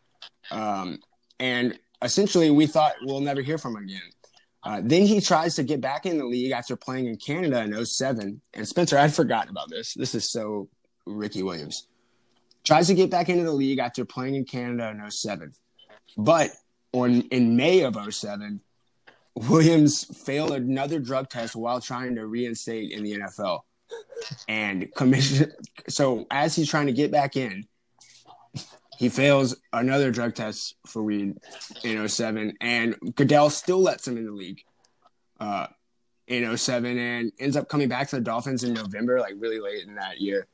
um, 0.53 0.99
and 1.41 1.79
essentially 2.03 2.51
we 2.51 2.67
thought 2.67 2.95
we'll 3.03 3.21
never 3.21 3.41
hear 3.41 3.59
from 3.59 3.77
him 3.77 3.85
again. 3.85 4.11
Uh, 4.63 4.81
then 4.85 5.07
he 5.07 5.21
tries 5.21 5.55
to 5.57 5.63
get 5.63 5.81
back 5.81 6.05
in 6.05 6.19
the 6.19 6.25
league 6.25 6.53
after 6.53 6.77
playing 6.77 7.07
in 7.07 7.17
Canada 7.17 7.63
in 7.63 7.85
07. 7.85 8.41
And 8.55 8.69
Spencer, 8.69 8.99
I'd 8.99 9.15
forgotten 9.15 9.51
about 9.51 9.71
this. 9.71 9.95
This 9.95 10.15
is 10.15 10.31
so 10.31 10.69
Ricky 11.07 11.43
Williams. 11.43 11.87
Tries 12.65 12.89
to 12.89 12.95
get 12.95 13.11
back 13.11 13.29
into 13.29 13.45
the 13.45 13.53
league 13.53 13.79
after 13.79 14.05
playing 14.05 14.35
in 14.35 14.45
Canada 14.45 14.91
in 14.91 15.11
07. 15.11 15.53
But 16.17 16.51
on 16.93 17.23
in 17.23 17.57
May 17.57 17.83
of 17.83 17.97
07, 18.13 18.61
Williams 19.35 20.05
failed 20.25 20.53
another 20.53 20.99
drug 20.99 21.29
test 21.29 21.55
while 21.55 21.81
trying 21.81 22.17
to 22.17 22.27
reinstate 22.27 22.91
in 22.91 23.05
the 23.05 23.19
NFL. 23.19 23.61
And 24.49 24.93
commission 24.95 25.53
so 25.89 26.27
as 26.31 26.55
he's 26.55 26.69
trying 26.69 26.87
to 26.87 26.93
get 26.93 27.11
back 27.11 27.37
in, 27.37 27.67
he 28.99 29.09
fails 29.09 29.57
another 29.73 30.11
drug 30.11 30.35
test 30.35 30.75
for 30.87 31.03
weed 31.03 31.37
in 31.85 32.09
07, 32.09 32.55
and 32.61 32.97
Goodell 33.15 33.49
still 33.49 33.81
lets 33.81 34.09
him 34.09 34.17
in 34.17 34.25
the 34.25 34.33
league 34.33 34.61
uh, 35.39 35.69
in 36.27 36.57
07 36.57 36.99
and 36.99 37.33
ends 37.39 37.57
up 37.57 37.69
coming 37.69 37.89
back 37.89 38.09
to 38.09 38.17
the 38.17 38.23
Dolphins 38.23 38.65
in 38.65 38.75
November, 38.75 39.21
like 39.21 39.35
really 39.39 39.61
late 39.61 39.87
in 39.87 39.95
that 39.95 40.21
year, 40.21 40.49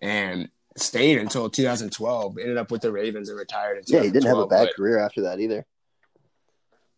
and 0.00 0.48
stayed 0.76 1.18
until 1.18 1.50
2012. 1.50 2.38
Ended 2.38 2.56
up 2.56 2.70
with 2.70 2.82
the 2.82 2.92
Ravens 2.92 3.28
and 3.28 3.38
retired. 3.38 3.82
yeah, 3.88 4.02
he 4.02 4.10
didn't 4.10 4.28
have 4.28 4.38
a 4.38 4.46
bad 4.46 4.68
career 4.76 4.98
after 4.98 5.22
that 5.22 5.40
either. 5.40 5.66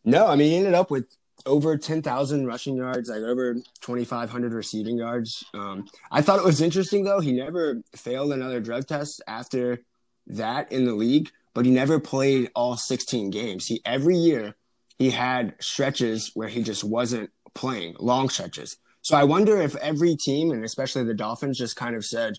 No, 0.05 0.27
I 0.27 0.37
mean, 0.37 0.51
he 0.51 0.57
ended 0.57 0.75
up 0.75 0.91
with 0.91 1.07
over 1.47 1.77
10,000 1.77 2.47
rushing 2.47 2.77
yards, 2.77 3.09
like 3.09 3.23
over 3.23 3.55
2,500 3.55 4.53
receiving 4.53 4.99
yards. 4.99 5.45
Um, 5.55 5.87
I 6.11 6.23
thought 6.23 6.39
it 6.39 6.45
was 6.45 6.61
interesting, 6.61 7.05
though. 7.05 7.21
He 7.21 7.33
never 7.33 7.83
failed 7.95 8.33
another 8.33 8.61
drug 8.61 8.87
test 8.87 9.23
after 9.27 9.83
that 10.27 10.71
in 10.71 10.85
the 10.85 10.95
league, 10.95 11.31
but 11.55 11.65
he 11.65 11.71
never 11.71 11.99
played 11.99 12.51
all 12.55 12.77
16 12.77 13.31
games. 13.31 13.67
He 13.67 13.81
every 13.85 14.17
year 14.17 14.55
he 14.99 15.11
had 15.11 15.55
stretches 15.61 16.31
where 16.35 16.49
he 16.49 16.63
just 16.63 16.85
wasn't 16.85 17.31
playing, 17.55 17.97
long 17.99 18.29
stretches. 18.29 18.77
So 19.03 19.17
I 19.17 19.25
wonder 19.25 19.61
if 19.61 19.75
every 19.77 20.15
team, 20.17 20.51
and 20.51 20.65
especially 20.65 21.05
the 21.05 21.15
Dolphins, 21.15 21.59
just 21.59 21.75
kind 21.75 21.97
of 21.97 22.05
said, 22.05 22.35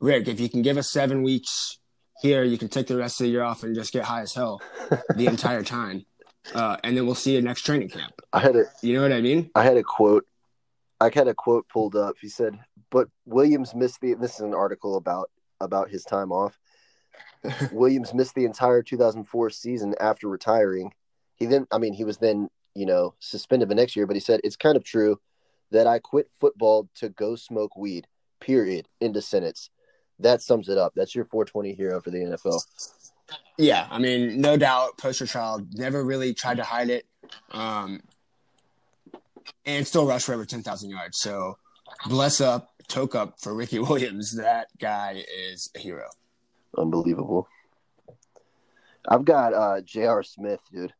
Rick, 0.00 0.26
if 0.26 0.40
you 0.40 0.48
can 0.48 0.62
give 0.62 0.78
us 0.78 0.90
seven 0.90 1.22
weeks 1.22 1.78
here, 2.22 2.42
you 2.44 2.56
can 2.56 2.68
take 2.68 2.86
the 2.86 2.96
rest 2.96 3.20
of 3.20 3.24
the 3.24 3.30
year 3.30 3.42
off 3.42 3.62
and 3.62 3.74
just 3.74 3.92
get 3.92 4.04
high 4.04 4.22
as 4.22 4.32
hell 4.34 4.60
the 5.14 5.26
entire 5.28 5.62
time. 5.62 6.06
Uh, 6.54 6.76
and 6.82 6.96
then 6.96 7.06
we'll 7.06 7.14
see 7.14 7.34
you 7.34 7.42
next 7.42 7.62
training 7.62 7.88
camp. 7.88 8.12
I 8.32 8.40
had 8.40 8.56
a, 8.56 8.64
you 8.82 8.94
know 8.94 9.02
what 9.02 9.12
I 9.12 9.20
mean? 9.20 9.50
I 9.54 9.62
had 9.62 9.76
a 9.76 9.82
quote. 9.82 10.26
I 11.00 11.10
had 11.12 11.28
a 11.28 11.34
quote 11.34 11.68
pulled 11.68 11.96
up. 11.96 12.16
He 12.20 12.28
said, 12.28 12.58
"But 12.90 13.08
Williams 13.26 13.74
missed 13.74 14.00
the." 14.00 14.14
This 14.14 14.34
is 14.34 14.40
an 14.40 14.54
article 14.54 14.96
about 14.96 15.30
about 15.60 15.90
his 15.90 16.04
time 16.04 16.32
off. 16.32 16.58
Williams 17.72 18.14
missed 18.14 18.34
the 18.34 18.44
entire 18.44 18.82
2004 18.82 19.50
season 19.50 19.94
after 20.00 20.28
retiring. 20.28 20.92
He 21.34 21.46
then, 21.46 21.66
I 21.72 21.78
mean, 21.78 21.94
he 21.94 22.04
was 22.04 22.18
then, 22.18 22.48
you 22.74 22.86
know, 22.86 23.14
suspended 23.18 23.68
the 23.68 23.74
next 23.74 23.96
year, 23.96 24.06
but 24.06 24.16
he 24.16 24.20
said, 24.20 24.40
it's 24.44 24.56
kind 24.56 24.76
of 24.76 24.84
true 24.84 25.20
that 25.70 25.86
I 25.86 25.98
quit 25.98 26.30
football 26.38 26.88
to 26.96 27.08
go 27.08 27.34
smoke 27.34 27.76
weed, 27.76 28.06
period, 28.40 28.86
into 29.00 29.22
sentence. 29.22 29.70
That 30.18 30.42
sums 30.42 30.68
it 30.68 30.78
up. 30.78 30.92
That's 30.94 31.14
your 31.14 31.24
420 31.24 31.74
hero 31.74 32.00
for 32.00 32.10
the 32.10 32.18
NFL. 32.18 32.60
Yeah, 33.62 33.86
I 33.92 34.00
mean, 34.00 34.40
no 34.40 34.56
doubt, 34.56 34.98
poster 34.98 35.24
child, 35.24 35.74
never 35.74 36.02
really 36.02 36.34
tried 36.34 36.56
to 36.56 36.64
hide 36.64 36.90
it. 36.90 37.06
Um, 37.52 38.00
and 39.64 39.86
still 39.86 40.04
rushed 40.04 40.26
for 40.26 40.34
over 40.34 40.44
10,000 40.44 40.90
yards. 40.90 41.20
So 41.20 41.58
bless 42.06 42.40
up, 42.40 42.72
toke 42.88 43.14
up 43.14 43.40
for 43.40 43.54
Ricky 43.54 43.78
Williams. 43.78 44.34
That 44.36 44.66
guy 44.80 45.22
is 45.52 45.70
a 45.76 45.78
hero. 45.78 46.08
Unbelievable. 46.76 47.46
I've 49.08 49.24
got 49.24 49.54
uh 49.54 49.80
J.R. 49.80 50.24
Smith, 50.24 50.60
dude. 50.72 50.92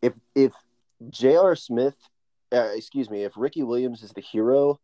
If 0.00 0.14
if 0.36 0.52
J.R. 1.10 1.56
Smith, 1.56 1.96
uh, 2.52 2.70
excuse 2.76 3.10
me, 3.10 3.24
if 3.24 3.32
Ricky 3.36 3.64
Williams 3.64 4.04
is 4.04 4.12
the 4.12 4.20
hero, 4.20 4.78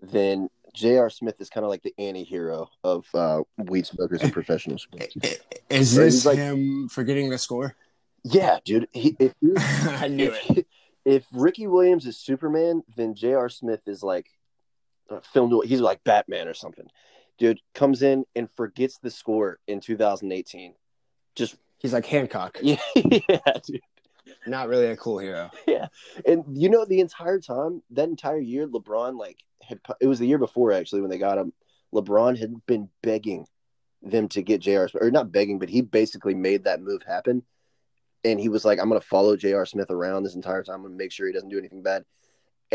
then 0.00 0.50
J.R. 0.74 1.08
Smith 1.08 1.40
is 1.40 1.48
kind 1.48 1.64
of 1.64 1.70
like 1.70 1.82
the 1.82 1.94
anti-hero 1.98 2.68
of 2.82 3.06
uh, 3.14 3.42
weed 3.56 3.86
smokers 3.86 4.20
and 4.22 4.32
professional 4.32 4.78
sports. 4.78 5.16
Is 5.70 5.94
this 5.94 6.26
like, 6.26 6.36
him 6.36 6.88
forgetting 6.88 7.30
the 7.30 7.38
score? 7.38 7.74
Yeah, 8.24 8.58
dude. 8.64 8.88
He, 8.92 9.16
if 9.18 9.34
I 10.02 10.08
knew 10.08 10.32
if, 10.32 10.50
it. 10.58 10.66
If 11.04 11.26
Ricky 11.32 11.66
Williams 11.66 12.06
is 12.06 12.18
Superman, 12.18 12.82
then 12.96 13.14
J.R. 13.14 13.48
Smith 13.48 13.80
is 13.86 14.02
like 14.02 14.26
uh, 15.08 15.20
filmed. 15.32 15.64
He's 15.66 15.80
like 15.80 16.02
Batman 16.04 16.48
or 16.48 16.54
something 16.54 16.88
dude 17.38 17.60
comes 17.74 18.02
in 18.02 18.24
and 18.34 18.50
forgets 18.50 18.98
the 18.98 19.10
score 19.10 19.58
in 19.66 19.80
2018. 19.80 20.74
Just 21.34 21.56
he's 21.78 21.92
like 21.92 22.06
Hancock. 22.06 22.58
Yeah, 22.62 22.76
yeah, 22.94 23.38
dude. 23.64 23.80
Not 24.46 24.68
really 24.68 24.86
a 24.86 24.96
cool 24.96 25.18
hero. 25.18 25.50
Yeah, 25.66 25.86
and 26.26 26.44
you 26.50 26.68
know 26.68 26.84
the 26.84 27.00
entire 27.00 27.40
time, 27.40 27.82
that 27.90 28.08
entire 28.08 28.38
year, 28.38 28.66
LeBron 28.66 29.18
like 29.18 29.38
had. 29.68 29.80
It 30.00 30.06
was 30.06 30.18
the 30.18 30.26
year 30.26 30.38
before 30.38 30.72
actually 30.72 31.00
when 31.00 31.10
they 31.10 31.18
got 31.18 31.38
him. 31.38 31.52
LeBron 31.94 32.38
had 32.38 32.64
been 32.66 32.88
begging 33.02 33.46
them 34.02 34.28
to 34.28 34.42
get 34.42 34.60
J.R. 34.60 34.88
Smith, 34.88 35.02
or 35.02 35.10
not 35.10 35.32
begging, 35.32 35.58
but 35.58 35.68
he 35.68 35.80
basically 35.80 36.34
made 36.34 36.64
that 36.64 36.82
move 36.82 37.02
happen. 37.02 37.42
And 38.24 38.40
he 38.40 38.48
was 38.48 38.64
like, 38.64 38.78
"I'm 38.78 38.88
going 38.88 39.00
to 39.00 39.06
follow 39.06 39.36
J.R. 39.36 39.66
Smith 39.66 39.90
around 39.90 40.24
this 40.24 40.34
entire 40.34 40.62
time. 40.62 40.76
I'm 40.76 40.82
going 40.82 40.92
to 40.92 40.98
make 40.98 41.12
sure 41.12 41.26
he 41.26 41.32
doesn't 41.32 41.50
do 41.50 41.58
anything 41.58 41.82
bad." 41.82 42.04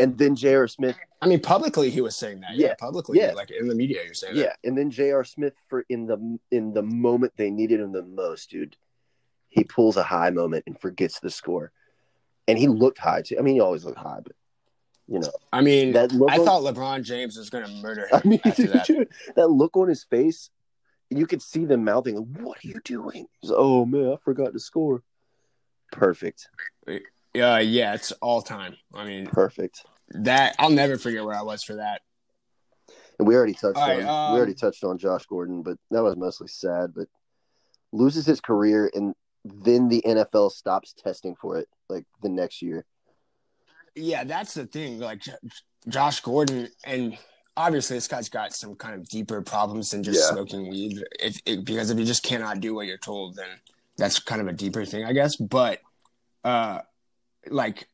and 0.00 0.16
then 0.16 0.34
J.R. 0.34 0.66
Smith. 0.66 0.96
I 1.20 1.26
mean, 1.26 1.40
publicly 1.40 1.90
he 1.90 2.00
was 2.00 2.16
saying 2.16 2.40
that. 2.40 2.54
Yeah, 2.54 2.68
yeah 2.68 2.74
publicly. 2.78 3.18
Yeah, 3.18 3.32
like 3.32 3.50
in 3.50 3.68
the 3.68 3.74
media, 3.74 4.02
you're 4.04 4.14
saying. 4.14 4.36
Yeah, 4.36 4.44
that. 4.44 4.58
and 4.64 4.76
then 4.76 4.90
J.R. 4.90 5.24
Smith 5.24 5.54
for 5.68 5.84
in 5.88 6.06
the 6.06 6.38
in 6.50 6.72
the 6.72 6.82
moment 6.82 7.34
they 7.36 7.50
needed 7.50 7.80
him 7.80 7.92
the 7.92 8.02
most, 8.02 8.50
dude. 8.50 8.76
He 9.48 9.64
pulls 9.64 9.96
a 9.96 10.02
high 10.02 10.30
moment 10.30 10.64
and 10.66 10.80
forgets 10.80 11.20
the 11.20 11.30
score, 11.30 11.72
and 12.48 12.58
he 12.58 12.68
looked 12.68 12.98
high 12.98 13.22
too. 13.22 13.38
I 13.38 13.42
mean, 13.42 13.54
he 13.54 13.60
always 13.60 13.84
looked 13.84 13.98
high, 13.98 14.20
but 14.22 14.32
you 15.10 15.18
know. 15.18 15.30
I 15.52 15.60
mean, 15.60 15.92
that 15.92 16.12
I 16.12 16.38
on, 16.38 16.44
thought 16.44 16.62
LeBron 16.62 17.02
James 17.02 17.36
was 17.36 17.50
going 17.50 17.64
to 17.64 17.70
murder 17.82 18.06
him. 18.06 18.20
I 18.24 18.26
mean, 18.26 18.40
that. 18.44 19.08
That 19.34 19.48
look 19.48 19.76
on 19.76 19.88
his 19.88 20.04
face, 20.04 20.50
you 21.10 21.26
could 21.26 21.42
see 21.42 21.64
them 21.64 21.84
mouthing, 21.84 22.16
"What 22.40 22.58
are 22.64 22.68
you 22.68 22.80
doing?" 22.84 23.26
Oh 23.48 23.84
man, 23.84 24.12
I 24.12 24.16
forgot 24.24 24.52
to 24.52 24.60
score. 24.60 25.02
Perfect. 25.92 26.48
Yeah, 27.34 27.54
uh, 27.54 27.58
yeah, 27.58 27.94
it's 27.94 28.12
all 28.22 28.40
time. 28.40 28.76
I 28.94 29.04
mean, 29.04 29.26
perfect. 29.26 29.84
That 30.10 30.54
I'll 30.58 30.70
never 30.70 30.96
forget 30.96 31.24
where 31.24 31.34
I 31.34 31.42
was 31.42 31.64
for 31.64 31.74
that. 31.74 32.02
And 33.18 33.28
we 33.28 33.34
already 33.34 33.54
touched 33.54 33.76
on 33.76 33.90
um, 33.90 34.32
we 34.32 34.38
already 34.38 34.54
touched 34.54 34.84
on 34.84 34.96
Josh 34.96 35.26
Gordon, 35.26 35.62
but 35.62 35.76
that 35.90 36.02
was 36.02 36.16
mostly 36.16 36.48
sad. 36.48 36.92
But 36.94 37.08
loses 37.92 38.24
his 38.24 38.40
career, 38.40 38.90
and 38.94 39.14
then 39.44 39.88
the 39.88 40.02
NFL 40.06 40.52
stops 40.52 40.92
testing 40.92 41.34
for 41.34 41.58
it 41.58 41.68
like 41.88 42.04
the 42.22 42.28
next 42.28 42.62
year. 42.62 42.84
Yeah, 43.94 44.24
that's 44.24 44.54
the 44.54 44.66
thing. 44.66 44.98
Like 44.98 45.22
Josh 45.88 46.20
Gordon, 46.20 46.68
and 46.84 47.16
obviously 47.56 47.96
this 47.96 48.08
guy's 48.08 48.28
got 48.28 48.52
some 48.52 48.74
kind 48.74 48.94
of 48.94 49.08
deeper 49.08 49.42
problems 49.42 49.90
than 49.90 50.02
just 50.02 50.20
yeah. 50.20 50.34
smoking 50.34 50.68
weed. 50.68 51.02
If, 51.18 51.40
if, 51.44 51.64
because 51.64 51.90
if 51.90 51.98
you 51.98 52.04
just 52.04 52.22
cannot 52.22 52.60
do 52.60 52.74
what 52.74 52.86
you're 52.86 52.98
told, 52.98 53.36
then 53.36 53.48
that's 53.96 54.18
kind 54.18 54.40
of 54.40 54.46
a 54.46 54.52
deeper 54.52 54.84
thing, 54.84 55.04
I 55.04 55.12
guess. 55.12 55.36
But 55.36 55.80
uh, 56.44 56.80
like 57.48 57.88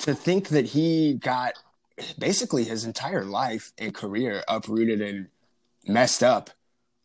to 0.00 0.14
think 0.14 0.48
that 0.48 0.66
he 0.66 1.14
got 1.14 1.54
basically 2.18 2.64
his 2.64 2.84
entire 2.84 3.24
life 3.24 3.72
and 3.78 3.94
career 3.94 4.42
uprooted 4.48 5.00
and 5.00 5.28
messed 5.86 6.22
up, 6.22 6.50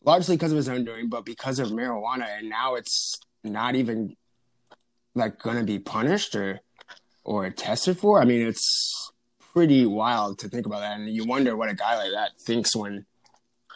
largely 0.04 0.36
because 0.36 0.52
of 0.52 0.58
his 0.58 0.70
own 0.70 0.86
doing, 0.86 1.10
but 1.10 1.26
because 1.26 1.60
of 1.60 1.70
marijuana. 1.70 2.28
And 2.38 2.50
now 2.50 2.76
it's 2.76 3.20
not 3.44 3.76
even 3.76 4.16
like 5.16 5.40
going 5.40 5.58
to 5.58 5.64
be 5.64 5.80
punished 5.80 6.36
or 6.36 6.62
or 7.28 7.50
tested 7.50 8.00
for. 8.00 8.22
I 8.22 8.26
mean, 8.26 8.48
it's 8.48 9.12
pretty 9.54 9.86
wild 9.86 10.40
to 10.40 10.50
think 10.50 10.66
about 10.66 10.80
that, 10.80 10.98
and 10.98 11.10
you 11.10 11.26
wonder 11.26 11.56
what 11.56 11.70
a 11.70 11.76
guy 11.76 11.98
like 11.98 12.12
that 12.14 12.40
thinks 12.40 12.76
when 12.76 13.06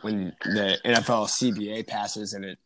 when 0.01 0.33
the 0.43 0.79
NFL 0.83 1.27
CBA 1.27 1.85
passes 1.85 2.33
and 2.33 2.43
it 2.43 2.57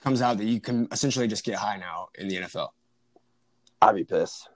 comes 0.00 0.22
out 0.22 0.36
that 0.36 0.44
you 0.44 0.60
can 0.60 0.86
essentially 0.92 1.26
just 1.26 1.44
get 1.44 1.56
high 1.56 1.76
now 1.76 2.08
in 2.14 2.28
the 2.28 2.36
NFL. 2.36 2.68
I'd 3.80 3.96
be 3.96 4.04
pissed. 4.04 4.48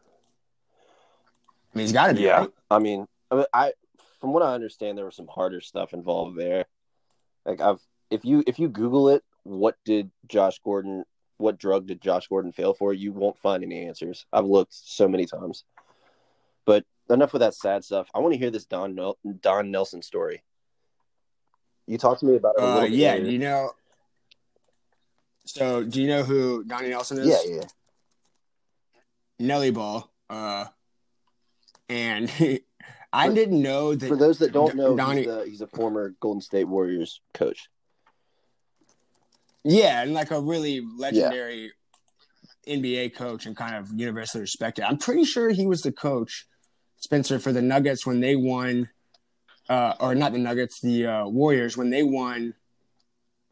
I 1.75 1.79
mean, 1.79 1.87
he's 1.87 1.93
got 1.93 2.09
to 2.09 2.15
be. 2.15 2.21
Yeah, 2.21 2.41
right? 2.41 2.51
I 2.71 2.79
mean, 2.79 3.07
I, 3.31 3.35
mean, 3.35 3.45
I 3.53 3.73
from 4.21 4.33
what 4.33 4.45
I 4.45 4.55
understand, 4.55 4.97
there 4.97 5.07
was 5.07 5.17
some 5.17 5.27
harder 5.27 5.61
stuff 5.61 5.95
involved 5.95 6.39
there. 6.39 6.67
Like 7.45 7.61
I've, 7.61 7.81
if 8.11 8.25
you 8.25 8.45
if 8.47 8.59
you 8.59 8.69
Google 8.69 9.09
it, 9.09 9.25
what 9.43 9.77
did 9.85 10.11
Josh 10.29 10.61
Gordon, 10.63 11.05
what 11.39 11.59
drug 11.59 11.87
did 11.87 12.01
Josh 12.01 12.29
Gordon 12.29 12.53
fail 12.53 12.75
for? 12.75 12.93
You 12.95 13.13
won't 13.13 13.39
find 13.39 13.63
any 13.63 13.87
answers. 13.87 14.27
I've 14.33 14.47
looked 14.47 14.73
so 14.75 15.07
many 15.09 15.27
times. 15.27 15.65
But 16.65 16.85
enough 17.11 17.33
with 17.33 17.41
that 17.41 17.55
sad 17.55 17.85
stuff. 17.85 18.09
I 18.15 18.19
want 18.21 18.33
to 18.35 18.39
hear 18.39 18.51
this 18.51 18.65
Don 18.67 18.95
Nel- 18.95 19.19
Don 19.41 19.71
Nelson 19.71 20.03
story. 20.03 20.43
You 21.87 21.99
talked 21.99 22.21
to 22.21 22.27
me 22.27 22.37
about 22.37 22.55
it 22.57 22.63
a 22.63 22.67
Uh, 22.67 22.75
little 22.75 22.89
yeah, 22.91 23.15
earlier. 23.15 23.31
you 23.31 23.39
know. 23.39 23.71
So, 25.45 25.85
do 25.85 26.01
you 26.03 26.09
know 26.09 26.25
who 26.25 26.65
Donnie 26.65 26.89
Nelson 26.89 27.19
is? 27.19 27.27
yeah, 27.29 27.39
yeah. 27.57 27.63
Nellie 29.39 29.71
Ball. 29.71 30.11
Uh, 30.29 30.65
and 31.89 32.29
I 33.13 33.29
didn't 33.29 33.63
know 33.63 33.95
that. 33.95 34.09
For 34.09 34.17
those 34.17 34.39
that 34.39 34.53
don't 34.53 34.75
know, 34.75 34.97
Donnie- 34.97 35.21
he's, 35.23 35.29
a, 35.31 35.45
he's 35.47 35.61
a 35.61 35.67
former 35.69 36.15
Golden 36.21 36.41
State 36.41 36.65
Warriors 36.65 37.21
coach. 37.35 37.69
Yeah, 39.69 40.03
and 40.03 40.15
like 40.15 40.31
a 40.31 40.41
really 40.41 40.81
legendary 40.97 41.73
NBA 42.69 43.15
coach 43.17 43.47
and 43.47 43.57
kind 43.57 43.75
of 43.75 43.91
universally 43.93 44.43
respected. 44.43 44.85
I'm 44.85 44.97
pretty 44.97 45.25
sure 45.25 45.51
he 45.51 45.67
was 45.67 45.83
the 45.83 45.91
coach, 45.91 46.47
Spencer, 46.99 47.39
for 47.41 47.53
the 47.53 47.63
Nuggets 47.63 48.07
when 48.07 48.21
they 48.21 48.37
won, 48.37 48.89
uh, 49.69 49.95
or 49.99 50.15
not 50.15 50.33
the 50.33 50.39
Nuggets, 50.39 50.81
the 50.81 51.07
uh, 51.07 51.27
Warriors 51.27 51.77
when 51.77 51.91
they 51.91 52.05
won 52.05 52.55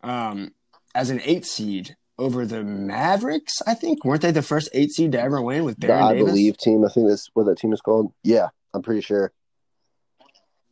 um, 0.02 0.52
as 0.94 1.10
an 1.10 1.20
eight 1.24 1.44
seed 1.46 1.96
over 2.16 2.46
the 2.46 2.62
Mavericks. 2.62 3.60
I 3.66 3.74
think 3.74 4.04
weren't 4.04 4.22
they 4.22 4.30
the 4.30 4.40
first 4.42 4.68
eight 4.72 4.92
seed 4.92 5.12
to 5.12 5.20
ever 5.20 5.42
win 5.42 5.64
with 5.64 5.80
The 5.80 5.88
Baron 5.88 6.04
I 6.04 6.12
Davis? 6.12 6.30
believe 6.30 6.58
team. 6.58 6.84
I 6.84 6.88
think 6.90 7.08
that's 7.08 7.28
what 7.34 7.46
that 7.46 7.58
team 7.58 7.72
is 7.72 7.80
called. 7.80 8.12
Yeah, 8.22 8.48
I'm 8.72 8.82
pretty 8.82 9.00
sure. 9.00 9.32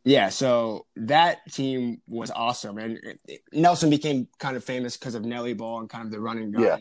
Yeah, 0.05 0.29
so 0.29 0.85
that 0.97 1.49
team 1.51 2.01
was 2.07 2.29
awesome, 2.29 2.77
and 2.77 2.99
Nelson 3.53 3.89
became 3.89 4.27
kind 4.37 4.57
of 4.57 4.63
famous 4.63 4.97
because 4.97 5.15
of 5.15 5.23
Nellie 5.23 5.53
Ball 5.53 5.79
and 5.79 5.89
kind 5.89 6.05
of 6.05 6.11
the 6.11 6.19
running 6.19 6.51
gun 6.51 6.63
Yeah. 6.63 6.77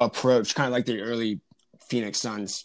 approach, 0.00 0.54
kind 0.56 0.66
of 0.66 0.72
like 0.72 0.86
the 0.86 1.00
early 1.00 1.40
Phoenix 1.88 2.20
Suns, 2.20 2.64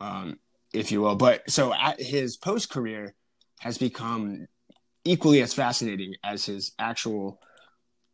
um, 0.00 0.38
if 0.72 0.92
you 0.92 1.00
will. 1.00 1.16
But 1.16 1.50
so 1.50 1.74
at 1.74 2.00
his 2.00 2.36
post 2.36 2.70
career 2.70 3.14
has 3.60 3.76
become 3.76 4.46
equally 5.04 5.42
as 5.42 5.52
fascinating 5.52 6.14
as 6.22 6.46
his 6.46 6.72
actual 6.78 7.40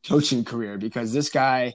coaching 0.09 0.45
career 0.45 0.79
because 0.79 1.13
this 1.13 1.29
guy 1.29 1.75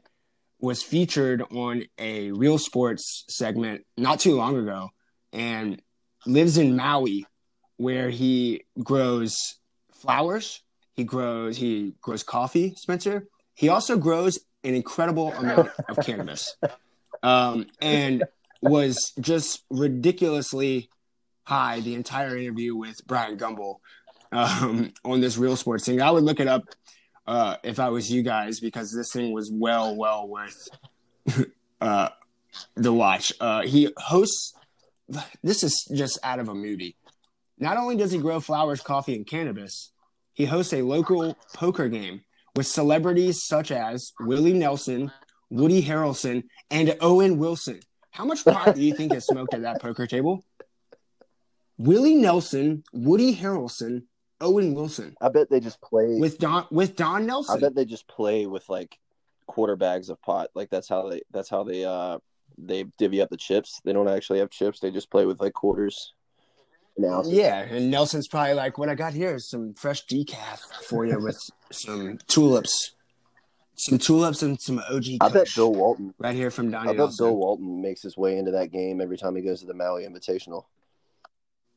was 0.59 0.81
featured 0.81 1.43
on 1.51 1.83
a 1.99 2.31
Real 2.31 2.57
Sports 2.57 3.25
segment 3.29 3.85
not 3.95 4.19
too 4.19 4.35
long 4.35 4.57
ago 4.57 4.89
and 5.31 5.81
lives 6.25 6.57
in 6.57 6.75
Maui 6.75 7.25
where 7.77 8.09
he 8.09 8.63
grows 8.83 9.59
flowers, 9.93 10.61
he 10.93 11.03
grows 11.03 11.57
he 11.57 11.93
grows 12.01 12.23
coffee, 12.23 12.73
Spencer. 12.77 13.27
He 13.53 13.69
also 13.69 13.97
grows 13.97 14.39
an 14.63 14.75
incredible 14.75 15.31
amount 15.33 15.69
of 15.87 16.05
cannabis. 16.05 16.55
Um, 17.23 17.67
and 17.81 18.23
was 18.61 19.13
just 19.19 19.63
ridiculously 19.69 20.89
high 21.43 21.79
the 21.79 21.93
entire 21.93 22.37
interview 22.37 22.75
with 22.75 22.95
Bryant 23.07 23.39
Gumbel 23.39 23.77
um, 24.31 24.93
on 25.03 25.21
this 25.21 25.37
Real 25.37 25.55
Sports 25.55 25.85
thing. 25.85 26.01
I 26.01 26.11
would 26.11 26.23
look 26.23 26.39
it 26.39 26.47
up 26.47 26.63
uh, 27.27 27.57
if 27.63 27.79
I 27.79 27.89
was 27.89 28.11
you 28.11 28.21
guys 28.21 28.59
because 28.59 28.91
this 28.93 29.11
thing 29.11 29.31
was 29.31 29.51
well, 29.51 29.95
well 29.95 30.27
worth 30.27 30.67
uh, 31.81 32.09
the 32.75 32.93
watch. 32.93 33.33
Uh, 33.39 33.61
he 33.61 33.91
hosts. 33.97 34.53
This 35.43 35.63
is 35.63 35.87
just 35.93 36.17
out 36.23 36.39
of 36.39 36.49
a 36.49 36.55
movie. 36.55 36.95
Not 37.57 37.77
only 37.77 37.95
does 37.95 38.11
he 38.11 38.17
grow 38.17 38.39
flowers, 38.39 38.81
coffee, 38.81 39.15
and 39.15 39.25
cannabis, 39.25 39.91
he 40.33 40.45
hosts 40.45 40.73
a 40.73 40.81
local 40.81 41.37
poker 41.53 41.87
game 41.87 42.21
with 42.55 42.67
celebrities 42.67 43.43
such 43.43 43.71
as 43.71 44.13
Willie 44.19 44.53
Nelson, 44.53 45.11
Woody 45.49 45.81
Harrelson, 45.81 46.43
and 46.69 46.97
Owen 47.01 47.37
Wilson. 47.37 47.79
How 48.11 48.25
much 48.25 48.43
pot 48.43 48.75
do 48.75 48.81
you 48.81 48.93
think 48.93 49.13
is 49.13 49.25
smoked 49.25 49.53
at 49.53 49.61
that 49.61 49.81
poker 49.81 50.07
table? 50.07 50.43
Willie 51.77 52.15
Nelson, 52.15 52.83
Woody 52.93 53.35
Harrelson, 53.35 54.03
Owen 54.41 54.73
Wilson 54.73 55.15
I 55.21 55.29
bet 55.29 55.49
they 55.49 55.59
just 55.59 55.81
play. 55.81 56.17
with 56.19 56.37
Don 56.39 56.65
with 56.71 56.95
Don 56.95 57.25
Nelson. 57.25 57.57
I 57.57 57.59
bet 57.59 57.75
they 57.75 57.85
just 57.85 58.07
play 58.07 58.45
with 58.45 58.67
like 58.69 58.97
quarter 59.47 59.75
bags 59.75 60.09
of 60.09 60.21
pot. 60.21 60.49
Like 60.53 60.69
that's 60.69 60.89
how 60.89 61.09
they. 61.09 61.21
That's 61.31 61.49
how 61.49 61.63
they. 61.63 61.85
Uh, 61.85 62.19
they 62.57 62.85
divvy 62.97 63.21
up 63.21 63.29
the 63.29 63.37
chips. 63.37 63.81
They 63.83 63.91
don't 63.91 64.07
actually 64.07 64.39
have 64.39 64.49
chips. 64.49 64.79
They 64.79 64.91
just 64.91 65.11
play 65.11 65.25
with 65.25 65.41
like 65.41 65.53
quarters. 65.53 66.13
Yeah, 66.97 67.59
and 67.61 67.91
Nelson's 67.91 68.27
probably 68.27 68.53
like, 68.53 68.77
"What 68.77 68.89
I 68.89 68.95
got 68.95 69.13
here 69.13 69.35
is 69.35 69.49
some 69.49 69.73
fresh 69.73 70.05
decaf 70.05 70.59
for 70.87 71.05
you 71.05 71.19
with 71.19 71.37
some 71.71 72.17
tulips, 72.27 72.93
some 73.75 73.97
tulips 73.97 74.41
and 74.41 74.59
some 74.59 74.79
OG." 74.89 75.05
I 75.21 75.29
bet 75.29 75.47
Bill 75.55 75.73
Walton. 75.73 76.13
right 76.17 76.35
here 76.35 76.49
from 76.51 76.69
I 76.69 76.71
Donnie 76.71 76.87
bet 76.89 76.97
Nelson. 76.97 77.25
Bill 77.25 77.35
Walton 77.35 77.81
makes 77.81 78.01
his 78.01 78.15
way 78.15 78.37
into 78.37 78.51
that 78.51 78.71
game 78.71 79.01
every 79.01 79.17
time 79.17 79.35
he 79.35 79.41
goes 79.41 79.59
to 79.61 79.65
the 79.65 79.73
Maui 79.73 80.05
Invitational. 80.05 80.65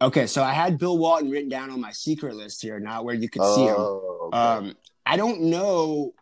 Okay, 0.01 0.29
so 0.29 0.45
I 0.45 0.53
had 0.53 0.79
Bill 0.79 0.97
Walton 0.97 1.29
written 1.31 1.49
down 1.49 1.71
on 1.71 1.81
my 1.81 1.91
secret 1.91 2.37
list 2.37 2.63
here, 2.63 2.79
not 2.79 3.05
where 3.05 3.17
you 3.17 3.29
could 3.29 3.43
see 3.43 3.65
him. 3.65 3.75
Oh, 3.77 4.31
okay. 4.33 4.39
Um, 4.39 4.77
I 5.05 5.17
don't 5.17 5.43
know. 5.43 6.15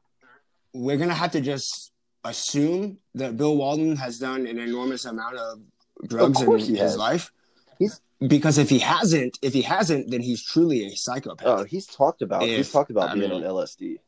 We're 0.72 0.96
gonna 0.96 1.12
have 1.14 1.32
to 1.32 1.42
just 1.42 1.92
assume 2.24 2.98
that 3.14 3.36
Bill 3.36 3.54
Walton 3.56 3.96
has 3.96 4.18
done 4.18 4.46
an 4.46 4.58
enormous 4.58 5.04
amount 5.04 5.36
of 5.36 5.60
drugs 6.08 6.40
in 6.40 6.58
his 6.58 6.78
has. 6.78 6.96
life. 6.96 7.30
He's- 7.78 8.00
because 8.24 8.58
if 8.58 8.68
he 8.70 8.78
hasn't, 8.78 9.38
if 9.42 9.52
he 9.52 9.62
hasn't, 9.62 10.10
then 10.10 10.20
he's 10.22 10.42
truly 10.44 10.86
a 10.86 10.96
psychopath. 10.96 11.46
oh, 11.46 11.64
he's 11.64 11.86
talked 11.86 12.22
about. 12.22 12.42
he's 12.42 12.70
talked 12.72 12.90
about 12.90 13.10
I 13.10 13.14
being 13.14 13.30
mean- 13.30 13.44
on 13.44 13.54
LSD. 13.54 13.98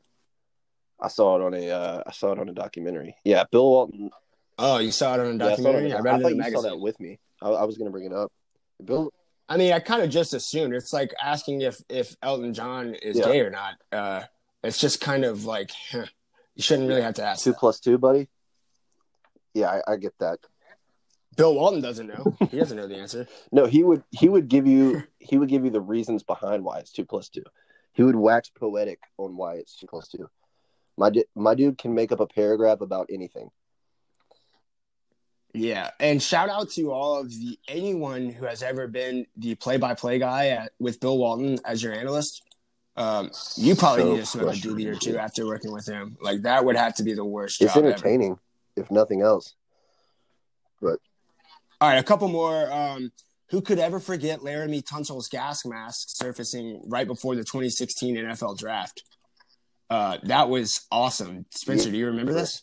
I 1.01 1.07
saw 1.09 1.37
it 1.37 1.43
on 1.43 1.55
a. 1.55 1.71
Uh, 1.71 2.03
I 2.07 2.11
saw 2.13 2.33
it 2.33 2.41
on 2.41 2.49
a 2.49 2.53
documentary. 2.53 3.15
Yeah, 3.25 3.45
Bill 3.53 3.69
Walton. 3.71 4.11
Oh, 4.59 4.79
you 4.79 4.91
saw 4.91 5.15
it 5.15 5.21
on 5.21 5.41
a 5.41 5.45
Yeah, 5.45 5.53
I, 5.53 5.57
saw 5.57 5.69
it 5.71 5.77
on 5.77 5.83
documentary? 5.85 5.93
I, 5.93 5.97
I 5.97 6.01
read 6.01 6.21
it 6.23 6.27
in 6.33 6.39
the 6.39 6.45
you 6.45 6.51
saw 6.53 6.61
that 6.63 6.81
with 6.81 6.99
me. 6.99 7.21
I, 7.41 7.51
I 7.51 7.65
was 7.65 7.79
going 7.79 7.87
to 7.87 7.93
bring 7.93 8.05
it 8.07 8.13
up. 8.13 8.33
Bill. 8.85 9.13
I 9.49 9.57
mean, 9.59 9.73
I 9.73 9.79
kind 9.79 10.03
of 10.03 10.11
just 10.11 10.35
assumed 10.35 10.75
it's 10.75 10.93
like 10.93 11.15
asking 11.23 11.61
if 11.61 11.81
if 11.89 12.17
Elton 12.21 12.53
John 12.53 12.95
is 12.95 13.17
Yeah. 13.17 13.27
gay 13.27 13.41
or 13.41 13.51
not. 13.51 13.75
Uh, 13.93 14.23
it's 14.65 14.81
just 14.81 15.01
kind 15.01 15.25
of 15.25 15.45
like 15.45 15.71
huh, 15.93 16.07
you 16.57 16.63
shouldn't 16.65 16.89
really 16.89 17.03
have 17.03 17.15
to 17.15 17.25
ask. 17.25 17.45
Two 17.45 17.53
that. 17.53 17.61
plus 17.61 17.79
two, 17.79 17.97
buddy. 17.97 18.29
Yeah, 19.55 19.71
I, 19.87 19.93
I 19.93 19.97
get 19.99 20.15
that. 20.19 20.41
Bill 21.39 21.55
Walton 21.55 21.81
doesn't 21.81 22.09
know. 22.09 22.37
He 22.51 22.59
doesn't 22.59 22.77
know 22.77 22.89
the 22.89 22.97
answer. 22.97 23.27
No, 23.53 23.65
he 23.65 23.85
would 23.85 24.03
he 24.11 24.29
would 24.29 24.49
give 24.49 24.67
you 24.67 25.05
he 25.21 25.39
would 25.39 25.49
give 25.49 25.65
you 25.65 25.71
the 25.71 25.81
reasons 25.81 26.23
behind 26.25 26.65
why 26.65 26.81
it's 26.81 26.93
two 26.93 27.05
plus 27.07 27.29
two. 27.29 27.45
He 27.93 28.03
would 28.03 28.17
wax 28.17 28.51
poetic 28.51 28.99
on 29.17 29.37
why 29.37 29.55
it's 29.55 29.77
two 29.77 29.87
plus 29.87 30.09
two. 30.09 30.29
My 30.97 31.11
di- 31.11 31.27
my 31.37 31.55
dude 31.55 31.79
can 31.79 31.95
make 31.95 32.11
up 32.11 32.19
a 32.21 32.27
paragraph 32.27 32.81
about 32.81 33.09
anything. 33.11 33.51
Yeah, 35.55 35.91
and 36.01 36.23
shout 36.23 36.51
out 36.51 36.71
to 36.71 36.91
all 36.91 37.21
of 37.21 37.31
the 37.31 37.59
anyone 37.69 38.29
who 38.29 38.45
has 38.45 38.63
ever 38.63 38.87
been 38.87 39.27
the 39.37 39.55
play-by-play 39.55 40.19
guy 40.19 40.49
at, 40.49 40.73
with 40.79 41.01
Bill 41.01 41.17
Walton 41.17 41.59
as 41.65 41.83
your 41.83 41.95
analyst. 41.95 42.43
Um, 42.97 43.31
you 43.57 43.75
probably 43.75 44.03
So 44.03 44.11
need 44.11 44.19
to 44.19 44.27
smoke 44.27 44.49
a 44.49 44.57
doobie 44.57 44.87
or 44.87 44.97
two 44.97 45.17
after 45.19 45.47
working 45.47 45.73
with 45.73 45.87
him. 45.87 46.17
Like 46.21 46.43
that 46.43 46.65
would 46.65 46.77
have 46.77 46.97
to 46.97 47.05
be 47.05 47.15
the 47.15 47.25
worst 47.25 47.63
It's 47.63 47.73
job 47.73 47.85
ever. 47.85 47.93
entertaining, 47.93 48.39
if 48.77 48.91
nothing 48.91 49.23
else. 49.23 49.55
All 51.81 51.89
right, 51.89 51.99
a 51.99 52.03
couple 52.03 52.29
more. 52.29 52.71
Um, 52.73 53.13
who 53.51 53.63
could 53.63 53.79
ever 53.79 54.01
forget 54.01 54.41
Laremy 54.41 54.85
Tunsil's 54.85 55.29
gas 55.29 55.65
mask 55.65 56.09
surfacing 56.11 56.83
right 56.87 57.07
before 57.07 57.35
the 57.35 57.45
2016 57.45 58.17
NFL 58.17 58.59
draft? 58.59 59.03
Uh, 59.89 60.19
that 60.25 60.49
was 60.51 60.87
awesome. 60.91 61.47
Spencer, 61.51 61.91
do 61.91 61.97
you 61.97 62.07
remember 62.07 62.33
this? 62.35 62.63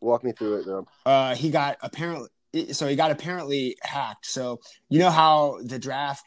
Walk 0.00 0.24
me 0.24 0.32
through 0.32 0.56
it, 0.60 0.66
though. 0.66 0.86
Uh, 1.06 1.34
he 1.36 1.50
got 1.50 1.76
apparently 1.82 2.28
so 2.72 2.86
he 2.86 2.96
got 2.96 3.10
apparently 3.10 3.76
hacked. 3.82 4.26
So 4.26 4.60
you 4.88 4.98
know 4.98 5.10
how 5.10 5.58
the 5.62 5.78
draft, 5.78 6.24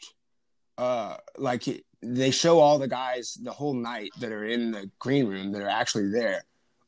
uh, 0.78 1.16
like 1.38 1.64
they 2.02 2.30
show 2.30 2.58
all 2.58 2.78
the 2.78 2.88
guys 2.88 3.36
the 3.42 3.52
whole 3.52 3.74
night 3.74 4.10
that 4.20 4.32
are 4.32 4.44
in 4.44 4.70
the 4.72 4.90
green 4.98 5.26
room 5.26 5.52
that 5.52 5.60
are 5.62 5.68
actually 5.68 6.10
there, 6.10 6.44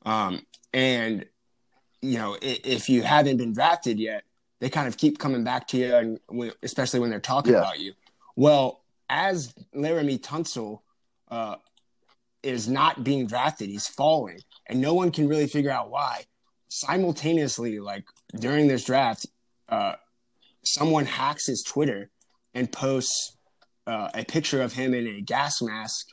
um, 0.06 0.42
and 0.72 1.26
you 2.02 2.18
know 2.18 2.34
i- 2.34 2.60
if 2.64 2.88
you 2.88 3.02
haven't 3.02 3.36
been 3.36 3.52
drafted 3.52 4.00
yet, 4.00 4.24
they 4.60 4.68
kind 4.70 4.88
of 4.88 4.96
keep 4.96 5.18
coming 5.18 5.44
back 5.44 5.68
to 5.68 5.76
you, 5.76 5.94
and 5.94 6.20
especially 6.62 7.00
when 7.00 7.10
they're 7.10 7.20
talking 7.20 7.52
Yeah. 7.52 7.60
about 7.60 7.78
you. 7.78 7.94
Well, 8.36 8.80
as 9.08 9.54
Laremy 9.74 10.20
Tunsil 10.20 10.80
uh, 11.30 11.56
is 12.42 12.68
not 12.68 13.04
being 13.04 13.26
drafted, 13.26 13.68
he's 13.68 13.86
falling, 13.88 14.40
and 14.66 14.80
no 14.80 14.94
one 14.94 15.10
can 15.10 15.28
really 15.28 15.46
figure 15.46 15.70
out 15.70 15.90
why. 15.90 16.24
Simultaneously, 16.68 17.80
like 17.80 18.04
during 18.38 18.68
this 18.68 18.84
draft, 18.84 19.26
uh, 19.68 19.94
someone 20.64 21.06
hacks 21.06 21.46
his 21.46 21.62
Twitter 21.62 22.10
and 22.54 22.70
posts 22.70 23.36
uh, 23.86 24.10
a 24.14 24.24
picture 24.24 24.62
of 24.62 24.72
him 24.74 24.94
in 24.94 25.06
a 25.06 25.20
gas 25.20 25.60
mask, 25.62 26.06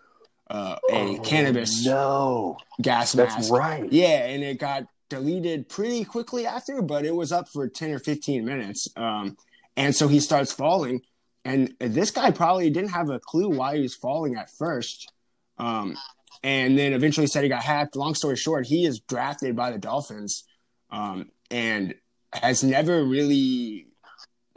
uh, 0.49 0.77
a 0.91 1.17
Oh, 1.17 1.19
cannabis 1.23 1.85
No, 1.85 2.57
gas 2.81 3.13
that's 3.13 3.35
mask. 3.35 3.51
right. 3.51 3.91
Yeah, 3.91 4.25
and 4.27 4.43
it 4.43 4.57
got 4.59 4.83
deleted 5.09 5.69
pretty 5.69 6.03
quickly 6.03 6.45
after, 6.45 6.81
but 6.81 7.05
it 7.05 7.15
was 7.15 7.31
up 7.31 7.47
for 7.49 7.67
10 7.67 7.91
or 7.91 7.99
15 7.99 8.43
minutes. 8.45 8.87
Um, 8.95 9.37
and 9.77 9.95
so 9.95 10.07
he 10.07 10.19
starts 10.19 10.51
falling. 10.51 11.01
And 11.43 11.75
this 11.79 12.11
guy 12.11 12.31
probably 12.31 12.69
didn't 12.69 12.89
have 12.89 13.09
a 13.09 13.19
clue 13.19 13.49
why 13.49 13.75
he 13.75 13.81
was 13.81 13.95
falling 13.95 14.35
at 14.35 14.49
first. 14.49 15.11
Um, 15.57 15.95
and 16.43 16.77
then 16.77 16.93
eventually 16.93 17.27
said 17.27 17.43
he 17.43 17.49
got 17.49 17.63
hacked. 17.63 17.95
Long 17.95 18.15
story 18.15 18.35
short, 18.35 18.65
he 18.65 18.85
is 18.85 18.99
drafted 18.99 19.55
by 19.55 19.71
the 19.71 19.77
Dolphins 19.77 20.43
um, 20.89 21.29
and 21.51 21.93
has 22.33 22.63
never 22.63 23.03
really 23.03 23.87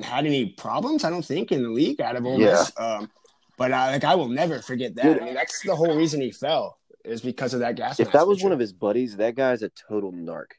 had 0.00 0.26
any 0.26 0.46
problems, 0.46 1.04
I 1.04 1.10
don't 1.10 1.24
think, 1.24 1.52
in 1.52 1.62
the 1.62 1.68
league 1.68 2.00
out 2.00 2.16
of 2.16 2.24
Ole 2.24 2.38
Miss. 2.38 2.72
Um, 2.76 3.10
but 3.56 3.72
I, 3.72 3.92
like, 3.92 4.04
I 4.04 4.14
will 4.14 4.28
never 4.28 4.60
forget 4.60 4.94
that. 4.94 5.20
I 5.20 5.24
mean, 5.24 5.34
that's 5.34 5.62
the 5.62 5.74
whole 5.74 5.96
reason 5.96 6.20
he 6.20 6.30
fell 6.30 6.78
is 7.08 7.20
because 7.22 7.54
of 7.54 7.60
that 7.60 7.74
gas 7.76 7.98
If 7.98 8.08
mask 8.08 8.12
that 8.12 8.26
was 8.26 8.36
picture. 8.38 8.46
one 8.46 8.52
of 8.52 8.58
his 8.58 8.72
buddies, 8.72 9.16
that 9.16 9.34
guy's 9.34 9.62
a 9.62 9.70
total 9.88 10.12
narc. 10.12 10.52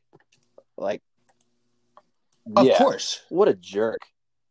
Like, 0.78 1.02
Of 2.56 2.66
yeah, 2.66 2.78
course. 2.78 3.22
what 3.30 3.48
a 3.48 3.54
jerk! 3.54 4.00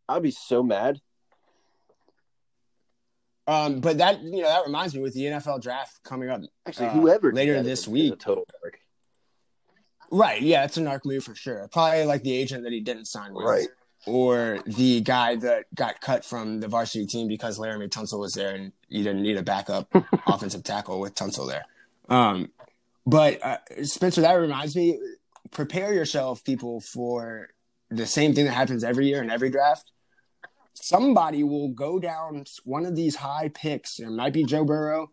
I'd 0.08 0.22
be 0.22 0.30
so 0.30 0.62
mad. 0.62 1.00
Um, 3.46 3.80
but 3.80 3.98
that 3.98 4.22
you 4.22 4.42
know 4.42 4.48
that 4.48 4.66
reminds 4.66 4.94
me 4.94 5.00
with 5.00 5.14
the 5.14 5.22
NFL 5.24 5.62
draft 5.62 6.02
coming 6.04 6.28
up. 6.28 6.42
Actually, 6.66 6.88
Uh, 6.88 6.92
whoever 6.92 7.32
later 7.32 7.62
this 7.62 7.88
week. 7.88 8.12
a 8.12 8.16
total 8.16 8.44
narc. 8.64 8.72
Right, 10.10 10.40
yeah, 10.40 10.64
it's 10.64 10.76
a 10.76 10.80
narc 10.80 11.04
move 11.04 11.24
for 11.24 11.34
sure. 11.34 11.68
Probably 11.72 12.04
like 12.04 12.22
the 12.22 12.32
agent 12.34 12.64
that 12.64 12.72
he 12.72 12.80
didn't 12.80 13.06
sign 13.06 13.32
with, 13.34 13.44
Right. 13.44 13.68
Or 14.06 14.60
the 14.66 15.00
guy 15.02 15.36
that 15.36 15.66
got 15.74 16.00
cut 16.00 16.24
from 16.24 16.60
the 16.60 16.68
varsity 16.68 17.04
team 17.04 17.26
because 17.28 17.58
Laremy 17.58 17.88
Tunsil 17.88 18.18
was 18.20 18.32
there 18.32 18.54
and 18.54 18.72
you 18.88 19.02
didn't 19.02 19.22
need 19.22 19.36
a 19.36 19.42
backup 19.42 19.88
offensive 20.26 20.62
tackle 20.62 21.00
with 21.00 21.14
Tunsil 21.14 21.46
there. 21.48 21.64
Um, 22.08 22.50
but 23.06 23.42
uh, 23.44 23.58
Spencer, 23.82 24.20
that 24.22 24.32
reminds 24.34 24.76
me. 24.76 24.98
Prepare 25.50 25.94
yourself, 25.94 26.44
people, 26.44 26.80
for 26.80 27.48
the 27.90 28.06
same 28.06 28.34
thing 28.34 28.44
that 28.44 28.52
happens 28.52 28.84
every 28.84 29.06
year 29.06 29.22
in 29.22 29.30
every 29.30 29.48
draft. 29.50 29.90
Somebody 30.74 31.42
will 31.42 31.68
go 31.68 31.98
down 31.98 32.44
one 32.64 32.84
of 32.86 32.94
these 32.94 33.16
high 33.16 33.50
picks. 33.52 33.98
It 33.98 34.10
might 34.10 34.32
be 34.32 34.44
Joe 34.44 34.64
Burrow. 34.64 35.10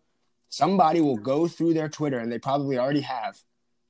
Somebody 0.48 1.00
will 1.00 1.16
go 1.16 1.48
through 1.48 1.74
their 1.74 1.88
Twitter, 1.88 2.18
and 2.18 2.30
they 2.30 2.38
probably 2.38 2.78
already 2.78 3.00
have, 3.00 3.38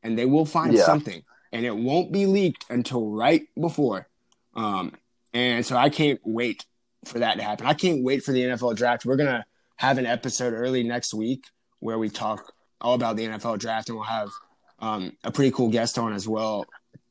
and 0.03 0.17
they 0.19 0.25
will 0.25 0.47
find 0.47 0.73
Yeah. 0.75 0.85
something, 0.85 1.23
and 1.53 1.67
it 1.67 1.77
won't 1.77 2.13
be 2.13 2.27
leaked 2.27 2.65
until 2.71 3.11
right 3.11 3.43
before. 3.61 4.09
Um, 4.55 4.93
and 5.35 5.67
so 5.67 5.77
I 5.77 5.91
can't 5.91 6.21
wait 6.25 6.65
for 7.05 7.19
that 7.19 7.37
to 7.37 7.43
happen. 7.43 7.67
I 7.67 7.75
can't 7.75 8.03
wait 8.03 8.23
for 8.23 8.33
the 8.33 8.43
NFL 8.43 8.75
draft. 8.75 9.05
We're 9.05 9.17
gonna 9.17 9.45
have 9.77 9.99
an 9.99 10.07
episode 10.07 10.55
early 10.55 10.83
next 10.83 11.13
week 11.13 11.45
where 11.81 11.99
we 11.99 12.09
talk 12.09 12.53
all 12.81 12.95
about 12.95 13.17
the 13.17 13.27
NFL 13.27 13.59
draft, 13.59 13.89
and 13.89 13.97
we'll 13.97 14.07
have 14.07 14.31
um, 14.79 15.13
a 15.25 15.31
pretty 15.33 15.51
cool 15.51 15.71
guest 15.71 15.99
on 15.99 16.13
as 16.13 16.29
well 16.29 16.67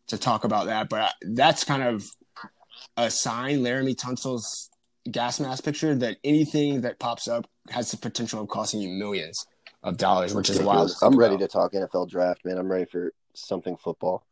to 0.08 0.17
talk 0.17 0.43
about 0.43 0.67
that. 0.67 0.89
But 0.89 1.13
that's 1.21 1.63
kind 1.63 1.84
of 1.84 2.06
a 2.97 3.10
sign, 3.10 3.60
Laremy 3.60 3.97
Tunsil's 3.97 4.69
gas 5.10 5.39
mask 5.39 5.63
picture, 5.63 5.95
that 5.95 6.17
anything 6.23 6.82
that 6.82 6.99
pops 6.99 7.28
up 7.28 7.47
has 7.69 7.91
the 7.91 7.97
potential 7.97 8.41
of 8.41 8.47
costing 8.47 8.82
you 8.82 8.89
millions 8.89 9.45
of 9.84 9.97
dollars, 9.97 10.34
which 10.34 10.49
is 10.49 10.60
wild. 10.62 10.91
I'm 11.01 11.17
ready 11.17 11.38
to 11.38 11.47
talk 11.47 11.73
NFL 11.73 12.10
draft, 12.10 12.45
man. 12.45 12.58
I'm 12.58 12.71
ready 12.71 12.86
for 12.86 13.12
something 13.34 13.78
football 13.78 14.23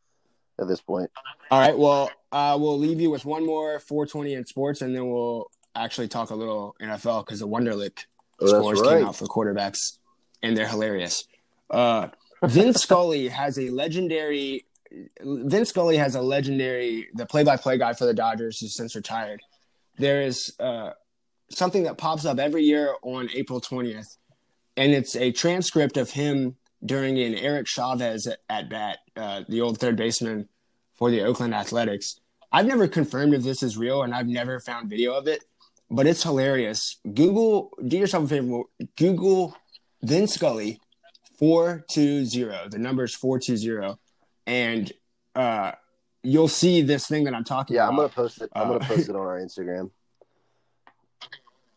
at 0.60 0.68
this 0.68 0.80
point. 0.80 1.10
All 1.50 1.60
right. 1.60 1.76
Well, 1.76 2.10
uh, 2.32 2.56
we'll 2.60 2.78
leave 2.78 3.00
you 3.00 3.10
with 3.10 3.24
one 3.24 3.44
more 3.44 3.78
420 3.80 4.34
in 4.34 4.46
sports, 4.46 4.82
and 4.82 4.94
then 4.94 5.08
we'll 5.10 5.50
actually 5.74 6.08
talk 6.08 6.30
a 6.30 6.34
little 6.34 6.76
NFL 6.80 7.26
because 7.26 7.40
the 7.40 7.48
Wonderlic 7.48 8.04
Oh, 8.40 8.46
scores 8.46 8.78
that's 8.80 8.88
came 8.88 8.98
right. 8.98 9.08
out 9.08 9.16
for 9.16 9.26
quarterbacks, 9.26 9.98
and 10.44 10.56
they're 10.56 10.68
hilarious. 10.68 11.26
Uh, 11.70 12.08
Vin 12.44 12.74
Scully 12.74 13.28
has 13.28 13.58
a 13.58 13.70
legendary. 13.70 14.66
Vin 15.20 15.64
Scully 15.64 15.96
has 15.96 16.14
a 16.14 16.22
legendary, 16.22 17.08
the 17.14 17.26
play-by-play 17.26 17.78
guy 17.78 17.94
for 17.94 18.04
the 18.04 18.14
Dodgers, 18.14 18.60
who's 18.60 18.76
since 18.76 18.94
retired. 18.94 19.40
There 19.98 20.20
is 20.20 20.54
uh, 20.60 20.90
something 21.50 21.84
that 21.84 21.98
pops 21.98 22.24
up 22.24 22.38
every 22.38 22.62
year 22.62 22.94
on 23.02 23.28
April 23.34 23.60
20th, 23.60 24.16
and 24.76 24.92
it's 24.92 25.16
a 25.16 25.32
transcript 25.32 25.96
of 25.96 26.10
him 26.10 26.56
during 26.84 27.18
an 27.18 27.34
Eric 27.34 27.66
Chavez 27.66 28.26
at, 28.26 28.40
at 28.48 28.68
bat, 28.68 28.98
uh, 29.16 29.42
the 29.48 29.60
old 29.60 29.78
third 29.78 29.96
baseman 29.96 30.48
for 30.94 31.10
the 31.10 31.22
Oakland 31.22 31.54
Athletics. 31.54 32.20
I've 32.52 32.66
never 32.66 32.86
confirmed 32.86 33.34
if 33.34 33.42
this 33.42 33.62
is 33.62 33.76
real, 33.76 34.02
and 34.02 34.14
I've 34.14 34.28
never 34.28 34.60
found 34.60 34.90
video 34.90 35.14
of 35.14 35.26
it, 35.26 35.44
but 35.90 36.06
it's 36.06 36.22
hilarious. 36.22 36.98
Google, 37.02 37.70
do 37.86 37.96
yourself 37.96 38.24
a 38.24 38.28
favor, 38.28 38.62
Google 38.96 39.56
Vin 40.04 40.26
Scully 40.26 40.80
420. 41.38 42.68
The 42.70 42.78
number 42.78 43.04
is 43.04 43.14
420. 43.14 43.96
And 44.46 44.92
uh, 45.34 45.72
you'll 46.22 46.48
see 46.48 46.82
this 46.82 47.06
thing 47.06 47.24
that 47.24 47.34
I'm 47.34 47.44
talking 47.44 47.76
about. 47.76 47.84
Yeah, 47.84 47.88
about. 47.88 47.92
I'm 47.92 47.96
gonna 47.96 48.08
post 48.28 48.42
it. 48.42 48.50
I'm 48.54 48.62
Uh, 48.70 48.78
gonna 48.78 48.84
post 48.84 49.08
it 49.08 49.16
on 49.16 49.22
our 49.22 49.40
Instagram. 49.40 49.90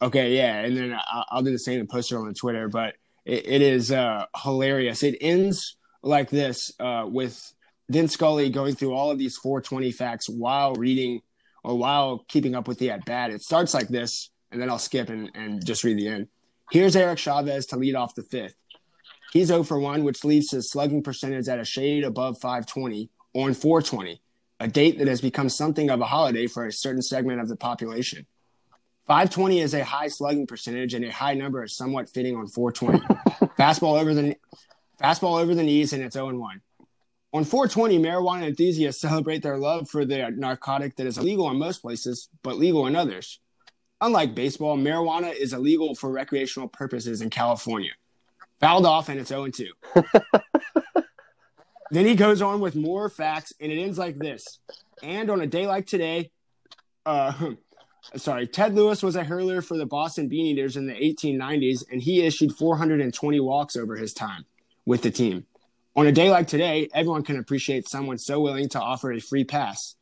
Okay, 0.01 0.35
yeah, 0.35 0.59
and 0.59 0.77
then 0.77 0.93
I'll, 0.93 1.25
I'll 1.31 1.41
do 1.41 1.51
the 1.51 1.57
same 1.57 1.79
and 1.79 1.89
post 1.89 2.11
it 2.11 2.15
on 2.15 2.27
the 2.27 2.33
Twitter. 2.33 2.67
But 2.67 2.95
it, 3.25 3.47
it 3.47 3.61
is 3.61 3.91
uh, 3.91 4.25
hilarious. 4.43 5.01
It 5.03 5.17
ends 5.21 5.77
like 6.03 6.29
this 6.29 6.71
uh, 6.79 7.05
with 7.07 7.53
Vin 7.89 8.07
Scully 8.07 8.49
going 8.49 8.75
through 8.75 8.93
all 8.93 9.09
of 9.09 9.17
these 9.17 9.37
420 9.37 9.91
facts 9.91 10.29
while 10.29 10.73
reading 10.75 11.21
or 11.63 11.77
while 11.77 12.25
keeping 12.27 12.53
up 12.55 12.67
with 12.67 12.77
the 12.79 12.91
at 12.91 13.05
bat. 13.05 13.31
It 13.31 13.41
starts 13.41 13.73
like 13.73 13.87
this, 13.87 14.29
and 14.51 14.61
then 14.61 14.69
I'll 14.69 14.77
skip 14.77 15.09
and, 15.09 15.31
and 15.33 15.65
just 15.65 15.83
read 15.83 15.97
the 15.97 16.07
end. 16.09 16.27
Here's 16.69 16.97
Eric 16.97 17.17
Chavez 17.17 17.65
to 17.67 17.77
lead 17.77 17.95
off 17.95 18.13
the 18.13 18.23
fifth. 18.23 18.55
He's 19.31 19.47
0 19.47 19.63
for 19.63 19.79
1, 19.79 20.03
which 20.03 20.25
leaves 20.25 20.51
his 20.51 20.69
slugging 20.69 21.01
percentage 21.01 21.47
at 21.47 21.59
a 21.59 21.65
shade 21.65 22.03
above 22.03 22.39
520 22.39 23.09
on 23.33 23.53
420, 23.53 24.21
a 24.59 24.67
date 24.67 24.97
that 24.97 25.07
has 25.07 25.21
become 25.21 25.47
something 25.47 25.89
of 25.89 26.01
a 26.01 26.05
holiday 26.05 26.45
for 26.45 26.65
a 26.65 26.73
certain 26.73 27.01
segment 27.01 27.39
of 27.39 27.47
the 27.47 27.55
population. 27.55 28.25
520 29.05 29.61
is 29.61 29.73
a 29.73 29.85
high 29.85 30.09
slugging 30.09 30.45
percentage, 30.45 30.93
and 30.93 31.05
a 31.05 31.11
high 31.11 31.35
number 31.35 31.63
is 31.63 31.73
somewhat 31.73 32.09
fitting 32.09 32.35
on 32.35 32.47
420. 32.47 32.99
fastball 33.57 33.99
over 33.99 34.13
the 34.13 34.35
fastball 35.01 35.41
over 35.41 35.55
the 35.55 35.63
knees, 35.63 35.93
and 35.93 36.03
it's 36.03 36.15
0 36.15 36.29
and 36.29 36.39
1. 36.39 36.61
On 37.31 37.45
420, 37.45 37.99
marijuana 37.99 38.45
enthusiasts 38.45 39.01
celebrate 39.01 39.41
their 39.41 39.57
love 39.57 39.89
for 39.89 40.03
the 40.03 40.31
narcotic 40.31 40.97
that 40.97 41.07
is 41.07 41.17
illegal 41.17 41.49
in 41.49 41.57
most 41.57 41.81
places, 41.81 42.27
but 42.43 42.57
legal 42.57 42.87
in 42.87 42.95
others. 42.97 43.39
Unlike 43.99 44.35
baseball, 44.35 44.77
marijuana 44.77 45.35
is 45.35 45.53
illegal 45.53 45.95
for 45.95 46.11
recreational 46.11 46.67
purposes 46.67 47.21
in 47.21 47.29
California. 47.29 47.91
Fouled 48.59 48.85
off, 48.85 49.09
and 49.09 49.19
it's 49.19 49.29
0 49.29 49.47
2. 49.49 49.67
then 51.91 52.05
he 52.05 52.15
goes 52.15 52.41
on 52.41 52.59
with 52.59 52.75
more 52.75 53.09
facts, 53.09 53.53
and 53.59 53.71
it 53.71 53.81
ends 53.81 53.97
like 53.97 54.17
this. 54.17 54.59
And 55.01 55.29
on 55.29 55.41
a 55.41 55.47
day 55.47 55.67
like 55.67 55.87
today, 55.87 56.31
uh, 57.05 57.53
sorry, 58.15 58.47
Ted 58.47 58.75
Lewis 58.75 59.01
was 59.01 59.15
a 59.15 59.23
hurler 59.23 59.61
for 59.61 59.77
the 59.77 59.85
Boston 59.85 60.27
Bean 60.27 60.45
Eaters 60.47 60.77
in 60.77 60.87
the 60.87 60.93
1890s, 60.93 61.83
and 61.91 62.01
he 62.01 62.21
issued 62.21 62.53
420 62.55 63.39
walks 63.39 63.75
over 63.75 63.95
his 63.95 64.13
time 64.13 64.45
with 64.85 65.01
the 65.01 65.11
team. 65.11 65.45
On 65.95 66.05
a 66.05 66.11
day 66.11 66.29
like 66.29 66.47
today, 66.47 66.89
everyone 66.93 67.23
can 67.23 67.39
appreciate 67.39 67.89
someone 67.89 68.19
so 68.19 68.39
willing 68.39 68.69
to 68.69 68.79
offer 68.79 69.11
a 69.11 69.19
free 69.19 69.43
pass. 69.43 69.95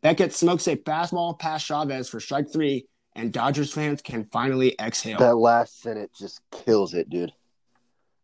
Beckett 0.00 0.32
smokes 0.32 0.68
a 0.68 0.76
fastball 0.76 1.38
past 1.38 1.66
Chavez 1.66 2.08
for 2.08 2.20
strike 2.20 2.52
three, 2.52 2.86
and 3.14 3.32
Dodgers 3.32 3.72
fans 3.72 4.00
can 4.02 4.24
finally 4.24 4.74
exhale. 4.80 5.18
That 5.18 5.36
last 5.36 5.80
sentence 5.82 6.18
just 6.18 6.40
kills 6.50 6.94
it, 6.94 7.10
dude. 7.10 7.32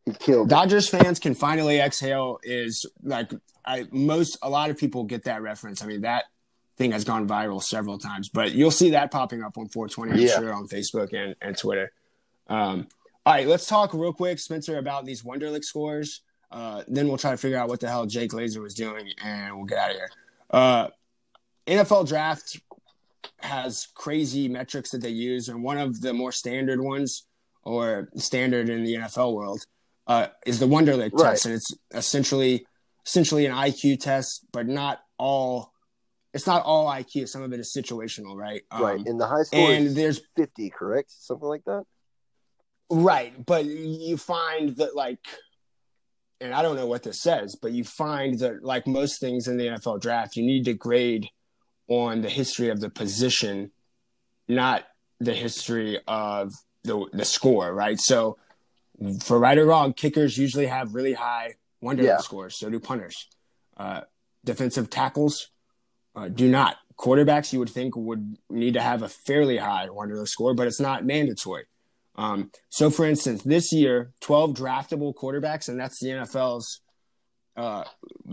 He 0.07 0.13
killed 0.13 0.47
it. 0.47 0.51
Dodgers 0.51 0.89
fans 0.89 1.19
can 1.19 1.35
finally 1.35 1.79
exhale 1.81 2.39
is 2.43 2.87
like 3.03 3.31
I 3.65 3.87
most 3.91 4.39
a 4.43 4.49
lot 4.49 4.71
of 4.71 4.79
people 4.79 5.05
get 5.05 5.25
that 5.25 5.43
reference. 5.43 5.83
I 5.83 5.87
mean 5.87 6.01
that 6.03 6.25
thing 6.77 6.93
has 6.93 7.05
gone 7.05 7.27
viral 7.29 7.63
several 7.63 7.99
times, 7.99 8.29
but 8.29 8.53
you'll 8.53 8.71
see 8.71 8.91
that 8.91 9.11
popping 9.11 9.43
up 9.43 9.59
on 9.59 9.69
420 9.69 10.13
I'm 10.13 10.19
Yeah. 10.19 10.39
sure 10.39 10.55
on 10.55 10.69
Facebook 10.69 11.13
and, 11.13 11.35
and 11.43 11.57
Twitter. 11.57 11.91
Um, 12.47 12.87
all 13.27 13.35
right, 13.35 13.47
let's 13.47 13.67
talk 13.67 13.93
real 13.93 14.13
quick, 14.13 14.39
Spencer, 14.39 14.79
about 14.79 15.05
these 15.05 15.23
Wonderlic 15.23 15.65
scores. 15.65 16.23
Uh, 16.51 16.83
then 16.89 17.09
we'll 17.09 17.19
try 17.19 17.33
to 17.33 17.37
figure 17.37 17.59
out 17.59 17.69
what 17.69 17.81
the 17.81 17.89
hell 17.89 18.07
Jay 18.07 18.27
Glazer 18.27 18.63
was 18.63 18.73
doing, 18.75 19.13
and 19.23 19.55
we'll 19.57 19.67
get 19.67 19.79
out 19.79 19.91
of 19.91 19.97
here. 19.97 20.11
Uh, 20.51 20.89
NFL 21.67 22.09
draft 22.09 22.59
has 23.41 23.89
crazy 23.95 24.49
metrics 24.49 24.91
that 24.91 25.03
they 25.03 25.11
use, 25.11 25.49
and 25.49 25.63
one 25.63 25.79
of 25.79 26.01
the 26.01 26.13
more 26.13 26.33
standard 26.33 26.81
ones, 26.81 27.27
or 27.63 28.09
standard 28.17 28.69
in 28.69 28.85
the 28.85 28.95
NFL 28.95 29.35
world, 29.35 29.65
uh, 30.07 30.29
is 30.47 30.59
the 30.59 30.67
Wonderlic 30.67 31.13
Right. 31.13 31.31
test, 31.31 31.47
and 31.47 31.55
it's 31.55 31.73
essentially 31.93 32.67
essentially 33.07 33.47
an 33.47 33.53
IQ 33.53 34.01
test, 34.01 34.45
but 34.53 34.67
not 34.67 35.01
all. 35.19 35.73
It's 36.35 36.47
not 36.47 36.63
all 36.65 36.87
IQ. 36.87 37.27
Some 37.29 37.43
of 37.43 37.53
it 37.55 37.61
is 37.61 37.73
situational, 37.73 38.37
right? 38.37 38.63
Um, 38.71 38.83
right. 38.83 39.07
In 39.07 39.17
the 39.17 39.27
high 39.27 39.43
school, 39.43 39.71
and 39.71 39.97
there's 39.97 40.21
50, 40.37 40.71
correct? 40.71 41.11
Something 41.11 41.49
like 41.49 41.65
that. 41.65 41.85
Right, 42.91 43.35
but 43.45 43.65
you 43.65 44.17
find 44.17 44.77
that 44.77 44.95
like, 44.97 45.27
and 46.41 46.55
I 46.55 46.63
don't 46.63 46.77
know 46.77 46.87
what 46.87 47.03
this 47.03 47.21
says, 47.21 47.57
but 47.57 47.73
you 47.73 47.85
find 47.85 48.39
that 48.39 48.63
like 48.63 48.87
most 48.87 49.21
things 49.21 49.49
in 49.49 49.57
the 49.57 49.67
NFL 49.67 50.01
draft, 50.01 50.37
you 50.37 50.43
need 50.43 50.65
to 50.67 50.75
grade 50.75 51.29
on 51.89 52.21
the 52.23 52.29
history 52.29 52.69
of 52.69 52.81
the 52.81 52.91
position, 52.91 53.71
not 54.47 54.85
the 55.21 55.35
history 55.35 55.99
of 56.07 56.53
the 56.85 57.07
the 57.13 57.25
score, 57.25 57.73
right? 57.75 57.99
So, 57.99 58.39
for 59.23 59.39
right 59.39 59.59
or 59.59 59.67
wrong, 59.67 59.93
kickers 59.93 60.39
usually 60.39 60.67
have 60.67 60.95
really 60.95 61.15
high 61.15 61.55
wonder 61.81 62.03
Yeah. 62.03 62.19
scores. 62.19 62.59
So 62.59 62.69
do 62.71 62.79
punters. 62.81 63.29
Uh, 63.77 64.03
defensive 64.45 64.91
tackles 64.91 65.49
uh, 66.17 66.29
do 66.29 66.49
not. 66.49 66.77
Quarterbacks, 66.99 67.53
you 67.53 67.61
would 67.61 67.71
think, 67.71 67.95
would 67.97 68.37
need 68.51 68.75
to 68.75 68.81
have 68.81 69.03
a 69.03 69.09
fairly 69.09 69.59
high 69.59 69.87
Wonderlic 69.87 70.27
score, 70.27 70.53
but 70.55 70.67
it's 70.67 70.81
not 70.81 71.05
mandatory. 71.05 71.67
Um, 72.17 72.51
so, 72.71 72.91
for 72.91 73.07
instance, 73.07 73.43
this 73.45 73.73
year, 73.73 74.11
12 74.21 74.55
draftable 74.55 75.15
quarterbacks, 75.15 75.69
and 75.69 75.79
that's 75.79 76.01
the 76.01 76.09
NFL's 76.09 76.81
uh, 77.59 77.83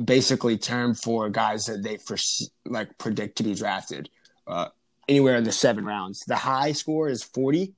basically 0.03 0.55
term 0.55 0.93
for 0.93 1.31
guys 1.31 1.65
that 1.65 1.81
they 1.81 1.97
foresee, 1.97 2.45
like 2.63 2.95
predict 2.99 3.37
to 3.37 3.43
be 3.43 3.55
drafted 3.55 4.07
uh, 4.45 4.67
anywhere 5.09 5.35
in 5.35 5.43
the 5.43 5.51
seven 5.51 5.83
rounds. 5.83 6.23
The 6.27 6.35
high 6.35 6.73
score 6.73 7.09
is 7.09 7.23
40 7.23 7.73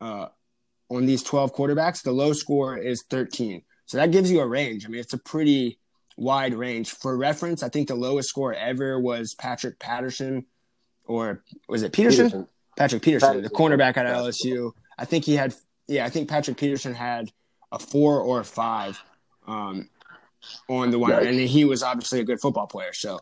uh, 0.00 0.28
on 0.88 1.04
these 1.04 1.22
12 1.22 1.54
quarterbacks. 1.54 2.02
The 2.02 2.12
low 2.12 2.32
score 2.32 2.78
is 2.78 3.04
13. 3.10 3.60
So 3.84 3.98
that 3.98 4.10
gives 4.10 4.32
you 4.32 4.40
a 4.40 4.46
range. 4.46 4.86
I 4.86 4.88
mean, 4.88 5.02
it's 5.02 5.12
a 5.12 5.18
pretty 5.18 5.78
wide 6.16 6.54
range. 6.54 6.92
For 6.92 7.14
reference, 7.14 7.62
I 7.62 7.68
think 7.68 7.88
the 7.88 7.94
lowest 7.94 8.30
score 8.30 8.54
ever 8.54 8.98
was 8.98 9.34
Patrick 9.34 9.78
Patterson, 9.78 10.46
or 11.04 11.44
was 11.68 11.82
it 11.82 11.92
Peterson? 11.92 12.26
Peterson. 12.26 12.48
Patrick 12.78 13.02
Peterson, 13.02 13.42
the 13.42 13.50
cornerback 13.50 13.98
at. 13.98 14.06
LSU. 14.06 14.72
I 14.96 15.04
think 15.04 15.26
he 15.26 15.36
had, 15.36 15.54
yeah, 15.88 16.06
I 16.06 16.08
think 16.08 16.30
Patrick 16.30 16.56
Peterson 16.56 16.94
had 16.94 17.30
a 17.70 17.78
four 17.78 18.20
or 18.20 18.40
a 18.40 18.44
five 18.44 19.02
um, 19.46 19.90
on 20.68 20.90
the 20.90 20.98
one, 20.98 21.10
Yikes. 21.12 21.26
and 21.28 21.40
he 21.40 21.64
was 21.64 21.82
obviously 21.82 22.20
a 22.20 22.24
good 22.24 22.40
football 22.40 22.66
player. 22.66 22.92
So 22.92 23.20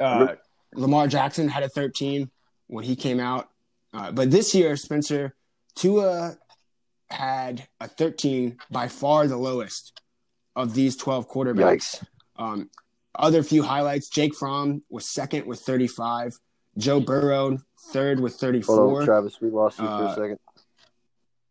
uh, 0.00 0.34
Lamar 0.74 1.06
Jackson 1.08 1.48
had 1.48 1.62
a 1.62 1.68
13 1.68 2.30
when 2.68 2.84
he 2.84 2.96
came 2.96 3.20
out, 3.20 3.48
uh, 3.92 4.10
but 4.12 4.30
this 4.30 4.54
year 4.54 4.76
Spencer 4.76 5.34
Tua 5.74 6.36
had 7.10 7.68
a 7.80 7.88
13, 7.88 8.56
by 8.70 8.88
far 8.88 9.26
the 9.26 9.36
lowest 9.36 10.00
of 10.56 10.74
these 10.74 10.96
12 10.96 11.28
quarterbacks. 11.28 12.02
Um, 12.36 12.70
other 13.14 13.42
few 13.42 13.62
highlights: 13.62 14.08
Jake 14.08 14.34
Fromm 14.34 14.82
was 14.90 15.06
second 15.06 15.46
with 15.46 15.60
35. 15.60 16.38
Joe 16.78 17.00
Burrow 17.00 17.58
third 17.92 18.18
with 18.20 18.32
Hold 18.32 18.40
34. 18.40 19.00
on, 19.00 19.04
Travis. 19.06 19.40
We 19.42 19.50
lost 19.50 19.78
you 19.78 19.84
for 19.84 19.90
Uh, 19.90 20.06
a 20.06 20.14
second. 20.14 20.38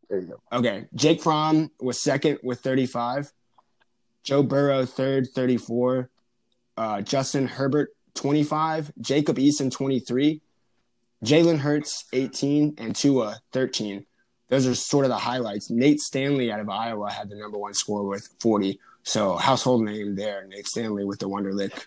There 0.09 0.19
you 0.19 0.27
go. 0.27 0.57
Okay, 0.57 0.87
Jake 0.95 1.21
Fromm 1.21 1.69
was 1.79 2.01
second 2.01 2.39
with 2.43 2.59
35. 2.61 3.31
Joe 4.23 4.43
Burrow 4.43 4.85
third, 4.85 5.27
34. 5.33 6.09
Uh, 6.77 7.01
Justin 7.01 7.47
Herbert 7.47 7.89
25. 8.15 8.91
Jacob 9.01 9.37
Eason 9.37 9.71
23. 9.71 10.41
Jalen 11.23 11.59
Hurts 11.59 12.05
18 12.13 12.75
and 12.77 12.95
Tua 12.95 13.39
13. 13.51 14.05
Those 14.47 14.67
are 14.67 14.75
sort 14.75 15.05
of 15.05 15.09
the 15.09 15.17
highlights. 15.17 15.69
Nate 15.69 15.99
Stanley 15.99 16.51
out 16.51 16.59
of 16.59 16.69
Iowa 16.69 17.11
had 17.11 17.29
the 17.29 17.35
number 17.35 17.57
one 17.57 17.73
score 17.73 18.03
with 18.03 18.27
40. 18.41 18.79
So 19.03 19.35
household 19.37 19.83
name 19.83 20.15
there, 20.15 20.45
Nate 20.47 20.67
Stanley 20.67 21.05
with 21.05 21.19
the 21.19 21.29
Wonderlic 21.29 21.85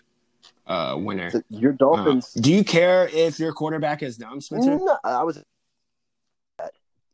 uh, 0.67 0.95
winner. 0.97 1.31
Your 1.49 1.73
Uh, 1.73 1.75
Dolphins. 1.77 2.33
do 2.33 2.51
you 2.51 2.63
care 2.63 3.07
if 3.13 3.39
your 3.39 3.53
quarterback 3.53 4.01
is 4.03 4.17
dumb, 4.17 4.41
Spencer? 4.41 4.77
No, 4.77 4.97
I 5.03 5.23
was 5.23 5.43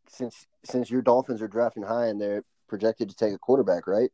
since 0.08 0.46
since 0.64 0.90
your 0.92 1.02
Dolphins 1.02 1.42
are 1.42 1.48
drafting 1.48 1.84
high 1.84 2.08
and 2.08 2.22
they're 2.22 2.44
projected 2.68 3.10
to 3.10 3.16
take 3.16 3.34
a 3.34 3.38
quarterback, 3.38 3.88
right? 3.88 4.12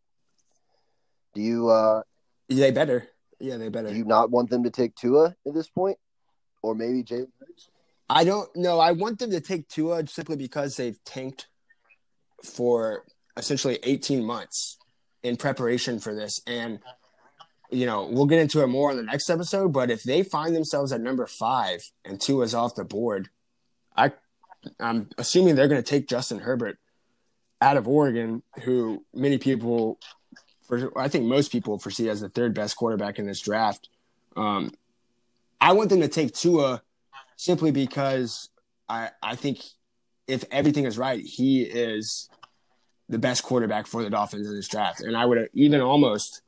Do 1.38 1.44
you 1.44 1.70
uh 1.70 2.02
They 2.50 2.72
better. 2.72 3.08
Yeah, 3.40 3.58
they 3.58 3.70
better. 3.70 3.90
do 3.90 3.96
you 3.96 4.06
not 4.06 4.32
want 4.32 4.50
them 4.50 4.64
to 4.64 4.72
take 4.72 4.96
Tua 4.96 5.36
at 5.46 5.54
this 5.54 5.70
point, 5.70 6.00
or 6.64 6.74
maybe? 6.74 7.06
Hurts? 7.08 7.70
I 8.10 8.24
don't 8.24 8.50
know. 8.56 8.80
I 8.80 8.94
want 8.94 9.20
them 9.20 9.30
to 9.30 9.40
take 9.40 9.68
Tua 9.68 10.08
simply 10.08 10.36
because 10.36 10.78
they've 10.78 10.98
tanked 11.04 11.48
for 12.44 13.04
essentially 13.38 13.78
18 13.84 14.26
months 14.26 14.80
in 15.22 15.38
preparation 15.38 16.00
for 16.00 16.16
this. 16.16 16.42
And, 16.48 16.80
you 17.70 17.86
know, 17.86 18.10
we'll 18.12 18.26
get 18.26 18.40
into 18.40 18.64
it 18.64 18.68
more 18.68 18.90
on 18.90 18.98
the 18.98 19.04
next 19.04 19.30
episode. 19.30 19.74
But 19.74 19.92
if 19.92 20.02
they 20.02 20.24
find 20.24 20.56
themselves 20.56 20.92
at 20.92 21.02
number 21.02 21.28
five 21.28 21.82
and 22.04 22.20
Tua's 22.20 22.56
off 22.56 22.74
the 22.74 22.84
board, 22.84 23.30
I, 23.96 24.14
I'm 24.80 25.10
assuming 25.20 25.54
they're 25.54 25.68
going 25.68 25.84
to 25.84 25.88
take 25.88 26.08
Justin 26.08 26.40
Herbert 26.40 26.80
out 27.62 27.78
of 27.78 27.88
Oregon, 27.88 28.42
who 28.64 29.06
many 29.14 29.38
people, 29.38 30.00
for, 30.68 30.98
I 30.98 31.08
think 31.08 31.26
most 31.26 31.52
people 31.52 31.80
foresee 31.80 32.10
as 32.10 32.22
the 32.22 32.30
third 32.30 32.54
best 32.54 32.76
quarterback 32.76 33.20
in 33.20 33.26
this 33.26 33.40
draft. 33.40 33.90
Um, 34.36 34.72
I 35.60 35.74
want 35.74 35.90
them 35.90 36.02
to 36.02 36.08
take 36.08 36.34
Tua 36.34 36.82
simply 37.36 37.72
because 37.72 38.50
I 38.88 39.10
I 39.24 39.36
think 39.36 39.64
if 40.28 40.44
everything 40.52 40.86
is 40.86 40.98
right, 40.98 41.22
he 41.24 41.62
is 41.62 42.30
the 43.10 43.18
best 43.18 43.44
quarterback 43.44 43.88
for 43.88 44.04
the 44.04 44.10
Dolphins 44.10 44.48
in 44.48 44.56
this 44.56 44.68
draft. 44.68 45.02
And 45.02 45.16
I 45.16 45.26
would 45.26 45.50
even 45.54 45.82
almost 45.82 46.42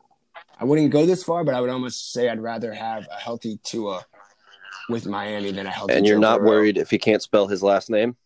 I 0.60 0.66
wouldn't 0.66 0.92
go 0.92 1.06
this 1.06 1.24
far, 1.24 1.44
but 1.44 1.56
I 1.56 1.62
would 1.62 1.70
almost 1.70 2.12
say 2.12 2.30
I'd 2.30 2.42
rather 2.42 2.74
have 2.74 3.08
a 3.10 3.16
healthy 3.16 3.60
Tua 3.64 4.06
with 4.90 5.06
Miami 5.06 5.52
than 5.52 5.66
a 5.66 5.72
healthy. 5.72 5.94
And 5.94 6.06
you're 6.06 6.20
not 6.20 6.42
worried 6.42 6.78
if 6.78 6.90
he 6.90 6.98
can't 6.98 7.22
spell 7.22 7.48
his 7.48 7.64
last 7.64 7.90
name? 7.90 8.18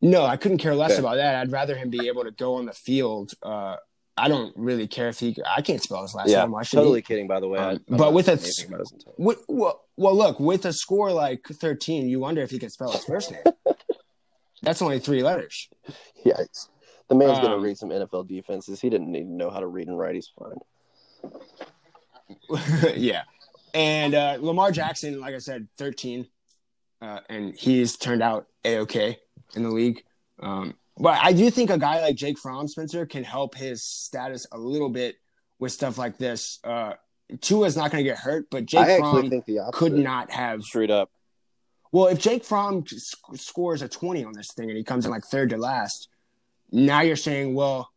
No, 0.00 0.24
I 0.24 0.36
couldn't 0.36 0.58
care 0.58 0.74
less 0.74 0.92
Okay. 0.92 1.00
about 1.00 1.16
that. 1.16 1.36
I'd 1.36 1.52
rather 1.52 1.76
him 1.76 1.90
be 1.90 2.08
able 2.08 2.24
to 2.24 2.30
go 2.30 2.56
on 2.56 2.66
the 2.66 2.72
field. 2.72 3.32
Uh, 3.42 3.76
I 4.16 4.28
don't 4.28 4.52
really 4.56 4.86
care 4.86 5.08
if 5.08 5.18
he. 5.18 5.36
I 5.44 5.60
can't 5.60 5.82
spell 5.82 6.02
his 6.02 6.14
last 6.14 6.28
yeah, 6.28 6.44
name. 6.46 6.54
Should 6.62 6.76
totally 6.76 6.98
he? 7.00 7.02
kidding. 7.02 7.26
By 7.26 7.40
the 7.40 7.48
way, 7.48 7.58
Um, 7.58 7.80
I- 7.90 7.96
but 7.96 8.12
with 8.12 8.28
a- 8.28 8.36
saying 8.38 8.68
anything 8.68 8.74
about 8.74 8.80
his 8.80 8.92
intent. 8.92 9.14
With, 9.18 9.44
well, 9.48 9.84
well, 9.96 10.16
look, 10.16 10.38
with 10.38 10.64
a 10.66 10.72
score 10.72 11.12
like 11.12 11.44
13, 11.46 12.08
you 12.08 12.20
wonder 12.20 12.40
if 12.42 12.50
he 12.50 12.58
can 12.58 12.70
spell 12.70 12.92
his 12.92 13.04
first 13.04 13.32
name. 13.32 13.42
That's 14.62 14.80
only 14.82 14.98
three 15.00 15.22
letters. 15.22 15.68
Yeah, 16.24 16.40
the 17.08 17.14
man's 17.16 17.38
gonna 17.40 17.56
Um, 17.56 17.62
read 17.62 17.76
some 17.76 17.90
NFL 17.90 18.28
defenses. 18.28 18.80
He 18.80 18.88
didn't 18.88 19.14
even 19.14 19.36
know 19.36 19.50
how 19.50 19.60
to 19.60 19.66
read 19.66 19.88
and 19.88 19.98
write. 19.98 20.14
He's 20.14 20.30
fine. 20.38 21.32
yeah. 22.96 23.22
And 23.74 24.14
uh, 24.14 24.38
Lamar 24.40 24.70
Jackson, 24.70 25.20
like 25.20 25.34
I 25.34 25.38
said, 25.38 25.66
13. 25.78 26.26
Uh, 27.02 27.20
and 27.28 27.54
he's 27.54 27.96
turned 27.96 28.22
out 28.22 28.46
A 28.64 28.76
OK 28.78 29.18
in 29.54 29.62
the 29.64 29.70
league. 29.70 30.02
Um, 30.40 30.74
but 30.96 31.18
I 31.22 31.32
do 31.32 31.50
think 31.50 31.70
a 31.70 31.78
guy 31.78 32.00
like 32.00 32.16
Jake 32.16 32.38
Fromm, 32.38 32.68
Spencer, 32.68 33.06
can 33.06 33.24
help 33.24 33.54
his 33.54 33.82
status 33.82 34.46
a 34.52 34.58
little 34.58 34.88
bit 34.90 35.16
with 35.58 35.72
stuff 35.72 35.98
like 35.98 36.18
this. 36.18 36.58
Uh, 36.64 36.94
Tua's 37.40 37.76
not 37.76 37.90
going 37.90 38.04
to 38.04 38.08
get 38.10 38.18
hurt, 38.18 38.46
but 38.50 38.66
Jake 38.66 38.80
I 38.80 38.98
Fromm 38.98 39.28
think 39.30 39.44
the 39.46 39.70
could 39.72 39.94
not 39.94 40.30
have. 40.30 40.62
straight 40.62 40.90
up. 40.90 41.10
Well, 41.90 42.08
if 42.08 42.18
Jake 42.18 42.44
Fromm 42.44 42.84
sc- 42.86 43.18
scores 43.36 43.80
a 43.82 43.88
20 43.88 44.24
on 44.24 44.32
this 44.32 44.52
thing 44.52 44.68
and 44.68 44.76
he 44.76 44.84
comes 44.84 45.04
in 45.04 45.10
like 45.10 45.24
third 45.24 45.50
to 45.50 45.56
last, 45.56 46.08
now 46.72 47.00
you're 47.02 47.14
saying, 47.16 47.54
well, 47.54 47.90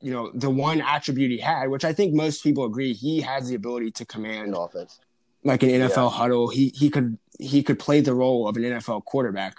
you 0.00 0.12
know, 0.12 0.30
the 0.34 0.50
one 0.50 0.80
attribute 0.80 1.30
he 1.30 1.38
had, 1.38 1.68
which 1.70 1.84
I 1.84 1.92
think 1.92 2.14
most 2.14 2.42
people 2.42 2.64
agree, 2.64 2.92
he 2.92 3.20
has 3.22 3.48
the 3.48 3.54
ability 3.54 3.90
to 3.92 4.04
command 4.04 4.48
in 4.48 4.54
offense. 4.54 4.98
like 5.44 5.62
an 5.62 5.68
NFL 5.70 5.96
Yeah. 5.96 6.08
huddle. 6.10 6.48
He 6.48 6.68
he 6.74 6.88
could 6.90 7.18
he 7.38 7.62
could 7.62 7.78
play 7.78 8.00
the 8.00 8.14
role 8.14 8.48
of 8.48 8.56
an 8.56 8.62
NFL 8.64 9.04
quarterback 9.04 9.56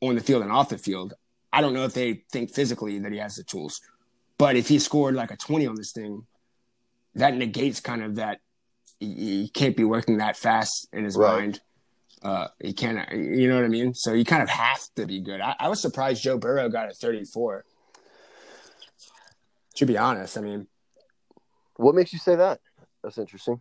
on 0.00 0.14
the 0.14 0.20
field 0.20 0.42
and 0.42 0.52
off 0.52 0.68
the 0.68 0.78
field. 0.78 1.14
I 1.52 1.60
don't 1.60 1.72
know 1.74 1.84
if 1.84 1.94
they 1.94 2.24
think 2.30 2.50
physically 2.50 2.98
that 2.98 3.12
he 3.12 3.18
has 3.18 3.36
the 3.36 3.42
tools, 3.42 3.80
but 4.36 4.56
if 4.56 4.68
he 4.68 4.78
scored 4.78 5.14
like 5.14 5.30
a 5.30 5.36
20 5.36 5.66
on 5.66 5.74
this 5.76 5.92
thing, 5.92 6.26
that 7.14 7.34
negates 7.34 7.80
kind 7.80 8.02
of 8.02 8.16
that 8.16 8.40
he, 9.00 9.14
he 9.14 9.48
can't 9.48 9.76
be 9.76 9.84
working 9.84 10.18
that 10.18 10.36
fast 10.36 10.88
in 10.92 11.04
his 11.04 11.16
Right. 11.16 11.40
mind. 11.40 11.60
Uh, 12.22 12.48
he 12.60 12.72
can't, 12.72 13.10
you 13.12 13.48
know 13.48 13.54
what 13.56 13.64
I 13.64 13.68
mean? 13.68 13.94
So 13.94 14.12
you 14.12 14.24
kind 14.24 14.42
of 14.42 14.48
have 14.48 14.80
to 14.96 15.06
be 15.06 15.20
good. 15.20 15.40
I, 15.40 15.54
I 15.58 15.68
was 15.68 15.80
surprised 15.80 16.22
Joe 16.22 16.36
Burrow 16.36 16.68
got 16.68 16.90
a 16.90 16.92
34. 16.92 17.64
To 19.76 19.86
be 19.86 19.96
honest, 19.96 20.36
I 20.36 20.40
mean, 20.40 20.66
What 21.76 21.94
makes 21.94 22.12
you 22.12 22.18
say 22.18 22.34
that? 22.34 22.60
That's 23.02 23.18
interesting. 23.18 23.60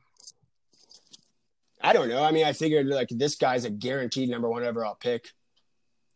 I 1.80 1.94
don't 1.94 2.10
know. 2.10 2.24
I 2.24 2.32
mean, 2.32 2.46
I 2.46 2.54
figured 2.54 2.88
like 2.88 3.10
this 3.12 3.36
guy's 3.36 3.64
a 3.64 3.70
guaranteed 3.70 4.30
number 4.30 4.50
one 4.50 4.64
overall 4.64 4.96
pick. 4.96 5.30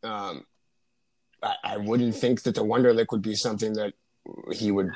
Um, 0.04 0.46
I, 1.44 1.56
I 1.64 1.78
wouldn't 1.78 2.16
think 2.16 2.44
that 2.44 2.56
the 2.56 2.64
Wonderlic 2.64 3.08
would 3.12 3.22
be 3.22 3.36
something 3.36 3.74
that 3.74 3.94
he 4.52 4.72
would 4.72 4.92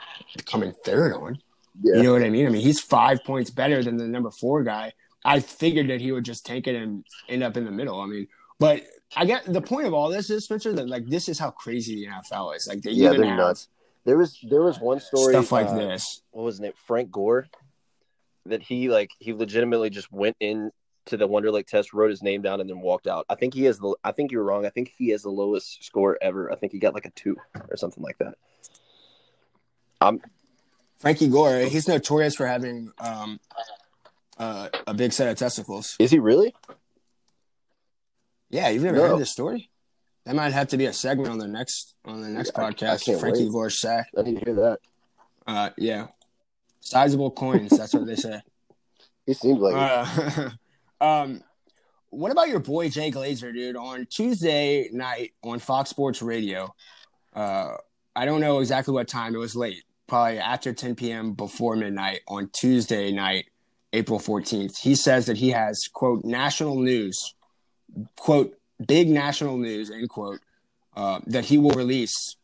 come 0.45 0.63
in 0.63 0.73
third 0.85 1.13
on. 1.13 1.39
Yeah. 1.81 1.97
You 1.97 2.03
know 2.03 2.13
what 2.13 2.23
I 2.23 2.29
mean? 2.29 2.45
I 2.45 2.49
mean, 2.49 2.61
he's 2.61 2.79
five 2.79 3.23
points 3.23 3.49
better 3.49 3.83
than 3.83 3.97
the 3.97 4.07
number 4.07 4.31
four 4.31 4.63
guy. 4.63 4.93
I 5.23 5.39
figured 5.39 5.89
that 5.89 6.01
he 6.01 6.11
would 6.11 6.23
just 6.23 6.45
tank 6.45 6.67
it 6.67 6.75
and 6.75 7.03
end 7.27 7.43
up 7.43 7.57
in 7.57 7.65
the 7.65 7.71
middle. 7.71 7.99
I 7.99 8.05
mean, 8.05 8.27
but 8.59 8.83
I 9.15 9.25
get 9.25 9.51
the 9.51 9.61
point 9.61 9.87
of 9.87 9.93
all 9.93 10.09
this 10.09 10.29
is 10.29 10.45
Spencer 10.45 10.71
that 10.73 10.87
like 10.87 11.07
this 11.07 11.27
is 11.27 11.39
how 11.39 11.51
crazy 11.51 11.95
the 11.95 12.11
NFL 12.11 12.55
is. 12.55 12.67
Like 12.67 12.81
they 12.81 12.91
Yeah, 12.91 13.09
even 13.09 13.21
they're 13.21 13.29
have 13.31 13.39
nuts. 13.39 13.67
There 14.05 14.17
was 14.17 14.37
there 14.47 14.61
was 14.61 14.79
one 14.79 14.99
story 14.99 15.33
stuff 15.33 15.51
like 15.51 15.67
uh, 15.67 15.77
this. 15.77 16.21
What 16.31 16.43
was 16.43 16.59
name? 16.59 16.73
Frank 16.85 17.11
Gore. 17.11 17.47
That 18.45 18.61
he 18.61 18.89
like 18.89 19.09
he 19.17 19.33
legitimately 19.33 19.89
just 19.89 20.11
went 20.11 20.37
in 20.39 20.71
to 21.05 21.17
the 21.17 21.27
Wonderlic 21.27 21.67
test, 21.67 21.93
wrote 21.93 22.09
his 22.09 22.21
name 22.23 22.41
down, 22.41 22.61
and 22.61 22.69
then 22.69 22.79
walked 22.81 23.07
out. 23.07 23.25
I 23.29 23.35
think 23.35 23.53
he 23.53 23.63
has 23.65 23.77
the. 23.79 23.95
I 24.03 24.11
think 24.11 24.31
you're 24.31 24.43
wrong. 24.43 24.65
I 24.65 24.69
think 24.69 24.91
he 24.97 25.09
has 25.09 25.21
the 25.23 25.29
lowest 25.29 25.83
score 25.83 26.17
ever. 26.21 26.51
I 26.51 26.55
think 26.55 26.71
he 26.71 26.79
got 26.79 26.93
like 26.93 27.05
a 27.05 27.11
two 27.11 27.37
or 27.69 27.77
something 27.77 28.03
like 28.03 28.17
that. 28.19 28.35
I'm 30.01 30.21
Frankie 30.97 31.27
Gore, 31.29 31.59
he's 31.59 31.87
notorious 31.87 32.35
for 32.35 32.47
having 32.47 32.91
um, 32.99 33.39
uh, 34.37 34.69
a 34.87 34.93
big 34.93 35.13
set 35.13 35.27
of 35.29 35.37
testicles. 35.37 35.95
Is 35.99 36.11
he 36.11 36.19
really? 36.19 36.53
Yeah, 38.49 38.69
you've 38.69 38.83
never 38.83 38.97
No. 38.97 39.07
heard 39.09 39.19
this 39.19 39.31
story? 39.31 39.69
That 40.25 40.35
might 40.35 40.53
have 40.53 40.69
to 40.69 40.77
be 40.77 40.85
a 40.85 40.93
segment 40.93 41.29
on 41.29 41.37
the 41.37 41.47
next 41.47 41.95
on 42.05 42.21
the 42.21 42.29
next 42.29 42.51
Yeah, 42.55 42.63
I- 42.63 42.67
I 42.67 42.71
podcast. 42.71 43.19
Frankie 43.19 43.43
wait. 43.45 43.51
Gore's 43.51 43.79
sack. 43.79 44.07
I 44.17 44.21
need 44.23 44.39
to 44.39 44.45
hear 44.45 44.55
that. 44.55 44.79
Uh, 45.45 45.69
yeah, 45.77 46.07
sizable 46.79 47.29
coins. 47.31 47.77
That's 47.77 47.93
what 47.93 48.07
they 48.07 48.15
say. 48.15 48.41
He 49.25 49.33
seems 49.33 49.59
like. 49.59 49.75
Uh, 49.75 50.49
um, 51.05 51.41
what 52.09 52.31
about 52.31 52.49
your 52.49 52.59
boy 52.59 52.89
Jay 52.89 53.11
Glazer, 53.11 53.53
dude? 53.53 53.75
On 53.75 54.05
Tuesday 54.05 54.89
night 54.91 55.33
on 55.43 55.59
Fox 55.59 55.89
Sports 55.89 56.21
Radio, 56.21 56.73
uh, 57.33 57.75
I 58.15 58.25
don't 58.25 58.41
know 58.41 58.59
exactly 58.59 58.93
what 58.93 59.07
time. 59.07 59.35
It 59.35 59.39
was 59.39 59.55
late, 59.55 59.83
probably 60.07 60.39
after 60.39 60.73
10 60.73 60.95
p.m. 60.95 61.33
before 61.33 61.75
midnight 61.75 62.21
on 62.27 62.49
Tuesday 62.53 63.11
night, 63.11 63.45
April 63.93 64.19
14th. 64.19 64.77
He 64.79 64.95
says 64.95 65.25
that 65.25 65.37
he 65.37 65.49
has 65.51 65.87
quote 65.93 66.23
national 66.23 66.79
news, 66.79 67.35
quote 68.15 68.57
big 68.85 69.09
national 69.09 69.57
news, 69.57 69.91
end 69.91 70.09
quote, 70.09 70.39
uh, 70.95 71.19
that 71.27 71.45
he 71.45 71.57
will 71.57 71.71
release 71.71 72.37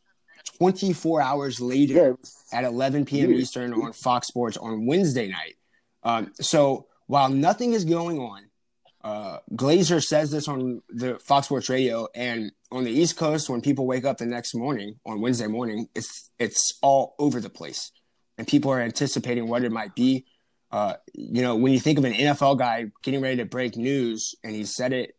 24 0.57 1.21
hours 1.21 1.61
later 1.61 2.17
at 2.51 2.63
11 2.63 3.05
p.m. 3.05 3.33
Eastern 3.33 3.73
on 3.73 3.93
Fox 3.93 4.27
Sports 4.27 4.57
on 4.57 4.85
Wednesday 4.85 5.29
night. 5.29 5.55
Um, 6.03 6.33
so 6.41 6.87
while 7.07 7.29
nothing 7.29 7.73
is 7.73 7.85
going 7.85 8.19
on, 8.19 8.43
uh, 9.03 9.39
Glazer 9.53 10.01
says 10.01 10.31
this 10.31 10.47
on 10.47 10.81
the 10.89 11.17
Fox 11.19 11.47
Sports 11.47 11.69
Radio, 11.69 12.07
and 12.13 12.51
on 12.71 12.83
the 12.83 12.91
East 12.91 13.17
Coast, 13.17 13.49
when 13.49 13.61
people 13.61 13.87
wake 13.87 14.05
up 14.05 14.17
the 14.17 14.25
next 14.25 14.53
morning 14.53 14.99
on 15.05 15.21
Wednesday 15.21 15.47
morning, 15.47 15.87
it's 15.95 16.29
it's 16.37 16.77
all 16.81 17.15
over 17.17 17.39
the 17.39 17.49
place, 17.49 17.91
and 18.37 18.47
people 18.47 18.71
are 18.71 18.79
anticipating 18.79 19.47
what 19.47 19.63
it 19.63 19.71
might 19.71 19.95
be. 19.95 20.25
Uh, 20.71 20.93
you 21.13 21.41
know, 21.41 21.55
when 21.55 21.73
you 21.73 21.79
think 21.79 21.97
of 21.97 22.05
an 22.05 22.13
NFL 22.13 22.57
guy 22.59 22.91
getting 23.03 23.21
ready 23.21 23.37
to 23.37 23.45
break 23.45 23.75
news, 23.75 24.35
and 24.43 24.55
he 24.55 24.65
said 24.65 24.93
it 24.93 25.15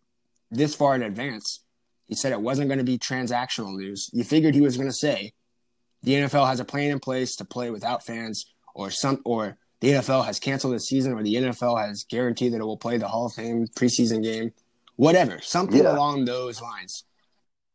this 0.51 0.75
far 0.75 0.95
in 0.95 1.03
advance, 1.03 1.65
he 2.07 2.15
said 2.15 2.33
it 2.33 2.41
wasn't 2.41 2.69
going 2.69 2.79
to 2.79 2.85
be 2.85 2.99
transactional 2.99 3.77
news. 3.77 4.11
You 4.13 4.23
figured 4.23 4.55
he 4.55 4.61
was 4.61 4.77
going 4.77 4.89
to 4.89 4.95
say 4.95 5.33
the 6.03 6.15
NFL 6.15 6.47
has 6.47 6.61
a 6.61 6.65
plan 6.65 6.91
in 6.91 7.01
place 7.01 7.37
to 7.37 7.45
play 7.45 7.71
without 7.71 8.07
fans, 8.07 8.47
or 8.75 8.91
some, 8.91 9.21
or 9.25 9.59
the 9.83 9.89
NFL 9.91 10.25
has 10.25 10.39
canceled 10.39 10.75
the 10.75 10.81
season, 10.81 11.13
or 11.13 11.23
the 11.25 11.35
NFL 11.35 11.85
has 11.85 12.05
guaranteed 12.05 12.53
that 12.53 12.61
it 12.61 12.65
will 12.65 12.77
play 12.77 12.99
the 12.99 13.09
Hall 13.09 13.27
of 13.27 13.33
Fame 13.35 13.67
preseason 13.67 14.23
game, 14.23 14.53
whatever, 14.97 15.41
something 15.43 15.83
Yeah. 15.83 15.93
along 15.95 16.25
those 16.25 16.63
lines. 16.63 17.03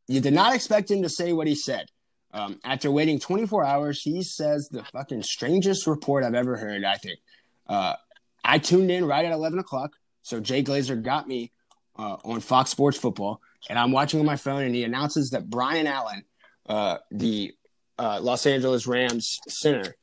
You 0.07 0.21
did 0.21 0.33
not 0.33 0.55
expect 0.55 0.89
him 0.89 1.01
to 1.03 1.09
say 1.09 1.33
what 1.33 1.47
he 1.47 1.53
said. 1.55 1.91
Um, 2.31 2.59
after 2.63 2.89
waiting 2.89 3.19
24 3.19 3.65
hours, 3.65 4.01
he 4.01 4.23
says 4.23 4.69
the 4.69 4.83
fucking 4.85 5.23
strangest 5.23 5.85
report 5.85 6.23
I've 6.23 6.33
ever 6.33 6.55
heard. 6.55 6.85
I 6.85 6.95
think 6.95 7.19
uh, 7.67 7.95
I 8.43 8.57
tuned 8.59 8.89
in 8.89 9.03
right 9.05 9.25
at 9.25 9.33
11 9.33 9.59
o'clock, 9.59 9.97
so 10.21 10.39
Jay 10.39 10.63
Glazer 10.63 11.01
got 11.01 11.27
me 11.27 11.51
uh, 11.99 12.15
on 12.23 12.39
Fox 12.39 12.69
Sports 12.69 12.97
Football, 12.97 13.41
and 13.69 13.77
I'm 13.77 13.91
watching 13.91 14.19
on 14.21 14.25
my 14.25 14.37
phone, 14.37 14.63
and 14.63 14.73
he 14.73 14.83
announces 14.85 15.31
that 15.31 15.49
Brian 15.49 15.87
Allen, 15.87 16.23
uh, 16.69 16.99
the 17.11 17.53
uh, 17.99 18.19
Los 18.21 18.45
Angeles 18.45 18.87
Rams 18.87 19.39
center, 19.49 19.95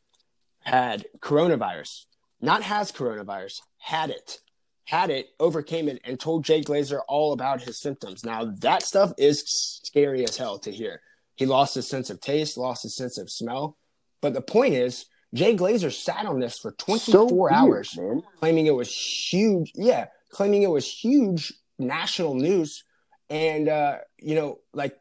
had 0.65 1.07
coronavirus. 1.21 2.05
Not 2.41 2.63
has 2.63 2.93
coronavirus, 2.93 3.61
had 3.79 4.11
it. 4.11 4.39
Had 4.87 5.09
it, 5.11 5.29
overcame 5.41 5.89
it, 5.89 6.01
and 6.05 6.21
told 6.21 6.45
Jay 6.45 6.61
Glazer 6.61 7.01
all 7.09 7.33
about 7.33 7.63
his 7.63 7.81
symptoms. 7.81 8.25
Now, 8.25 8.53
that 8.59 8.83
stuff 8.83 9.13
is 9.17 9.45
scary 9.83 10.25
as 10.25 10.37
hell 10.37 10.59
to 10.59 10.71
hear. 10.71 11.01
He 11.37 11.47
lost 11.47 11.75
his 11.75 11.89
sense 11.89 12.11
of 12.11 12.21
taste, 12.21 12.59
lost 12.59 12.83
his 12.83 12.95
sense 12.95 13.17
of 13.17 13.31
smell. 13.31 13.79
But 14.21 14.35
the 14.35 14.43
point 14.43 14.75
is, 14.75 15.07
Jay 15.33 15.57
Glazer 15.57 15.93
sat 15.93 16.27
on 16.27 16.39
this 16.39 16.59
for 16.59 16.73
24 16.73 16.99
so 16.99 17.35
weird, 17.35 17.53
hours 17.53 17.97
man. 17.97 18.23
claiming 18.39 18.67
it 18.67 18.75
was 18.75 18.95
huge. 18.95 19.73
Yeah, 19.75 20.07
claiming 20.31 20.63
it 20.63 20.71
was 20.71 20.87
huge 20.87 21.53
national 21.79 22.35
news, 22.35 22.85
and 23.29 23.69
uh, 23.69 23.99
you 24.19 24.37
know, 24.37 24.61
like 24.73 24.97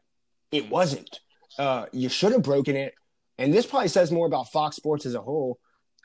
it 0.50 0.68
wasn't. 0.68 1.20
Uh, 1.56 1.86
you 1.92 2.08
should 2.08 2.32
have 2.32 2.42
broken 2.42 2.74
it, 2.74 2.94
and 3.38 3.52
this 3.52 3.66
probably 3.66 3.88
says 3.88 4.10
more 4.10 4.26
about 4.26 4.50
Fox 4.52 4.76
Sports 4.76 5.06
as 5.06 5.14
a 5.14 5.20
whole. 5.20 5.58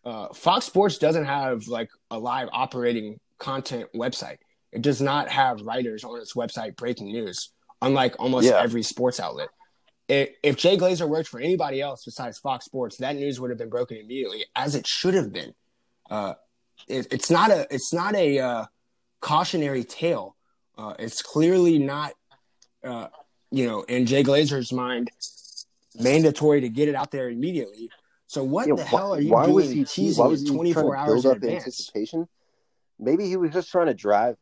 Uh, 0.05 0.33
Fox 0.33 0.65
Sports 0.65 0.97
doesn't 0.97 1.25
have 1.25 1.67
like 1.67 1.89
a 2.09 2.17
live 2.17 2.49
operating 2.51 3.19
content 3.37 3.89
website. 3.95 4.37
It 4.71 4.81
does 4.81 5.01
not 5.01 5.29
have 5.29 5.61
writers 5.61 6.03
on 6.03 6.19
its 6.19 6.35
website 6.35 6.75
breaking 6.75 7.07
news, 7.11 7.51
unlike 7.81 8.15
almost 8.19 8.47
Yeah. 8.47 8.61
every 8.61 8.83
sports 8.83 9.19
outlet. 9.19 9.49
If, 10.07 10.29
if 10.41 10.57
Jay 10.57 10.75
Glazer 10.77 11.07
worked 11.07 11.27
for 11.29 11.39
anybody 11.39 11.81
else 11.81 12.03
besides 12.05 12.39
Fox 12.39 12.65
Sports, 12.65 12.97
that 12.97 13.15
news 13.15 13.39
would 13.39 13.51
have 13.51 13.59
been 13.59 13.69
broken 13.69 13.97
immediately, 13.97 14.45
as 14.55 14.73
it 14.75 14.87
should 14.87 15.13
have 15.13 15.31
been. 15.31 15.53
Uh, 16.09 16.33
it, 16.87 17.07
it's 17.11 17.29
not 17.29 17.51
a 17.51 17.67
it's 17.69 17.93
not 17.93 18.15
a 18.15 18.39
uh, 18.39 18.65
cautionary 19.21 19.83
tale. 19.83 20.35
Uh, 20.77 20.93
it's 20.97 21.21
clearly 21.21 21.77
not, 21.77 22.13
uh, 22.83 23.07
you 23.51 23.67
know, 23.67 23.81
in 23.83 24.05
Jay 24.05 24.23
Glazer's 24.23 24.71
mind, 24.71 25.11
mandatory 25.99 26.61
to 26.61 26.69
get 26.69 26.87
it 26.87 26.95
out 26.95 27.11
there 27.11 27.29
immediately. 27.29 27.89
So 28.27 28.43
what 28.43 28.67
Yeah, 28.67 28.75
the 28.75 28.83
why, 28.83 28.87
hell 28.87 29.13
are 29.15 29.21
you 29.21 29.31
why 29.31 29.45
doing 29.45 29.55
was 29.55 29.69
he 29.71 29.83
teasing 29.85 30.23
why 30.23 30.29
was 30.29 30.41
he 30.41 30.47
24 30.47 30.83
trying 30.83 30.91
to 30.93 30.97
hours 30.99 31.23
build 31.23 31.25
in 31.25 31.31
up 31.31 31.37
advance? 31.37 31.63
anticipation? 31.63 32.27
Maybe 32.99 33.27
he 33.27 33.37
was 33.37 33.51
just 33.51 33.71
trying 33.71 33.87
to 33.87 33.93
drive. 33.93 34.35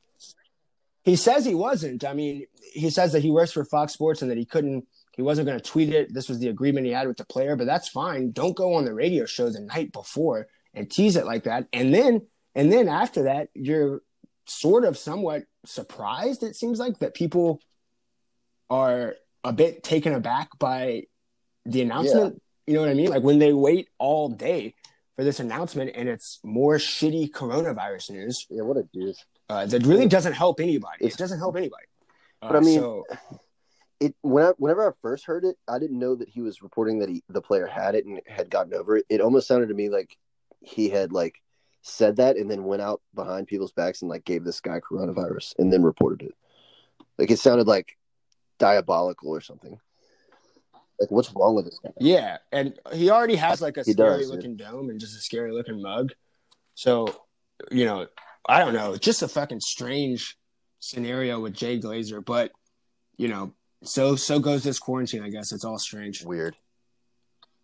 He 1.04 1.16
says 1.16 1.46
he 1.46 1.56
wasn't. 1.56 2.04
I 2.04 2.14
mean, 2.14 2.46
he 2.74 2.90
says 2.90 3.14
that 3.14 3.22
he 3.22 3.32
works 3.32 3.54
for 3.54 3.64
Fox 3.64 3.94
Sports 3.94 4.22
and 4.22 4.30
that 4.30 4.38
he 4.38 4.46
couldn't, 4.46 4.86
he 5.16 5.22
wasn't 5.22 5.48
going 5.48 5.58
to 5.58 5.64
tweet 5.64 5.90
it. 5.90 6.14
This 6.14 6.28
was 6.28 6.40
the 6.40 6.50
agreement 6.50 6.86
he 6.86 6.92
had 6.92 7.08
with 7.08 7.18
the 7.18 7.26
player, 7.26 7.56
but 7.56 7.66
that's 7.66 7.88
fine. 7.88 8.32
Don't 8.32 8.58
go 8.58 8.74
on 8.74 8.84
the 8.84 8.94
radio 8.94 9.26
show 9.26 9.50
the 9.50 9.62
night 9.62 9.94
before 9.94 10.48
and 10.74 10.92
tease 10.92 11.16
it 11.16 11.26
like 11.26 11.46
that. 11.46 11.68
And 11.72 11.94
then, 11.94 12.28
and 12.56 12.72
then 12.74 12.90
after 12.90 13.24
that, 13.24 13.50
you're 13.54 14.02
sort 14.46 14.84
of 14.84 14.98
somewhat 14.98 15.44
surprised. 15.66 16.44
It 16.44 16.56
seems 16.56 16.78
like 16.78 17.00
that 17.00 17.14
people 17.14 17.62
are 18.70 19.16
a 19.44 19.54
bit 19.54 19.84
taken 19.84 20.14
aback 20.14 20.50
by 20.60 21.04
the 21.68 21.82
announcement. 21.82 22.42
You 22.66 22.74
know 22.76 22.82
what 22.82 22.90
I 22.90 22.94
mean? 22.96 23.10
Like 23.10 23.24
when 23.24 23.40
they 23.40 23.54
wait 23.54 23.90
all 23.98 24.30
day 24.30 24.74
for 25.16 25.24
this 25.24 25.40
announcement 25.40 25.92
and 25.96 26.10
it's 26.10 26.40
more 26.44 26.76
shitty 26.76 27.32
coronavirus 27.32 28.12
news 28.12 28.46
Yeah, 28.50 28.64
what 28.64 28.78
a 28.78 28.84
dude. 28.94 29.16
uh, 29.50 29.66
that 29.66 29.86
really 29.86 30.08
doesn't 30.08 30.34
help 30.34 30.60
anybody. 30.60 30.98
It's- 31.06 31.16
it 31.16 31.18
doesn't 31.18 31.40
help 31.40 31.56
anybody. 31.56 31.86
Uh, 32.42 32.48
But 32.50 32.56
I 32.58 32.60
mean- 32.62 32.80
so, 32.80 33.04
It 34.00 34.14
when 34.22 34.44
I, 34.46 34.50
whenever 34.60 34.88
I 34.88 34.92
first 35.02 35.26
heard 35.26 35.44
it, 35.44 35.58
I 35.68 35.80
didn't 35.80 35.98
know 35.98 36.14
that 36.14 36.30
he 36.30 36.42
was 36.42 36.62
reporting 36.62 37.00
that 37.00 37.10
he 37.10 37.24
the 37.30 37.42
player 37.42 37.66
had 37.66 37.96
it 37.96 38.06
and 38.06 38.22
had 38.28 38.48
gotten 38.52 38.76
over 38.76 38.98
it. 38.98 39.06
It 39.10 39.22
almost 39.22 39.48
sounded 39.48 39.70
to 39.70 39.74
me 39.74 39.90
like 39.90 40.16
he 40.62 40.88
had 40.90 41.12
like 41.12 41.42
said 41.82 42.18
that 42.18 42.38
and 42.38 42.52
then 42.52 42.64
went 42.66 42.84
out 42.84 43.02
behind 43.16 43.48
people's 43.48 43.72
backs 43.72 44.04
and 44.04 44.10
like 44.10 44.24
gave 44.24 44.44
this 44.44 44.62
guy 44.62 44.80
coronavirus 44.82 45.56
and 45.58 45.74
then 45.74 45.82
reported 45.82 46.22
it. 46.28 46.36
Like 47.18 47.32
it 47.32 47.40
sounded 47.40 47.66
like 47.66 47.98
diabolical 48.60 49.30
or 49.30 49.42
something. 49.42 49.80
Like 51.00 51.12
what's 51.12 51.32
wrong 51.34 51.56
with 51.56 51.66
this 51.66 51.80
guy? 51.84 51.92
yeah, 52.00 52.38
and 52.52 52.74
he 52.94 53.10
already 53.10 53.36
has 53.36 53.62
like 53.62 53.78
a 53.78 53.84
He 53.84 53.92
scary 53.92 54.20
does, 54.20 54.32
looking 54.32 54.56
dome 54.58 54.90
and 54.90 55.00
just 55.00 55.16
a 55.16 55.22
scary 55.22 55.52
looking 55.52 55.82
mug. 55.82 56.12
So, 56.74 57.08
you 57.72 57.86
know, 57.86 58.08
I 58.48 58.60
don't 58.60 58.74
know, 58.74 58.96
just 58.98 59.22
a 59.22 59.28
fucking 59.28 59.60
strange 59.62 60.38
scenario 60.80 61.40
with 61.40 61.54
Jay 61.54 61.80
Glazer, 61.80 62.24
but 62.24 62.52
you 63.18 63.28
know, 63.28 63.54
so 63.84 64.16
so 64.16 64.40
goes 64.40 64.64
this 64.64 64.80
quarantine. 64.80 65.24
I 65.24 65.30
guess 65.30 65.52
it's 65.52 65.66
all 65.66 65.78
strange. 65.78 66.24
Weird. 66.24 66.56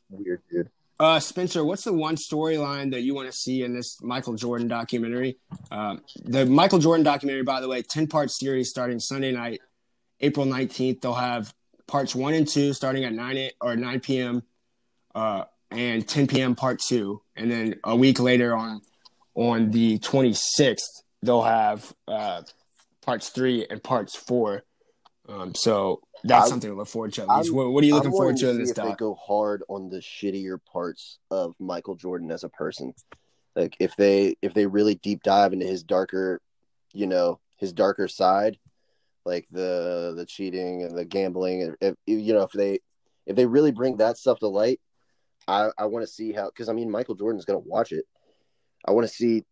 Weird, 0.09 0.41
dude. 0.51 0.69
Uh, 0.99 1.19
Spencer, 1.19 1.65
what's 1.65 1.84
the 1.84 1.93
one 1.93 2.15
storyline 2.15 2.91
that 2.91 3.01
you 3.01 3.15
want 3.15 3.27
to 3.27 3.36
see 3.36 3.63
in 3.63 3.73
this 3.73 4.01
Michael 4.01 4.36
Jordan 4.36 4.67
documentary? 4.67 5.38
Um, 5.71 6.01
the 6.23 6.45
Michael 6.45 6.79
Jordan 6.79 7.03
documentary, 7.03 7.43
by 7.43 7.61
the 7.61 7.67
way, 7.67 7.81
10 7.81 8.07
part 8.07 8.29
series 8.29 8.69
starting 8.69 8.99
Sunday 8.99 9.31
night, 9.31 9.59
April 10.19 10.45
19th. 10.45 11.01
They'll 11.01 11.13
have 11.13 11.53
parts 11.88 12.15
one 12.15 12.34
and 12.34 12.47
two 12.47 12.73
starting 12.73 13.03
at 13.03 13.13
9 13.13 13.38
a- 13.38 13.51
or 13.61 13.75
9 13.75 13.99
p.m. 13.99 14.43
Uh, 15.13 15.43
and 15.71 16.07
10 16.07 16.27
p.m. 16.27 16.55
part 16.55 16.79
two. 16.79 17.21
And 17.36 17.49
then 17.49 17.75
a 17.84 17.95
week 17.95 18.19
later 18.19 18.55
on 18.55 18.81
on 19.36 19.71
the 19.71 19.99
26th, 19.99 20.77
they'll 21.21 21.41
have 21.41 21.93
uh, 22.07 22.43
parts 23.01 23.29
three 23.29 23.65
and 23.69 23.81
parts 23.84 24.15
four. 24.15 24.63
Um, 25.27 25.55
so 25.55 26.01
that's 26.23 26.45
I- 26.45 26.49
something 26.49 26.69
to 26.69 26.75
look 26.75 26.88
forward 26.88 27.13
to. 27.13 27.23
At 27.23 27.38
least. 27.38 27.53
What, 27.53 27.71
what 27.71 27.84
are 27.84 27.88
you 27.88 27.93
looking 27.95 28.07
I'm 28.07 28.11
forward 28.11 28.25
wanting 28.34 28.41
to 28.41 28.49
in 28.51 28.57
this 28.59 28.69
if 28.71 28.75
they 28.75 28.93
go 28.93 29.15
hard 29.15 29.63
on 29.67 29.89
the 29.89 29.97
shittier 29.99 30.59
parts 30.71 31.17
of 31.31 31.55
Michael 31.59 31.95
Jordan 31.95 32.31
as 32.31 32.43
a 32.43 32.49
person. 32.49 32.93
Like 33.55 33.75
if 33.79 33.95
they 33.95 34.36
if 34.41 34.53
they 34.53 34.65
really 34.65 34.95
deep 34.95 35.21
dive 35.23 35.53
into 35.53 35.65
his 35.65 35.84
darker, 35.84 36.41
you 36.91 37.05
know, 37.07 37.39
his 37.57 37.71
darker 37.71 38.07
side, 38.07 38.57
like 39.26 39.47
the 39.51 40.13
the 40.15 40.26
cheating 40.26 40.84
and 40.84 40.97
the 40.97 41.05
gambling, 41.05 41.76
if 41.82 41.95
you 42.05 42.34
know 42.34 42.43
if 42.43 42.51
they 42.51 42.80
if 43.26 43.36
they 43.36 43.45
really 43.45 43.71
bring 43.71 43.97
that 43.97 44.17
stuff 44.17 44.39
to 44.39 44.47
light, 44.47 44.80
I 45.47 45.69
I 45.78 45.86
want 45.86 46.05
to 46.05 46.11
see 46.11 46.32
how 46.34 46.47
because 46.49 46.69
I 46.69 46.74
mean 46.74 46.89
Michael 46.91 47.15
Jordan's 47.15 47.45
gonna 47.45 47.59
watch 47.59 47.91
it. 47.91 48.05
I 48.86 48.91
want 48.91 49.07
to 49.07 49.13
see 49.13 49.43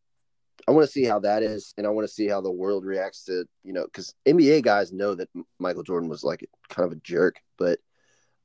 I 0.68 0.72
want 0.72 0.86
to 0.86 0.92
see 0.92 1.06
how 1.06 1.20
that 1.20 1.42
is, 1.42 1.74
and 1.78 1.88
I 1.88 1.90
want 1.90 2.08
to 2.08 2.14
see 2.14 2.28
how 2.28 2.42
the 2.42 2.52
world 2.52 2.86
reacts 2.86 3.24
to 3.26 3.46
you 3.64 3.74
know 3.74 3.86
because 3.86 4.14
NBA 4.28 4.62
guys 4.64 4.92
know 4.92 5.16
that 5.16 5.30
Michael 5.60 5.84
Jordan 5.84 6.10
was 6.10 6.24
like 6.24 6.48
kind 6.70 6.86
of 6.86 6.92
a 6.92 7.02
jerk, 7.02 7.38
but 7.58 7.80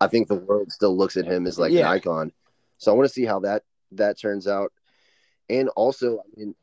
I 0.01 0.07
think 0.07 0.29
the 0.29 0.35
world 0.37 0.71
still 0.71 0.97
looks 0.97 1.17
at 1.17 1.27
him 1.27 1.47
as 1.47 1.59
like 1.59 1.73
Yeah. 1.73 1.81
an 1.81 1.87
icon. 1.93 2.33
So 2.79 2.93
I 2.93 2.95
want 2.95 3.09
to 3.09 3.13
see 3.13 3.25
how 3.25 3.41
that 3.41 3.65
that 3.93 4.19
turns 4.21 4.47
out, 4.47 4.73
and 5.51 5.69
also 5.71 6.19
I 6.19 6.23
mean 6.41 6.55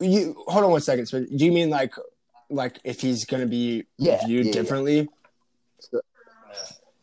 You 0.00 0.34
hold 0.46 0.64
on 0.64 0.70
one 0.70 0.80
second. 0.80 1.06
So 1.06 1.20
do 1.24 1.44
you 1.44 1.52
mean 1.52 1.70
like 1.70 1.94
like 2.52 2.78
if 2.84 3.00
he's 3.00 3.24
gonna 3.24 3.46
be 3.46 3.84
Yeah, 3.98 4.24
viewed 4.26 4.46
yeah, 4.46 4.52
yeah. 4.52 4.60
differently? 4.60 5.08
So- 5.80 6.00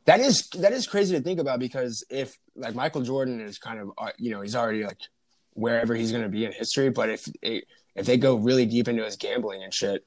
That 0.06 0.20
is 0.22 0.48
that 0.52 0.74
is 0.74 0.88
crazy 0.88 1.16
to 1.16 1.22
think 1.22 1.40
about 1.40 1.60
because 1.60 2.04
if 2.10 2.38
like 2.56 2.74
Michael 2.76 3.02
Jordan 3.02 3.40
is 3.42 3.58
kind 3.58 3.80
of 3.80 3.92
uh, 3.98 4.12
you 4.18 4.32
know 4.32 4.42
he's 4.42 4.56
already 4.56 4.84
like 4.84 4.98
wherever 5.54 5.94
he's 5.96 6.12
gonna 6.12 6.30
be 6.30 6.46
in 6.46 6.52
history, 6.52 6.90
but 6.90 7.10
if 7.10 7.28
if 7.44 8.06
they 8.06 8.18
go 8.18 8.36
really 8.36 8.66
deep 8.66 8.88
into 8.88 9.04
his 9.04 9.16
gambling 9.18 9.62
and 9.64 9.74
shit, 9.74 10.06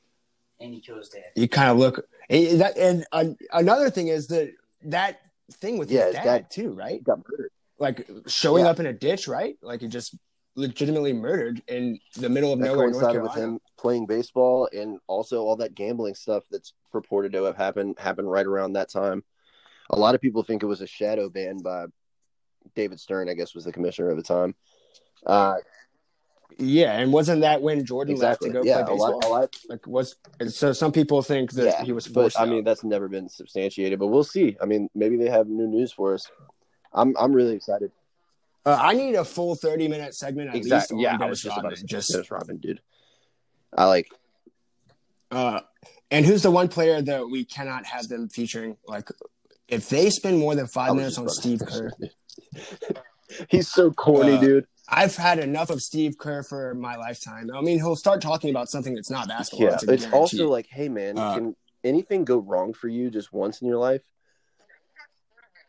And 0.61 0.72
he 0.74 0.80
chose 0.80 1.09
dad. 1.09 1.24
you 1.36 1.49
kind 1.49 1.70
of 1.70 1.76
look 1.78 2.07
and 2.30 2.61
that 2.61 2.76
and 2.78 3.05
uh, 3.12 3.24
another 3.53 3.90
thing 3.90 4.09
is 4.09 4.26
that 4.28 4.51
that 4.84 5.20
thing 5.55 5.78
with 5.78 5.90
Yeah, 5.90 6.07
his 6.07 6.07
his 6.07 6.14
dad, 6.16 6.24
dad- 6.24 6.51
too, 6.51 6.72
right? 6.72 7.03
got 7.05 7.18
murdered. 7.28 7.51
Like 7.78 8.09
showing 8.26 8.64
Yeah. 8.64 8.70
up 8.70 8.80
in 8.80 8.86
a 8.86 8.93
ditch, 8.93 9.28
right? 9.28 9.57
Like 9.62 9.80
he 9.82 9.88
just 9.88 10.16
legitimately 10.55 11.12
murdered 11.12 11.62
in 11.68 11.98
the 12.16 12.28
middle 12.28 12.53
of 12.53 12.59
That 12.59 12.66
nowhere, 12.66 12.90
North 12.90 13.03
coincided 13.03 13.22
with 13.22 13.34
him 13.34 13.59
playing 13.78 14.07
baseball, 14.07 14.68
and 14.72 14.98
also 15.07 15.42
all 15.42 15.57
that 15.57 15.74
gambling 15.74 16.14
stuff 16.14 16.44
that's 16.50 16.74
purported 16.90 17.32
to 17.32 17.44
have 17.44 17.57
happened 17.57 17.96
happened 17.98 18.30
right 18.30 18.46
around 18.46 18.74
that 18.74 18.90
time. 18.90 19.24
A 19.90 19.98
lot 19.98 20.14
of 20.14 20.20
people 20.20 20.42
think 20.42 20.62
it 20.62 20.66
was 20.66 20.80
a 20.80 20.86
shadow 20.86 21.28
ban 21.28 21.59
by 21.59 21.86
David 22.74 23.00
Stern, 23.00 23.28
I 23.28 23.34
guess 23.34 23.55
was 23.55 23.64
the 23.64 23.72
commissioner 23.72 24.11
at 24.11 24.16
the 24.16 24.22
time. 24.22 24.55
Uh, 25.26 25.57
Yeah, 26.59 26.98
and 26.98 27.12
wasn't 27.12 27.40
that 27.42 27.62
when 27.62 27.84
Jordan 27.84 28.12
exactly. 28.12 28.50
left 28.50 28.55
to 28.55 28.62
go 28.62 28.66
yeah, 28.66 28.84
play 28.84 28.94
a 28.94 28.96
lot, 28.96 29.12
baseball? 29.20 29.32
a 29.32 29.40
lot. 29.40 29.57
Like 29.68 29.86
was 29.86 30.16
so 30.48 30.72
some 30.72 30.92
people 30.92 31.22
think 31.22 31.53
that 31.53 31.64
Yeah, 31.64 31.84
he 31.84 31.92
was 31.92 32.07
but 32.07 32.14
forced. 32.22 32.40
I 32.40 32.44
mean, 32.46 32.62
that's 32.62 32.84
never 32.84 33.09
been 33.09 33.28
substantiated. 33.28 33.98
But 33.98 34.09
we'll 34.09 34.24
see. 34.24 34.57
I 34.61 34.66
mean, 34.66 34.88
maybe 34.94 35.16
they 35.16 35.30
have 35.30 35.48
new 35.48 35.66
news 35.66 35.92
for 35.92 36.14
us. 36.14 36.30
I'm 36.92 37.16
I'm 37.18 37.32
really 37.32 37.55
excited. 37.55 37.90
Uh, 38.65 38.79
I 38.81 38.93
need 38.95 39.15
a 39.15 39.25
full 39.25 39.55
thirty 39.55 39.89
minute 39.89 40.15
segment 40.15 40.51
at 40.51 40.55
Exactly. 40.57 40.97
least. 40.99 41.03
Yeah, 41.05 41.15
on 41.15 41.23
I 41.23 41.27
was 41.27 41.41
just 41.43 41.57
Rodman. 41.57 41.73
about 41.73 41.79
to 41.79 41.85
just 41.85 42.13
Dennis 42.13 42.31
Rodman, 42.31 42.57
dude. 42.59 42.81
I 43.77 43.87
like. 43.87 44.09
uh, 45.31 45.61
and 46.11 46.27
who's 46.27 46.43
the 46.43 46.51
one 46.51 46.69
player 46.69 47.01
that 47.01 47.29
we 47.31 47.45
cannot 47.45 47.87
have 47.87 48.07
them 48.09 48.29
featuring? 48.29 48.77
Like, 48.87 49.09
if 49.69 49.89
they 49.89 50.11
spend 50.11 50.39
more 50.39 50.55
than 50.55 50.67
five 50.67 50.95
minutes 50.95 51.17
on 51.19 51.29
Steve 51.29 51.61
Kerr, 51.67 51.91
He's 53.49 53.69
so 53.69 53.91
corny, 53.91 54.33
Uh, 54.37 54.41
dude. 54.41 54.67
I've 54.89 55.17
had 55.17 55.39
enough 55.39 55.71
of 55.71 55.81
Steve 55.81 56.19
Kerr 56.19 56.43
for 56.43 56.75
my 56.75 56.97
lifetime. 56.97 57.51
I 57.55 57.63
mean, 57.63 57.79
he'll 57.79 57.97
start 57.97 58.21
talking 58.21 58.51
about 58.51 58.69
something 58.69 58.95
that's 58.95 59.11
not 59.11 59.27
basketball. 59.29 59.69
Yeah, 59.69 59.75
it's 59.75 59.85
guarantee. 59.87 60.11
also 60.13 60.49
like, 60.51 60.67
hey 60.69 60.91
man, 60.91 61.17
Uh, 61.19 61.35
can 61.35 61.57
anything 61.83 62.25
go 62.27 62.39
wrong 62.39 62.75
for 62.75 62.89
you 62.89 63.09
just 63.11 63.33
once 63.33 63.63
in 63.63 63.69
your 63.69 63.79
life? 63.79 64.03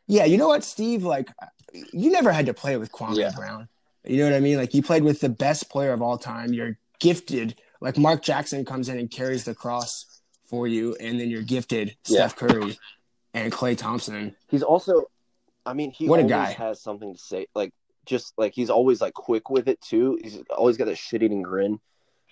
Yeah, 0.07 0.25
you 0.25 0.37
know 0.37 0.49
what, 0.49 0.65
Steve? 0.65 1.03
Like, 1.03 1.29
you 1.73 2.11
never 2.11 2.31
had 2.31 2.45
to 2.45 2.53
play 2.53 2.77
with 2.77 2.91
Kwame 2.91 3.17
Yeah. 3.17 3.31
Brown. 3.35 3.67
You 4.05 4.17
know 4.17 4.25
what 4.25 4.33
I 4.35 4.39
mean? 4.41 4.57
Like, 4.57 4.73
you 4.73 4.83
played 4.83 5.03
with 5.03 5.21
the 5.21 5.29
best 5.29 5.69
player 5.69 5.93
of 5.93 6.01
all 6.01 6.17
time. 6.17 6.53
You're 6.53 6.77
gifted. 6.99 7.55
Like, 7.81 7.97
Mark 7.97 8.21
Jackson 8.21 8.65
comes 8.65 8.89
in 8.89 8.99
and 8.99 9.09
carries 9.09 9.45
the 9.45 9.55
cross 9.55 10.21
for 10.45 10.67
you, 10.67 10.95
and 10.99 11.19
then 11.19 11.29
you're 11.29 11.41
gifted 11.41 11.95
Yeah. 12.07 12.27
Steph 12.27 12.35
Curry 12.35 12.77
and 13.33 13.51
Klay 13.51 13.77
Thompson. 13.77 14.35
He's 14.49 14.61
also, 14.63 15.05
I 15.65 15.73
mean, 15.73 15.91
he 15.91 16.07
What 16.07 16.19
a 16.19 16.23
guy. 16.23 16.51
has 16.51 16.81
something 16.81 17.13
to 17.13 17.19
say. 17.19 17.47
Like, 17.55 17.73
just 18.05 18.33
like 18.37 18.53
he's 18.53 18.69
always 18.69 18.99
like 18.99 19.13
quick 19.13 19.49
with 19.49 19.69
it 19.69 19.79
too. 19.79 20.19
He's 20.21 20.37
always 20.49 20.75
got 20.75 20.85
that 20.85 20.97
shit 20.97 21.23
eating 21.23 21.41
grin. 21.41 21.79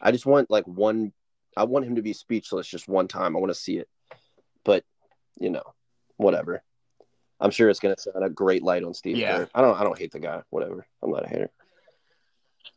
I 0.02 0.12
just 0.12 0.26
want 0.26 0.52
like 0.52 0.66
one. 0.68 1.14
I 1.56 1.64
want 1.64 1.86
him 1.86 1.96
to 1.96 2.02
be 2.02 2.12
speechless 2.12 2.68
just 2.68 2.90
one 2.90 3.08
time. 3.08 3.38
I 3.38 3.40
want 3.40 3.52
to 3.52 3.60
see 3.60 3.78
it, 3.78 3.88
but 4.66 4.84
you 5.40 5.50
know, 5.50 5.64
whatever. 6.18 6.62
I'm 7.42 7.52
sure 7.52 7.70
it's 7.70 7.80
gonna 7.80 7.98
sound 7.98 8.24
a 8.24 8.30
great 8.30 8.64
light 8.64 8.84
on 8.84 8.94
Steve. 8.94 9.18
Yeah. 9.18 9.38
Kerr. 9.40 9.50
I 9.56 9.62
don't. 9.62 9.80
I 9.80 9.84
don't 9.84 9.98
hate 9.98 10.12
the 10.12 10.20
guy. 10.20 10.42
Whatever. 10.50 10.86
I'm 11.02 11.12
not 11.12 11.26
a 11.26 11.28
hater. 11.28 11.50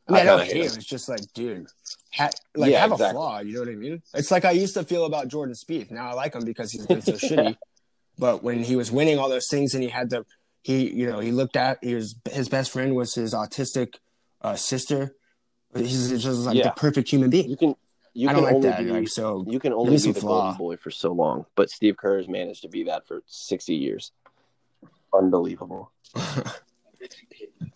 I 0.08 0.12
mean, 0.12 0.18
I, 0.18 0.22
I 0.22 0.24
don't 0.24 0.44
hate 0.46 0.56
him. 0.56 0.62
him. 0.62 0.66
It's 0.76 0.84
just 0.84 1.08
like, 1.08 1.20
dude, 1.34 1.66
ha- 2.12 2.30
like 2.54 2.72
Yeah, 2.72 2.80
have 2.80 2.92
a 2.92 2.96
flaw. 3.10 3.38
You 3.40 3.54
know 3.54 3.60
what 3.60 3.68
I 3.68 3.74
mean? 3.76 4.02
It's 4.14 4.30
like 4.30 4.44
I 4.44 4.50
used 4.52 4.74
to 4.74 4.84
feel 4.84 5.04
about 5.06 5.28
Jordan 5.28 5.54
Spieth. 5.54 5.90
Now 5.90 6.10
I 6.10 6.14
like 6.14 6.34
him 6.34 6.44
because 6.44 6.72
he's 6.72 6.86
been 6.86 7.00
so 7.02 7.12
shitty. 7.28 7.56
But 8.18 8.42
when 8.42 8.62
he 8.62 8.76
was 8.76 8.90
winning 8.92 9.18
all 9.18 9.28
those 9.28 9.48
things 9.50 9.74
and 9.74 9.82
he 9.82 9.88
had 9.88 10.10
the, 10.10 10.24
he, 10.62 10.90
you 10.90 11.06
know, 11.10 11.20
he 11.20 11.32
looked 11.32 11.56
at 11.56 11.78
he 11.82 11.94
was 11.94 12.14
his 12.30 12.48
best 12.48 12.70
friend 12.70 12.94
was 12.94 13.14
his 13.14 13.34
autistic 13.34 13.94
uh, 14.42 14.56
sister. 14.56 15.14
He's 15.74 16.10
just 16.22 16.40
like 16.46 16.56
Yeah. 16.56 16.64
the 16.64 16.70
perfect 16.72 17.08
human 17.10 17.30
being. 17.30 17.50
You 17.50 17.56
can. 17.56 17.74
You 18.16 18.28
I 18.28 18.34
can 18.34 18.42
don't 18.42 18.44
like 18.44 18.54
only 18.54 18.68
that. 18.68 18.78
be. 18.84 18.90
Like 18.92 19.08
so, 19.08 19.44
you 19.48 19.58
can 19.58 19.72
only 19.72 19.96
be 19.96 20.12
the 20.12 20.20
flaw. 20.20 20.42
golden 20.52 20.58
boy 20.58 20.76
for 20.76 20.90
so 20.92 21.10
long, 21.12 21.46
but 21.56 21.68
Steve 21.68 21.96
Kerr 21.96 22.18
has 22.18 22.28
managed 22.28 22.62
to 22.62 22.68
be 22.68 22.84
that 22.84 23.08
for 23.08 23.22
60 23.26 23.74
years. 23.74 24.12
Unbelievable. 25.16 25.92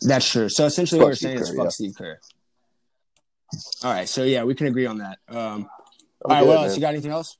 that's 0.01 0.30
true. 0.30 0.49
So 0.49 0.66
essentially, 0.66 0.99
Fuck 0.99 1.05
what 1.07 1.11
we're 1.11 1.14
saying 1.16 1.39
is 1.39 1.51
Kerr, 1.51 1.57
fuck 1.57 1.64
yeah. 1.64 1.70
Steve 1.70 1.95
Kerr. 1.97 2.18
All 3.84 3.93
right. 3.93 4.09
So 4.09 4.24
yeah, 4.24 4.45
we 4.45 4.55
can 4.55 4.66
agree 4.66 4.86
on 4.86 4.99
that. 4.99 5.18
Um, 5.28 5.68
all 6.24 6.30
right. 6.30 6.41
good, 6.41 6.49
What 6.49 6.57
else? 6.59 6.66
man. 6.68 6.74
You 6.74 6.80
got 6.80 6.89
anything 6.95 7.11
else? 7.12 7.39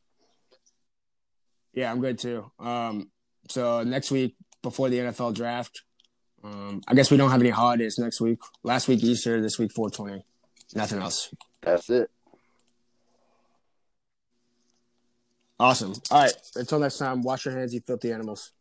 Yeah, 1.75 1.91
I'm 1.93 2.01
good 2.01 2.19
too. 2.19 2.51
Um, 2.59 3.11
so 3.49 3.83
next 3.85 4.11
week 4.11 4.35
before 4.63 4.89
the 4.89 4.99
NFL 4.99 5.35
draft, 5.35 5.83
um, 6.43 6.83
I 6.89 6.95
guess 6.95 7.11
we 7.11 7.17
don't 7.17 7.31
have 7.31 7.41
any 7.41 7.51
holidays 7.51 7.99
next 7.99 8.21
week. 8.21 8.39
Last 8.63 8.89
week 8.89 9.03
Easter, 9.03 9.41
this 9.41 9.59
week 9.59 9.73
420. 9.73 10.25
Nothing 10.75 11.01
else. 11.01 11.35
That's 11.63 11.89
it. 11.91 12.11
Awesome. 15.61 15.95
All 16.11 16.23
right. 16.23 16.33
Until 16.55 16.79
next 16.79 16.99
time, 16.99 17.23
wash 17.23 17.45
your 17.45 17.57
hands, 17.57 17.75
you 17.75 17.81
filthy 17.81 18.13
animals. 18.13 18.53